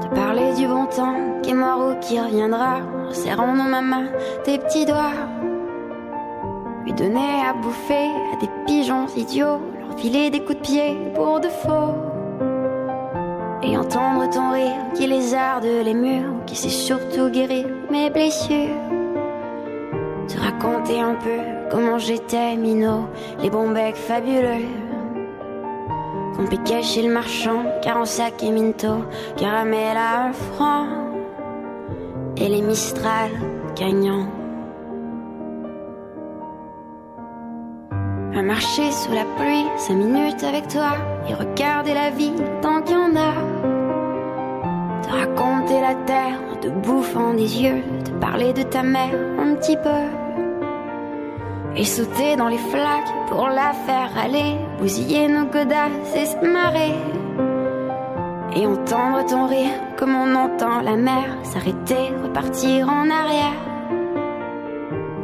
Te 0.00 0.12
parler 0.12 0.52
du 0.54 0.66
bon 0.66 0.86
temps 0.86 1.14
qui 1.40 1.50
est 1.50 1.54
mort 1.54 1.86
ou 1.86 2.00
qui 2.00 2.18
reviendra, 2.18 2.78
en 3.08 3.12
serrant 3.12 3.54
dans 3.54 3.70
ma 3.70 3.80
main 3.80 4.06
tes 4.42 4.58
petits 4.58 4.86
doigts. 4.86 5.14
Lui 6.84 6.94
donner 6.94 7.46
à 7.48 7.52
bouffer 7.52 8.10
à 8.32 8.40
des 8.40 8.50
pigeons 8.66 9.06
idiots, 9.16 9.60
leur 9.78 9.96
filer 10.00 10.30
des 10.30 10.40
coups 10.40 10.58
de 10.58 10.62
pied 10.62 10.98
pour 11.14 11.38
de 11.38 11.48
faux. 11.48 11.94
Et 13.62 13.78
entendre 13.78 14.28
ton 14.30 14.50
rire 14.50 14.82
qui 14.94 15.06
les 15.06 15.32
arde 15.32 15.64
les 15.64 15.94
murs, 15.94 16.44
qui 16.44 16.56
sait 16.56 16.70
surtout 16.70 17.28
guérir 17.28 17.68
mes 17.88 18.10
blessures. 18.10 18.80
Te 20.26 20.40
raconter 20.40 21.00
un 21.00 21.14
peu 21.14 21.63
comment 21.70 21.98
j'étais 21.98 22.56
minot, 22.56 23.06
les 23.40 23.50
bons 23.50 23.70
becs 23.70 23.96
fabuleux. 23.96 24.66
Qu'on 26.36 26.46
piquait 26.46 26.82
chez 26.82 27.02
le 27.02 27.12
marchand, 27.12 27.64
car 27.82 27.98
en 27.98 28.04
sac 28.04 28.42
et 28.42 28.50
minto, 28.50 29.04
caramel 29.36 29.96
à 29.96 30.26
un 30.26 30.32
franc. 30.32 30.86
Et 32.36 32.48
les 32.48 32.62
Mistral 32.62 33.30
gagnants. 33.76 34.26
À 38.36 38.42
marcher 38.42 38.90
sous 38.90 39.12
la 39.12 39.24
pluie, 39.36 39.66
cinq 39.76 39.94
minutes 39.94 40.42
avec 40.42 40.66
toi, 40.68 40.96
et 41.28 41.34
regarder 41.34 41.94
la 41.94 42.10
vie 42.10 42.32
tant 42.60 42.82
qu'il 42.82 42.96
y 42.96 42.98
en 42.98 43.14
a. 43.14 43.32
Te 45.02 45.10
raconter 45.10 45.80
la 45.80 45.94
terre 46.06 46.44
te 46.64 46.70
bouffant 46.70 47.34
des 47.34 47.62
yeux, 47.62 47.82
te 48.04 48.10
parler 48.12 48.54
de 48.54 48.62
ta 48.62 48.82
mère 48.82 49.14
un 49.38 49.54
petit 49.54 49.76
peu. 49.76 50.23
Et 51.76 51.84
sauter 51.84 52.36
dans 52.36 52.48
les 52.48 52.58
flaques 52.58 53.12
pour 53.28 53.48
la 53.48 53.72
faire 53.72 54.10
aller, 54.16 54.56
bousiller 54.78 55.26
nos 55.28 55.46
godasses 55.46 56.14
et 56.16 56.26
se 56.26 56.36
marrer. 56.36 56.94
Et 58.56 58.66
entendre 58.66 59.26
ton 59.26 59.46
rire 59.46 59.80
comme 59.96 60.14
on 60.14 60.34
entend 60.36 60.80
la 60.82 60.96
mer 60.96 61.24
s'arrêter, 61.42 62.12
repartir 62.22 62.88
en 62.88 63.10
arrière. 63.10 63.60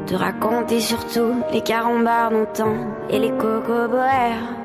Te 0.06 0.16
raconter 0.16 0.80
surtout 0.80 1.34
les 1.52 1.60
carambars 1.60 2.30
d'antan 2.30 2.74
et 3.10 3.20
les 3.20 3.30
cocoboères. 3.30 4.56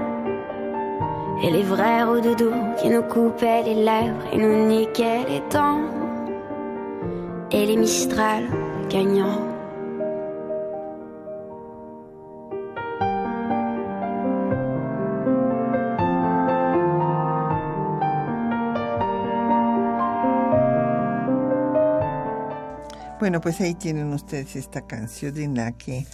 Et 1.43 1.51
les 1.51 1.61
vrais 1.61 2.21
doudou 2.21 2.51
qui 2.81 2.89
nous 2.89 3.03
coupaient 3.03 3.61
les 3.63 3.75
lèvres 3.75 4.25
et 4.33 4.37
nous 4.37 4.65
niquaient 4.65 5.25
les 5.29 5.43
dents. 5.51 5.81
Et 7.51 7.67
les 7.67 7.77
Mistral 7.77 8.45
gagnants. 8.89 9.54
Bueno, 23.25 23.41
pues 23.41 23.59
ahí 23.59 23.73
tienen 23.73 24.13
ustedes 24.13 24.55
esta 24.55 24.85
canción 24.85 25.35
en 25.39 25.55
la 25.55 25.71
que 25.71 26.05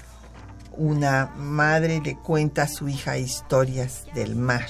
una 0.78 1.26
madre 1.36 2.00
le 2.00 2.16
cuenta 2.16 2.64
a 2.64 2.68
su 2.70 2.88
hija 2.88 3.18
historias 3.18 4.06
del 4.16 4.38
mar. 4.38 4.70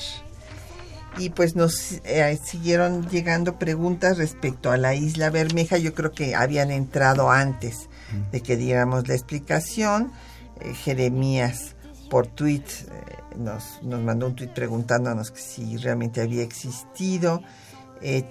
Y 1.20 1.30
pues 1.30 1.56
nos 1.56 2.02
eh, 2.04 2.40
siguieron 2.44 3.08
llegando 3.10 3.60
preguntas 3.60 4.18
respecto 4.18 4.72
a 4.72 4.78
la 4.78 4.96
isla 4.96 5.30
Bermeja. 5.30 5.78
Yo 5.78 5.94
creo 5.94 6.14
que 6.14 6.34
habían 6.34 6.72
entrado 6.72 7.30
antes 7.30 7.90
de 8.32 8.42
que 8.42 8.58
diéramos 8.58 9.08
la 9.08 9.14
explicación. 9.14 10.12
Eh, 10.62 10.74
Jeremías 10.74 11.76
por 12.10 12.26
tweet 12.26 12.64
eh, 12.64 13.18
nos, 13.38 13.84
nos 13.84 14.02
mandó 14.02 14.26
un 14.26 14.36
tweet 14.36 14.50
preguntándonos 14.50 15.32
si 15.36 15.78
realmente 15.78 16.22
había 16.22 16.42
existido. 16.42 17.44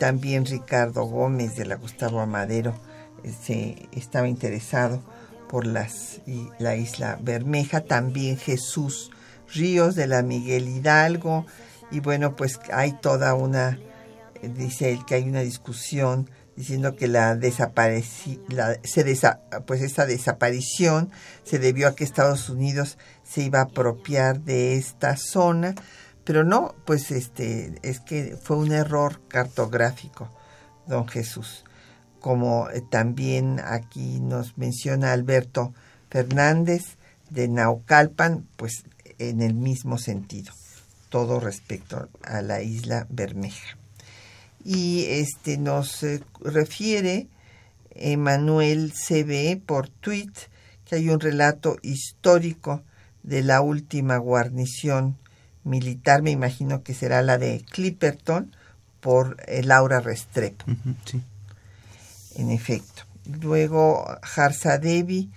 también 0.01 0.47
Ricardo 0.47 1.05
Gómez 1.05 1.55
de 1.55 1.65
la 1.65 1.77
Gustavo 1.77 2.19
Amadero 2.19 2.90
se 3.45 3.89
estaba 3.93 4.29
interesado 4.29 5.03
por 5.51 5.67
las, 5.67 6.21
y 6.27 6.49
la 6.61 6.77
isla 6.77 7.19
Bermeja, 7.21 7.81
también 7.81 8.37
Jesús 8.37 9.11
Ríos 9.53 9.97
de 9.97 10.07
la 10.07 10.23
Miguel 10.23 10.69
Hidalgo, 10.69 11.45
y 11.91 11.99
bueno, 11.99 12.37
pues 12.37 12.61
hay 12.73 12.93
toda 12.93 13.35
una, 13.35 13.81
dice 14.43 14.93
él 14.93 15.05
que 15.05 15.17
hay 15.17 15.29
una 15.29 15.41
discusión 15.41 16.31
diciendo 16.55 16.95
que 16.95 17.09
la, 17.09 17.35
la 17.35 18.79
se 18.85 19.21
pues 19.67 19.83
esta 19.83 20.07
desaparición 20.07 21.11
se 21.43 21.59
debió 21.59 21.89
a 21.89 21.97
que 21.97 22.05
Estados 22.05 22.49
Unidos 22.49 22.97
se 23.25 23.43
iba 23.43 23.59
a 23.59 23.65
apropiar 23.65 24.43
de 24.43 24.77
esta 24.77 25.17
zona, 25.17 25.75
pero 26.23 26.45
no, 26.45 26.77
pues 26.85 27.11
este 27.11 27.75
es 27.83 27.99
que 27.99 28.39
fue 28.41 28.57
un 28.57 28.71
error 28.71 29.21
cartográfico, 29.27 30.31
don 30.87 31.09
Jesús 31.09 31.65
como 32.21 32.69
eh, 32.71 32.83
también 32.89 33.61
aquí 33.65 34.21
nos 34.21 34.57
menciona 34.57 35.13
Alberto 35.13 35.75
Fernández 36.11 36.97
de 37.31 37.49
Naucalpan, 37.49 38.47
pues 38.57 38.85
en 39.19 39.43
el 39.43 39.55
mismo 39.55 39.99
sentido, 39.99 40.53
todo 41.09 41.41
respecto 41.41 42.09
a 42.23 42.43
la 42.43 42.63
isla 42.63 43.07
Bermeja. 43.11 43.77
Y 44.65 45.05
este 45.09 45.57
nos 45.57 46.03
eh, 46.03 46.23
refiere 46.41 47.29
Emanuel 47.95 48.93
CB 48.93 49.61
por 49.65 49.89
tweet 49.89 50.33
que 50.85 50.97
hay 50.97 51.09
un 51.09 51.21
relato 51.21 51.77
histórico 51.83 52.83
de 53.23 53.43
la 53.43 53.61
última 53.61 54.17
guarnición 54.19 55.17
militar, 55.65 56.23
me 56.23 56.31
imagino 56.31 56.83
que 56.83 56.95
será 56.95 57.23
la 57.23 57.39
de 57.39 57.65
Clipperton, 57.71 58.55
por 59.01 59.37
eh, 59.47 59.63
Laura 59.63 60.01
Restrepo. 60.01 60.65
sí 61.05 61.23
en 62.37 62.51
efecto. 62.51 63.03
Luego 63.43 64.07
Harsa 64.37 64.79
Devi 64.79 65.31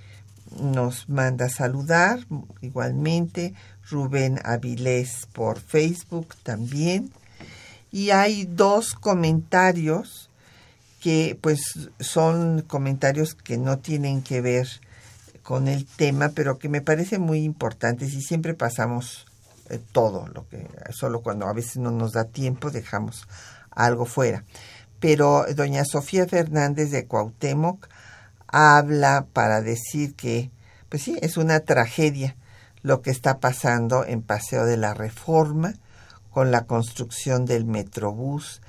nos 0.59 1.09
manda 1.09 1.49
saludar 1.49 2.19
igualmente, 2.61 3.53
Rubén 3.89 4.39
Avilés 4.43 5.27
por 5.33 5.59
Facebook 5.59 6.35
también. 6.43 7.11
Y 7.91 8.11
hay 8.11 8.45
dos 8.45 8.93
comentarios 8.93 10.29
que 11.01 11.37
pues 11.41 11.89
son 11.99 12.61
comentarios 12.61 13.35
que 13.35 13.57
no 13.57 13.79
tienen 13.79 14.21
que 14.21 14.41
ver 14.41 14.67
con 15.43 15.67
el 15.67 15.85
tema, 15.85 16.29
pero 16.29 16.57
que 16.57 16.69
me 16.69 16.81
parecen 16.81 17.21
muy 17.21 17.43
importantes 17.43 18.13
y 18.13 18.21
siempre 18.21 18.53
pasamos 18.53 19.25
eh, 19.69 19.79
todo, 19.91 20.27
lo 20.27 20.47
que 20.47 20.67
solo 20.91 21.21
cuando 21.21 21.47
a 21.47 21.53
veces 21.53 21.77
no 21.77 21.91
nos 21.91 22.13
da 22.13 22.23
tiempo 22.23 22.71
dejamos 22.71 23.27
algo 23.69 24.05
fuera 24.05 24.43
pero 25.03 25.45
doña 25.53 25.83
Sofía 25.83 26.25
Fernández 26.27 26.89
de 26.89 27.07
Cuauhtémoc 27.07 27.89
habla 28.47 29.27
para 29.33 29.59
decir 29.59 30.15
que, 30.15 30.49
pues 30.87 31.01
sí, 31.01 31.17
es 31.21 31.35
una 31.35 31.59
tragedia 31.59 32.37
lo 32.83 33.01
que 33.01 33.11
está 33.11 33.41
pasando 33.41 34.05
en 34.05 34.21
Paseo 34.21 34.65
de 34.65 34.77
la 34.77 34.93
Reforma 34.93 35.73
con 36.29 36.51
la 36.51 36.67
construcción 36.67 37.43
del 37.43 37.65
Metrobús, 37.65 38.61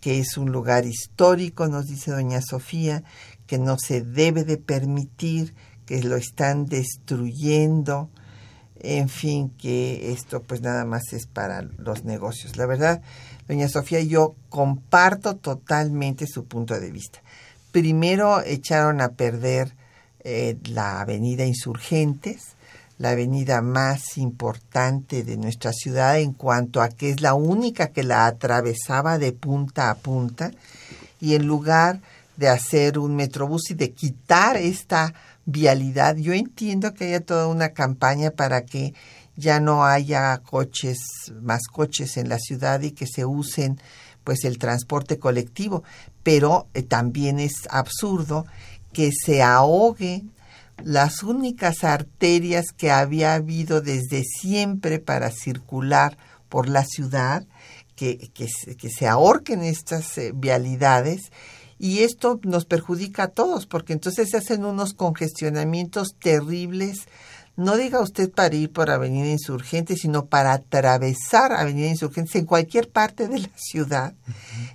que 0.00 0.18
es 0.18 0.38
un 0.38 0.50
lugar 0.50 0.86
histórico, 0.86 1.68
nos 1.68 1.88
dice 1.88 2.10
doña 2.10 2.40
Sofía, 2.40 3.04
que 3.46 3.58
no 3.58 3.76
se 3.76 4.00
debe 4.00 4.44
de 4.44 4.56
permitir, 4.56 5.54
que 5.84 6.02
lo 6.02 6.16
están 6.16 6.64
destruyendo, 6.64 8.08
en 8.80 9.10
fin, 9.10 9.50
que 9.58 10.10
esto 10.10 10.42
pues 10.42 10.62
nada 10.62 10.86
más 10.86 11.12
es 11.12 11.26
para 11.26 11.60
los 11.60 12.04
negocios. 12.04 12.56
La 12.56 12.64
verdad, 12.64 13.02
Doña 13.48 13.68
Sofía, 13.68 14.00
yo 14.00 14.34
comparto 14.48 15.36
totalmente 15.36 16.26
su 16.26 16.44
punto 16.44 16.78
de 16.78 16.90
vista. 16.90 17.20
Primero 17.72 18.42
echaron 18.42 19.00
a 19.00 19.10
perder 19.10 19.74
eh, 20.20 20.56
la 20.64 21.00
avenida 21.00 21.44
Insurgentes, 21.44 22.54
la 22.98 23.10
avenida 23.10 23.62
más 23.62 24.16
importante 24.18 25.24
de 25.24 25.36
nuestra 25.36 25.72
ciudad 25.72 26.20
en 26.20 26.32
cuanto 26.32 26.80
a 26.80 26.88
que 26.88 27.10
es 27.10 27.20
la 27.20 27.34
única 27.34 27.88
que 27.88 28.04
la 28.04 28.26
atravesaba 28.26 29.18
de 29.18 29.32
punta 29.32 29.90
a 29.90 29.96
punta 29.96 30.52
y 31.20 31.34
en 31.34 31.46
lugar 31.46 32.00
de 32.36 32.48
hacer 32.48 32.98
un 32.98 33.16
metrobús 33.16 33.70
y 33.70 33.74
de 33.74 33.90
quitar 33.90 34.56
esta 34.56 35.14
vialidad, 35.44 36.16
yo 36.16 36.32
entiendo 36.32 36.94
que 36.94 37.06
haya 37.06 37.20
toda 37.20 37.48
una 37.48 37.70
campaña 37.70 38.30
para 38.30 38.64
que 38.64 38.94
ya 39.36 39.60
no 39.60 39.84
haya 39.84 40.38
coches, 40.38 40.98
más 41.40 41.62
coches 41.70 42.16
en 42.16 42.28
la 42.28 42.38
ciudad 42.38 42.80
y 42.82 42.92
que 42.92 43.06
se 43.06 43.24
usen 43.24 43.80
pues 44.24 44.44
el 44.44 44.58
transporte 44.58 45.18
colectivo, 45.18 45.82
pero 46.22 46.68
eh, 46.74 46.82
también 46.82 47.40
es 47.40 47.52
absurdo 47.70 48.46
que 48.92 49.10
se 49.12 49.42
ahoguen 49.42 50.30
las 50.84 51.22
únicas 51.22 51.84
arterias 51.84 52.66
que 52.76 52.90
había 52.90 53.34
habido 53.34 53.80
desde 53.80 54.24
siempre 54.24 54.98
para 54.98 55.30
circular 55.30 56.16
por 56.48 56.68
la 56.68 56.84
ciudad, 56.84 57.46
que, 57.96 58.30
que, 58.34 58.48
se 58.90 59.06
ahorquen 59.06 59.62
estas 59.62 60.18
eh, 60.18 60.32
vialidades. 60.34 61.30
Y 61.78 62.00
esto 62.00 62.40
nos 62.42 62.64
perjudica 62.64 63.24
a 63.24 63.28
todos 63.28 63.66
porque 63.66 63.92
entonces 63.92 64.30
se 64.30 64.36
hacen 64.36 64.64
unos 64.64 64.94
congestionamientos 64.94 66.14
terribles 66.20 67.06
no 67.56 67.76
diga 67.76 68.00
usted 68.00 68.30
para 68.30 68.54
ir 68.54 68.72
por 68.72 68.90
Avenida 68.90 69.28
Insurgente, 69.28 69.96
sino 69.96 70.26
para 70.26 70.52
atravesar 70.52 71.52
Avenida 71.52 71.88
Insurgentes 71.88 72.34
en 72.36 72.46
cualquier 72.46 72.90
parte 72.90 73.28
de 73.28 73.40
la 73.40 73.50
ciudad. 73.56 74.14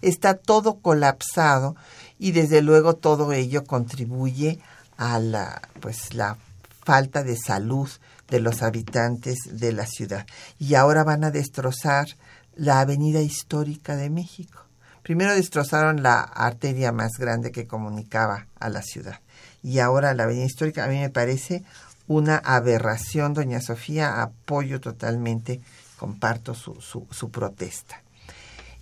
Está 0.02 0.36
todo 0.36 0.80
colapsado 0.80 1.76
y 2.20 2.32
desde 2.32 2.62
luego 2.62 2.96
todo 2.96 3.34
ello 3.34 3.66
contribuye 3.66 4.60
a 4.98 5.20
la 5.20 5.62
pues 5.80 6.14
la 6.14 6.38
falta 6.84 7.24
de 7.24 7.38
salud 7.38 7.90
de 8.30 8.40
los 8.40 8.62
habitantes 8.62 9.38
de 9.52 9.72
la 9.72 9.86
ciudad. 9.86 10.26
Y 10.60 10.76
ahora 10.76 11.04
van 11.04 11.24
a 11.24 11.32
destrozar 11.32 12.08
la 12.56 12.80
Avenida 12.80 13.22
Histórica 13.22 13.96
de 13.96 14.10
México. 14.10 14.64
Primero 15.04 15.34
destrozaron 15.34 16.04
la 16.04 16.22
arteria 16.22 16.92
más 16.92 17.14
grande 17.18 17.52
que 17.52 17.68
comunicaba 17.68 18.48
a 18.60 18.70
la 18.70 18.82
ciudad. 18.82 19.22
Y 19.64 19.80
ahora 19.80 20.14
la 20.14 20.24
Avenida 20.24 20.46
Histórica 20.46 20.84
a 20.84 20.88
mí 20.88 21.00
me 21.00 21.10
parece 21.10 21.64
una 22.08 22.38
aberración, 22.38 23.34
doña 23.34 23.62
Sofía, 23.62 24.22
apoyo 24.22 24.80
totalmente, 24.80 25.62
comparto 25.98 26.54
su, 26.54 26.76
su, 26.82 27.30
protesta. 27.32 28.02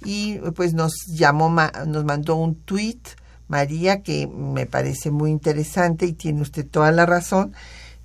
Y 0.03 0.38
pues 0.55 0.73
nos 0.73 0.93
llamó, 1.07 1.49
nos 1.88 2.05
mandó 2.05 2.36
un 2.36 2.55
tuit, 2.55 3.07
María, 3.47 4.03
que 4.03 4.28
me 4.28 4.65
parece 4.65 5.11
muy 5.11 5.32
interesante 5.32 6.05
y 6.05 6.13
tiene 6.13 6.41
usted 6.41 6.67
toda 6.67 6.91
la 6.91 7.05
razón. 7.05 7.53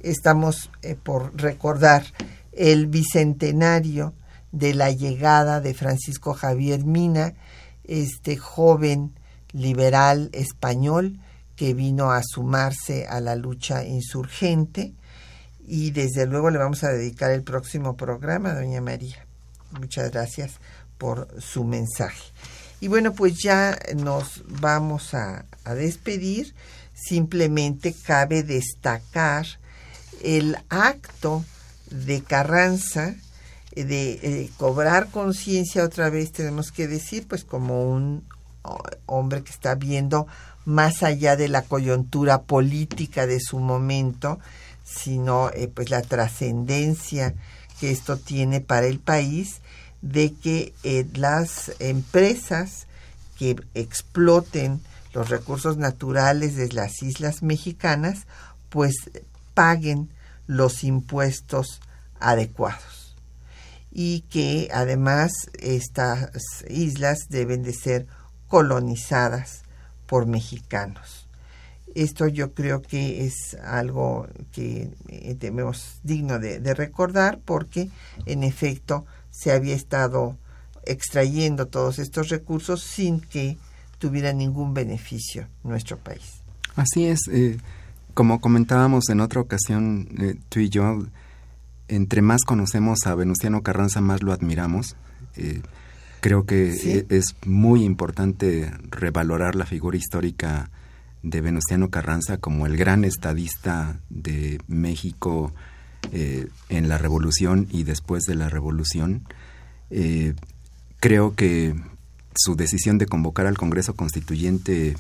Estamos 0.01 0.71
eh, 0.83 0.97
por 1.01 1.39
recordar 1.39 2.05
el 2.53 2.87
bicentenario 2.87 4.15
de 4.53 4.75
la 4.75 4.91
llegada 4.91 5.61
de 5.61 5.75
Francisco 5.75 6.33
Javier 6.33 6.85
Mina, 6.85 7.35
este 7.85 8.37
joven 8.37 9.13
liberal 9.53 10.31
español 10.33 11.21
que 11.57 11.75
vino 11.75 12.11
a 12.11 12.23
sumarse 12.23 13.07
a 13.07 13.21
la 13.21 13.37
lucha 13.37 13.85
insurgente 13.85 14.95
y 15.71 15.93
desde 15.93 16.27
luego 16.27 16.51
le 16.51 16.59
vamos 16.59 16.83
a 16.83 16.89
dedicar 16.89 17.31
el 17.31 17.45
próximo 17.45 17.97
programa, 17.97 18.55
doña 18.55 18.81
María. 18.81 19.25
Muchas 19.79 20.11
gracias 20.11 20.55
por 20.99 21.29
su 21.41 21.63
mensaje. 21.63 22.25
Y 22.81 22.89
bueno, 22.89 23.13
pues 23.13 23.39
ya 23.41 23.79
nos 23.95 24.43
vamos 24.49 25.15
a, 25.15 25.45
despedir. 25.77 26.57
Simplemente 26.93 27.95
cabe 27.95 28.43
destacar 28.43 29.47
el 30.25 30.57
acto 30.71 31.45
de 31.89 32.21
Carranza 32.25 33.15
de 33.77 34.13
eh, 34.23 34.51
cobrar 34.57 35.11
conciencia 35.11 35.85
otra 35.85 36.11
vez, 36.11 36.33
tenemos 36.33 36.73
que 36.73 36.89
decir, 36.89 37.29
pues 37.29 37.45
como 37.45 37.89
un 37.89 38.25
hombre 39.07 39.45
que 39.45 39.53
está 39.53 39.77
viendo 39.77 40.27
más 40.65 41.05
allá 41.05 41.37
de 41.37 41.47
la 41.47 41.63
coyuntura 41.63 42.43
política 42.43 43.29
de 43.29 43.39
su 43.39 43.61
momento, 43.61 44.41
sino 44.91 45.51
eh, 45.51 45.71
pues 45.73 45.91
la 45.91 46.03
trascendencia 46.03 47.35
que 47.79 47.91
esto 47.91 48.17
tiene 48.17 48.61
para 48.61 48.87
el 48.87 48.99
país 48.99 49.61
de 50.03 50.33
que 50.35 50.75
eh, 50.83 51.07
las 51.15 51.73
empresas 51.79 52.87
que 53.39 53.57
exploten 53.75 54.81
los 55.13 55.29
recursos 55.29 55.77
naturales 55.77 56.57
de 56.57 56.73
las 56.73 57.03
islas 57.03 57.43
mexicanas 57.43 58.27
pues 58.69 58.95
paguen 59.55 60.11
los 60.47 60.85
impuestos 60.85 61.81
adecuados 62.19 63.17
y 63.91 64.21
que 64.23 64.69
además 64.73 65.33
estas 65.59 66.31
islas 66.69 67.27
deben 67.29 67.63
de 67.63 67.73
ser 67.73 68.07
colonizadas 68.47 69.63
por 70.07 70.27
mexicanos. 70.27 71.20
Esto 71.95 72.29
yo 72.29 72.55
creo 72.55 72.83
que 72.83 73.27
es 73.27 73.57
algo 73.63 74.29
que 74.53 74.91
eh, 75.09 75.35
tenemos 75.35 76.01
digno 76.03 76.39
de, 76.39 76.61
de 76.61 76.75
recordar 76.75 77.41
porque 77.45 77.91
en 78.27 78.43
efecto 78.43 79.05
se 79.31 79.53
había 79.53 79.75
estado 79.75 80.37
extrayendo 80.85 81.67
todos 81.67 81.99
estos 81.99 82.29
recursos 82.29 82.83
sin 82.83 83.21
que 83.21 83.59
tuviera 83.99 84.33
ningún 84.33 84.75
beneficio 84.75 85.47
nuestro 85.63 85.99
país. 85.99 86.43
Así 86.75 87.07
es, 87.07 87.21
eh, 87.31 87.59
como 88.15 88.41
comentábamos 88.41 89.09
en 89.11 89.21
otra 89.21 89.41
ocasión, 89.41 90.09
eh, 90.19 90.37
tú 90.49 90.61
y 90.61 90.69
yo, 90.69 91.05
entre 91.89 92.23
más 92.23 92.43
conocemos 92.45 93.01
a 93.07 93.15
Venustiano 93.15 93.63
Carranza, 93.63 94.01
más 94.01 94.23
lo 94.23 94.33
admiramos. 94.33 94.97
Eh, 95.37 95.61
creo 96.21 96.45
que 96.45 97.07
es 97.09 97.37
muy 97.47 97.85
importante 97.85 98.73
revalorar 98.91 99.55
la 99.55 99.67
figura 99.67 99.97
histórica 99.97 100.71
de 101.23 101.41
Venustiano 101.41 101.91
Carranza 101.91 102.39
como 102.39 102.67
el 102.67 102.77
gran 102.77 103.05
estadista 103.05 104.01
de 104.09 104.61
México 104.67 105.53
eh, 106.13 106.49
en 106.69 106.89
la 106.89 106.99
revolución 106.99 107.69
y 107.71 107.85
después 107.85 108.25
de 108.25 108.35
la 108.35 108.49
revolución. 108.49 109.25
Eh, 109.91 110.35
creo 110.99 111.35
que 111.35 111.75
su 112.35 112.57
decisión 112.57 112.99
de 112.99 113.07
convocar 113.07 113.47
al 113.47 113.59
Congreso 113.59 113.95
Constituyente 113.95 114.97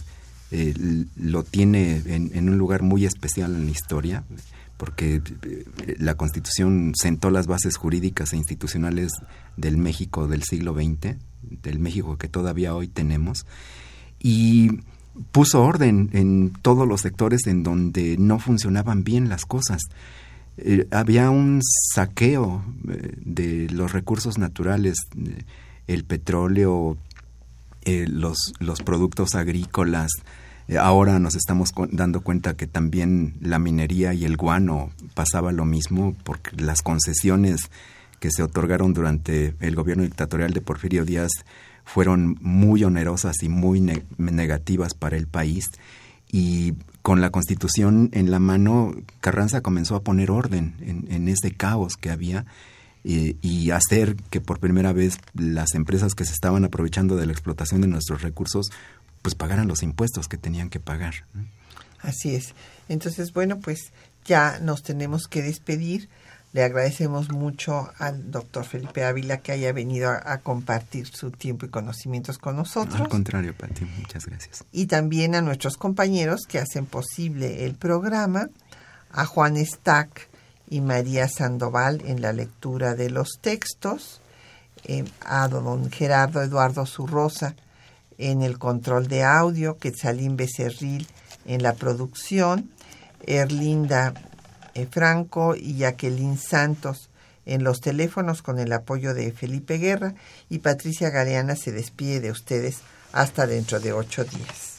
eh, 0.50 0.74
lo 1.16 1.42
tiene 1.42 2.02
en, 2.06 2.48
un 2.48 2.58
lugar 2.58 2.82
muy 2.82 3.06
especial 3.06 3.54
en 3.54 3.64
la 3.66 3.70
historia, 3.70 4.24
porque 4.76 5.22
la 5.98 6.14
Constitución 6.14 6.92
sentó 6.94 7.30
las 7.30 7.46
bases 7.46 7.76
jurídicas 7.76 8.32
e 8.32 8.36
institucionales 8.36 9.12
del 9.56 9.76
México 9.78 10.26
del 10.26 10.42
siglo 10.42 10.74
XX, 10.74 11.16
del 11.42 11.78
México 11.78 12.18
que 12.18 12.28
todavía 12.28 12.74
hoy 12.74 12.88
tenemos, 12.88 13.46
y 14.18 14.80
puso 15.32 15.62
orden 15.62 16.10
en 16.12 16.52
todos 16.62 16.86
los 16.86 17.00
sectores 17.00 17.46
en 17.46 17.62
donde 17.62 18.16
no 18.18 18.38
funcionaban 18.38 19.04
bien 19.04 19.28
las 19.28 19.44
cosas. 19.44 19.82
Eh, 20.56 20.86
había 20.90 21.30
un 21.30 21.60
saqueo 21.62 22.62
eh, 22.88 23.14
de 23.16 23.68
los 23.70 23.92
recursos 23.92 24.38
naturales, 24.38 24.96
eh, 25.16 25.44
el 25.86 26.04
petróleo, 26.04 26.96
los, 27.86 28.52
los 28.60 28.82
productos 28.82 29.34
agrícolas. 29.34 30.10
ahora 30.78 31.18
nos 31.18 31.34
estamos 31.34 31.72
dando 31.90 32.20
cuenta 32.20 32.54
que 32.54 32.68
también 32.68 33.34
la 33.40 33.58
minería 33.58 34.14
y 34.14 34.24
el 34.24 34.36
guano 34.36 34.90
pasaba 35.14 35.50
lo 35.50 35.64
mismo 35.64 36.14
porque 36.22 36.50
las 36.62 36.82
concesiones 36.82 37.70
que 38.20 38.30
se 38.30 38.42
otorgaron 38.44 38.92
durante 38.92 39.54
el 39.58 39.74
gobierno 39.74 40.04
dictatorial 40.04 40.52
de 40.52 40.60
Porfirio 40.60 41.04
Díaz 41.04 41.30
fueron 41.92 42.38
muy 42.40 42.84
onerosas 42.84 43.42
y 43.42 43.48
muy 43.48 43.80
negativas 44.18 44.94
para 44.94 45.16
el 45.16 45.26
país 45.26 45.70
y 46.32 46.74
con 47.02 47.20
la 47.20 47.30
constitución 47.30 48.10
en 48.12 48.30
la 48.30 48.38
mano, 48.38 48.94
Carranza 49.20 49.62
comenzó 49.62 49.96
a 49.96 50.02
poner 50.02 50.30
orden 50.30 50.76
en, 50.80 51.28
ese 51.28 51.50
caos 51.52 51.96
que 51.96 52.10
había 52.10 52.46
eh, 53.04 53.36
y 53.40 53.70
hacer 53.70 54.16
que 54.30 54.40
por 54.40 54.60
primera 54.60 54.92
vez 54.92 55.18
las 55.34 55.74
empresas 55.74 56.14
que 56.14 56.24
se 56.24 56.32
estaban 56.32 56.64
aprovechando 56.64 57.16
de 57.16 57.26
la 57.26 57.32
explotación 57.32 57.80
de 57.80 57.88
nuestros 57.88 58.22
recursos, 58.22 58.70
pues 59.22 59.34
pagaran 59.34 59.66
los 59.66 59.82
impuestos 59.82 60.28
que 60.28 60.36
tenían 60.36 60.68
que 60.68 60.78
pagar. 60.78 61.24
Así 62.00 62.34
es. 62.34 62.54
Entonces, 62.88 63.32
bueno, 63.32 63.58
pues 63.58 63.92
ya 64.24 64.58
nos 64.60 64.82
tenemos 64.82 65.26
que 65.26 65.42
despedir. 65.42 66.08
Le 66.52 66.64
agradecemos 66.64 67.30
mucho 67.30 67.90
al 67.98 68.32
doctor 68.32 68.64
Felipe 68.64 69.04
Ávila 69.04 69.38
que 69.38 69.52
haya 69.52 69.72
venido 69.72 70.10
a, 70.10 70.38
compartir 70.38 71.06
su 71.06 71.30
tiempo 71.30 71.64
y 71.64 71.68
conocimientos 71.68 72.38
con 72.38 72.56
nosotros. 72.56 73.00
Al 73.00 73.08
contrario, 73.08 73.54
Pati, 73.56 73.84
muchas 73.84 74.26
gracias. 74.26 74.64
Y 74.72 74.86
también 74.86 75.36
a 75.36 75.42
nuestros 75.42 75.76
compañeros 75.76 76.40
que 76.48 76.58
hacen 76.58 76.86
posible 76.86 77.66
el 77.66 77.74
programa, 77.74 78.48
a 79.12 79.26
Juan 79.26 79.64
Stack 79.64 80.28
y 80.68 80.80
María 80.80 81.28
Sandoval 81.28 82.02
en 82.04 82.20
la 82.20 82.32
lectura 82.32 82.96
de 82.96 83.10
los 83.10 83.38
textos, 83.40 84.20
eh, 84.84 85.04
a 85.24 85.46
don 85.46 85.90
Gerardo 85.90 86.42
Eduardo 86.42 86.84
Zurrosa 86.84 87.54
en 88.18 88.42
el 88.42 88.58
control 88.58 89.06
de 89.06 89.22
audio, 89.22 89.78
Quetzalín 89.78 90.36
Becerril 90.36 91.06
en 91.46 91.62
la 91.62 91.74
producción, 91.74 92.70
Erlinda 93.26 94.14
Franco 94.90 95.54
y 95.56 95.76
Jacqueline 95.76 96.38
Santos 96.38 97.10
en 97.46 97.64
los 97.64 97.80
teléfonos 97.80 98.42
con 98.42 98.58
el 98.58 98.72
apoyo 98.72 99.14
de 99.14 99.32
Felipe 99.32 99.78
Guerra 99.78 100.14
y 100.48 100.58
Patricia 100.58 101.10
Galeana 101.10 101.56
se 101.56 101.72
despide 101.72 102.20
de 102.20 102.30
ustedes 102.30 102.80
hasta 103.12 103.46
dentro 103.46 103.80
de 103.80 103.92
ocho 103.92 104.24
días. 104.24 104.76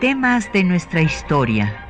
Temas 0.00 0.50
de 0.54 0.64
nuestra 0.64 1.02
historia 1.02 1.89